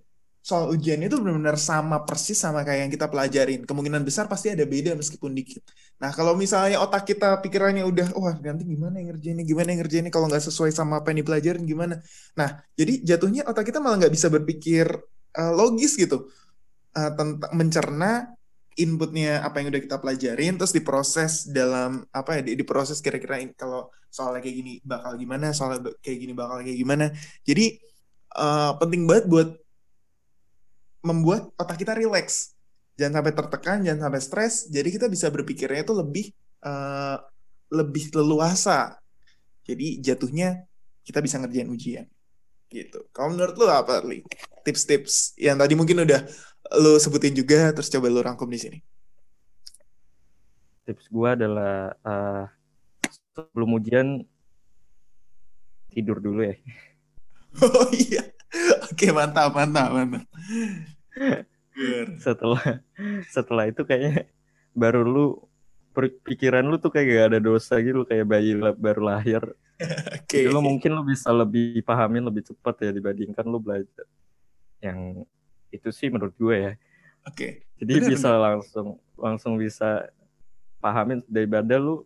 soal 0.47 0.71
ujian 0.71 1.03
itu 1.03 1.19
benar-benar 1.19 1.59
sama 1.59 2.07
persis 2.07 2.39
sama 2.39 2.63
kayak 2.63 2.87
yang 2.87 2.93
kita 2.95 3.11
pelajarin. 3.11 3.67
Kemungkinan 3.67 4.07
besar 4.07 4.31
pasti 4.31 4.55
ada 4.55 4.63
beda 4.63 4.95
meskipun 4.95 5.35
dikit. 5.35 5.59
Nah, 5.99 6.15
kalau 6.15 6.39
misalnya 6.39 6.79
otak 6.79 7.03
kita 7.03 7.43
pikirannya 7.43 7.83
udah, 7.83 8.15
wah 8.15 8.39
nanti 8.39 8.63
gimana 8.63 9.03
yang 9.03 9.11
ngerjainnya, 9.11 9.43
gimana 9.43 9.75
yang 9.75 9.81
ngerjainnya 9.83 10.13
kalau 10.15 10.31
nggak 10.31 10.47
sesuai 10.47 10.71
sama 10.71 11.03
apa 11.03 11.11
yang 11.11 11.27
dipelajarin 11.27 11.67
gimana. 11.67 11.99
Nah, 12.39 12.63
jadi 12.79 13.03
jatuhnya 13.03 13.43
otak 13.43 13.75
kita 13.75 13.83
malah 13.83 14.07
nggak 14.07 14.15
bisa 14.15 14.31
berpikir 14.31 14.87
uh, 15.35 15.53
logis 15.57 15.99
gitu. 15.99 16.31
Uh, 16.95 17.11
tentang 17.19 17.51
mencerna 17.51 18.31
inputnya 18.77 19.41
apa 19.41 19.61
yang 19.61 19.73
udah 19.73 19.83
kita 19.83 19.97
pelajarin 19.97 20.61
terus 20.61 20.73
diproses 20.77 21.49
dalam 21.49 22.05
apa 22.13 22.41
ya 22.41 22.43
diproses 22.45 23.01
kira-kira 23.01 23.41
kalau 23.57 23.89
soalnya 24.13 24.45
kayak 24.45 24.57
gini 24.61 24.75
bakal 24.85 25.17
gimana 25.17 25.57
soalnya 25.57 25.97
kayak 26.05 26.19
gini 26.21 26.33
bakal 26.37 26.61
kayak 26.61 26.79
gimana. 26.79 27.07
Jadi 27.49 27.81
uh, 28.37 28.77
penting 28.77 29.09
banget 29.09 29.25
buat 29.29 29.49
membuat 31.05 31.49
otak 31.57 31.81
kita 31.81 31.97
rileks 31.97 32.57
jangan 33.01 33.21
sampai 33.21 33.33
tertekan 33.33 33.79
jangan 33.85 34.01
sampai 34.09 34.21
stres. 34.21 34.55
Jadi 34.69 34.89
kita 34.93 35.07
bisa 35.09 35.33
berpikirnya 35.33 35.85
itu 35.85 35.95
lebih 35.97 36.27
uh, 36.65 37.17
lebih 37.73 38.13
leluasa. 38.13 39.01
Jadi 39.65 39.99
jatuhnya 40.05 40.69
kita 41.03 41.19
bisa 41.25 41.41
ngerjain 41.41 41.71
ujian 41.73 42.07
gitu 42.71 43.07
kalau 43.15 43.35
menurut 43.35 43.55
lo 43.57 43.71
apa 43.71 44.03
li 44.03 44.27
tips-tips 44.67 45.39
yang 45.39 45.57
tadi 45.57 45.79
mungkin 45.79 46.03
udah 46.03 46.27
lo 46.83 46.99
sebutin 46.99 47.33
juga 47.33 47.71
terus 47.71 47.91
coba 47.91 48.11
lo 48.11 48.21
rangkum 48.21 48.51
di 48.51 48.59
sini 48.59 48.79
tips 50.87 51.11
gue 51.11 51.29
adalah 51.29 51.91
uh, 52.07 52.47
sebelum 53.35 53.77
ujian 53.77 54.23
tidur 55.91 56.23
dulu 56.23 56.47
ya. 56.47 56.57
Oh 57.57 57.89
iya. 57.89 58.21
Oke, 58.93 59.09
mantap, 59.17 59.49
mantap, 59.57 59.89
mantap. 59.89 60.29
setelah 62.21 62.85
setelah 63.33 63.65
itu 63.73 63.81
kayaknya 63.89 64.29
baru 64.77 65.09
lu 65.09 65.41
pikiran 65.97 66.65
lu 66.69 66.77
tuh 66.77 66.93
kayak 66.93 67.07
gak 67.09 67.27
ada 67.33 67.41
dosa 67.41 67.81
gitu 67.81 68.05
kayak 68.05 68.29
bayi 68.29 68.57
baru 68.59 69.03
lahir. 69.09 69.43
Oke. 70.17 70.29
Okay. 70.29 70.45
lu 70.49 70.61
mungkin 70.61 70.93
lu 70.93 71.03
bisa 71.05 71.33
lebih 71.33 71.81
pahamin 71.85 72.25
lebih 72.25 72.49
cepat 72.53 72.89
ya 72.89 72.91
dibandingkan 72.93 73.45
lu 73.49 73.61
belajar. 73.61 74.05
Yang 74.81 75.25
itu 75.73 75.89
sih 75.93 76.09
menurut 76.13 76.37
gue 76.37 76.57
ya. 76.57 76.73
Oke. 77.25 77.33
Okay. 77.33 77.53
Jadi 77.81 77.93
bener, 78.01 78.09
bisa 78.13 78.29
bener. 78.33 78.43
langsung 78.45 78.89
langsung 79.17 79.53
bisa 79.57 80.09
pahamin 80.81 81.25
daripada 81.29 81.81
lu 81.81 82.05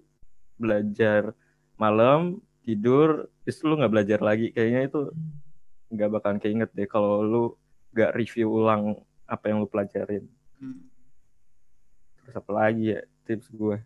belajar 0.58 1.34
malam 1.74 2.38
tidur 2.62 3.26
terus 3.42 3.58
lu 3.64 3.74
nggak 3.74 3.92
belajar 3.92 4.18
lagi 4.20 4.52
kayaknya 4.52 4.86
itu 4.86 5.00
nggak 5.90 6.10
bakalan 6.12 6.38
keinget 6.38 6.70
deh 6.76 6.86
kalau 6.86 7.24
lu 7.24 7.44
nggak 7.90 8.14
review 8.14 8.46
ulang 8.52 9.00
apa 9.26 9.50
yang 9.50 9.64
lu 9.64 9.66
pelajarin 9.66 10.28
hmm. 10.62 10.86
terus 12.22 12.34
apa 12.38 12.52
lagi 12.52 12.94
ya 12.94 13.00
tips 13.26 13.48
gue 13.52 13.78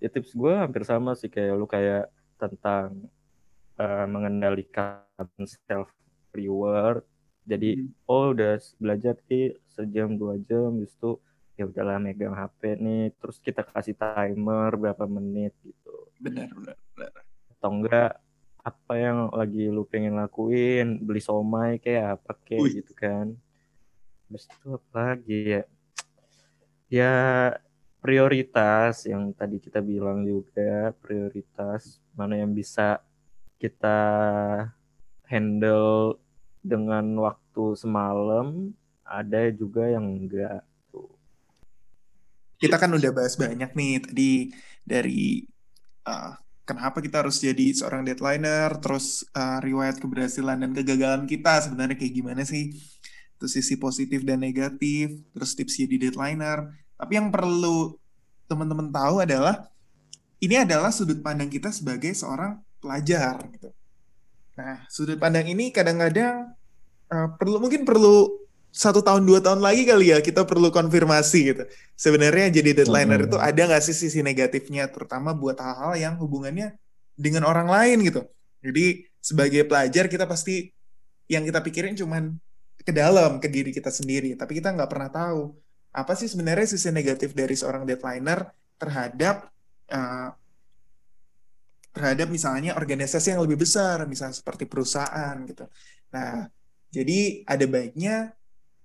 ya 0.00 0.08
tips 0.08 0.32
gue 0.32 0.52
hampir 0.52 0.82
sama 0.88 1.12
sih 1.12 1.28
kayak 1.28 1.54
lu 1.56 1.68
kayak 1.68 2.08
tentang 2.40 3.08
uh, 3.76 4.06
mengendalikan 4.08 5.04
self 5.68 5.92
reward 6.32 7.04
jadi 7.44 7.84
hmm. 7.84 8.08
oh 8.08 8.32
udah 8.32 8.56
belajar 8.80 9.16
sih 9.28 9.56
sejam 9.68 10.16
dua 10.16 10.40
jam 10.40 10.72
itu 10.80 11.20
ya 11.60 11.68
udahlah 11.68 12.00
megang 12.00 12.32
HP 12.32 12.80
nih 12.80 13.12
terus 13.20 13.36
kita 13.36 13.60
kasih 13.60 13.92
timer 13.92 14.72
berapa 14.80 15.04
menit 15.04 15.52
gitu 15.60 16.08
benar 16.16 16.48
benar, 16.56 16.76
benar. 16.96 17.12
atau 17.52 17.68
enggak 17.68 18.12
apa 18.60 18.92
yang 18.96 19.18
lagi 19.32 19.68
lu 19.68 19.84
pengen 19.88 20.16
lakuin 20.16 21.00
beli 21.00 21.20
somai 21.20 21.80
kayak 21.80 22.20
apa 22.20 22.32
kayak 22.44 22.60
Ui. 22.64 22.76
gitu 22.80 22.92
kan 22.96 23.36
Terus 24.30 24.46
itu 24.46 24.66
apa 24.78 24.98
lagi 25.02 25.40
ya 25.42 25.62
ya 26.90 27.14
prioritas 28.00 29.04
yang 29.04 29.30
tadi 29.36 29.60
kita 29.60 29.84
bilang 29.84 30.24
juga 30.24 30.92
prioritas 31.04 32.00
mana 32.16 32.40
yang 32.40 32.52
bisa 32.56 33.00
kita 33.60 34.00
handle 35.28 36.16
dengan 36.64 37.04
waktu 37.20 37.76
semalam 37.76 38.72
ada 39.04 39.52
juga 39.52 39.86
yang 39.86 40.04
enggak 40.04 40.64
tuh 40.88 41.12
kita 42.56 42.76
kan 42.80 42.90
udah 42.92 43.12
bahas 43.12 43.36
banyak 43.36 43.70
nih 43.76 43.92
tadi 44.00 44.32
dari 44.84 45.44
uh, 46.08 46.34
kenapa 46.70 47.02
kita 47.02 47.26
harus 47.26 47.42
jadi 47.42 47.74
seorang 47.74 48.06
deadliner, 48.06 48.78
terus 48.78 49.26
uh, 49.34 49.58
riwayat 49.58 49.98
keberhasilan 49.98 50.62
dan 50.62 50.70
kegagalan 50.70 51.26
kita 51.26 51.66
sebenarnya 51.66 51.98
kayak 51.98 52.14
gimana 52.14 52.42
sih? 52.46 52.70
Terus 53.42 53.58
sisi 53.58 53.74
positif 53.74 54.22
dan 54.22 54.38
negatif, 54.38 55.18
terus 55.34 55.58
tips 55.58 55.82
jadi 55.82 56.08
deadliner. 56.08 56.70
Tapi 57.00 57.16
yang 57.16 57.32
perlu 57.32 57.96
teman-teman 58.44 58.92
tahu 58.92 59.24
adalah 59.24 59.72
ini 60.36 60.60
adalah 60.60 60.92
sudut 60.92 61.24
pandang 61.24 61.48
kita 61.48 61.72
sebagai 61.72 62.12
seorang 62.12 62.60
pelajar 62.76 63.40
gitu. 63.56 63.72
Nah, 64.60 64.84
sudut 64.92 65.16
pandang 65.16 65.48
ini 65.48 65.72
kadang-kadang 65.72 66.52
uh, 67.08 67.28
perlu 67.40 67.56
mungkin 67.56 67.88
perlu 67.88 68.36
satu 68.68 69.00
tahun 69.00 69.26
dua 69.26 69.40
tahun 69.40 69.64
lagi 69.64 69.82
kali 69.82 70.12
ya 70.12 70.20
kita 70.20 70.44
perlu 70.44 70.68
konfirmasi 70.68 71.40
gitu. 71.56 71.64
Sebenarnya 71.96 72.52
jadi 72.52 72.84
deadlineer 72.84 73.24
hmm. 73.24 73.28
itu 73.32 73.36
ada 73.40 73.60
nggak 73.64 73.82
sih 73.82 73.96
sisi 73.96 74.20
negatifnya, 74.20 74.84
terutama 74.92 75.32
buat 75.32 75.56
hal-hal 75.56 75.96
yang 75.96 76.14
hubungannya 76.20 76.76
dengan 77.16 77.48
orang 77.48 77.66
lain 77.66 78.04
gitu. 78.04 78.28
Jadi 78.60 79.08
sebagai 79.24 79.64
pelajar 79.64 80.04
kita 80.04 80.28
pasti 80.28 80.68
yang 81.32 81.48
kita 81.48 81.64
pikirin 81.64 81.96
cuman 81.96 82.36
ke 82.80 82.92
dalam 82.92 83.40
ke 83.40 83.48
diri 83.48 83.72
kita 83.72 83.88
sendiri, 83.88 84.36
tapi 84.36 84.60
kita 84.60 84.68
nggak 84.72 84.90
pernah 84.90 85.08
tahu 85.08 85.56
apa 85.90 86.12
sih 86.14 86.30
sebenarnya 86.30 86.70
sisi 86.70 86.88
negatif 86.94 87.34
dari 87.34 87.54
seorang 87.58 87.82
deadlineer 87.82 88.46
terhadap 88.78 89.50
uh, 89.90 90.30
terhadap 91.90 92.30
misalnya 92.30 92.78
organisasi 92.78 93.34
yang 93.34 93.42
lebih 93.42 93.66
besar, 93.66 94.06
misalnya 94.06 94.38
seperti 94.38 94.70
perusahaan 94.70 95.34
gitu. 95.42 95.66
Nah, 96.14 96.46
jadi 96.94 97.42
ada 97.46 97.66
baiknya 97.66 98.30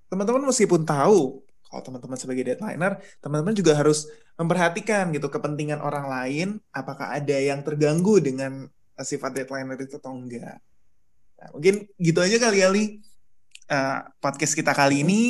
teman-teman 0.10 0.50
meskipun 0.50 0.86
tahu 0.86 1.46
kalau 1.70 1.82
teman-teman 1.82 2.18
sebagai 2.18 2.44
deadlineer, 2.46 3.02
teman-teman 3.22 3.54
juga 3.54 3.78
harus 3.78 4.10
memperhatikan 4.40 5.12
gitu 5.14 5.28
kepentingan 5.28 5.82
orang 5.82 6.08
lain, 6.08 6.48
apakah 6.74 7.14
ada 7.14 7.38
yang 7.38 7.62
terganggu 7.62 8.22
dengan 8.22 8.70
sifat 8.96 9.36
deadlineer 9.36 9.84
itu 9.84 10.00
atau 10.00 10.16
enggak. 10.16 10.62
Nah, 11.36 11.48
mungkin 11.52 11.84
gitu 12.00 12.20
aja 12.24 12.38
kali 12.40 12.58
ya, 12.64 12.70
Li. 12.72 12.86
Uh, 13.66 14.08
podcast 14.22 14.54
kita 14.54 14.72
kali 14.72 15.02
ini. 15.02 15.22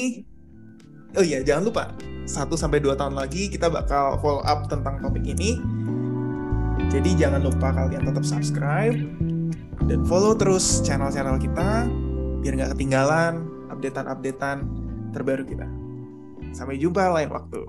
Oh 1.15 1.23
iya, 1.23 1.39
jangan 1.39 1.63
lupa 1.71 1.83
1 2.27 2.51
sampai 2.59 2.83
2 2.83 2.91
tahun 2.99 3.15
lagi 3.15 3.47
kita 3.47 3.71
bakal 3.71 4.19
follow 4.19 4.43
up 4.43 4.67
tentang 4.67 4.99
topik 4.99 5.23
ini. 5.23 5.63
Jadi 6.91 7.15
jangan 7.15 7.39
lupa 7.39 7.71
kalian 7.71 8.03
tetap 8.03 8.27
subscribe 8.27 8.99
dan 9.87 10.03
follow 10.03 10.35
terus 10.35 10.83
channel-channel 10.83 11.39
kita 11.39 11.87
biar 12.43 12.53
nggak 12.59 12.71
ketinggalan 12.75 13.47
updatean-updatean 13.71 14.67
terbaru 15.15 15.47
kita. 15.47 15.67
Sampai 16.51 16.75
jumpa 16.83 17.07
lain 17.15 17.31
waktu. 17.31 17.63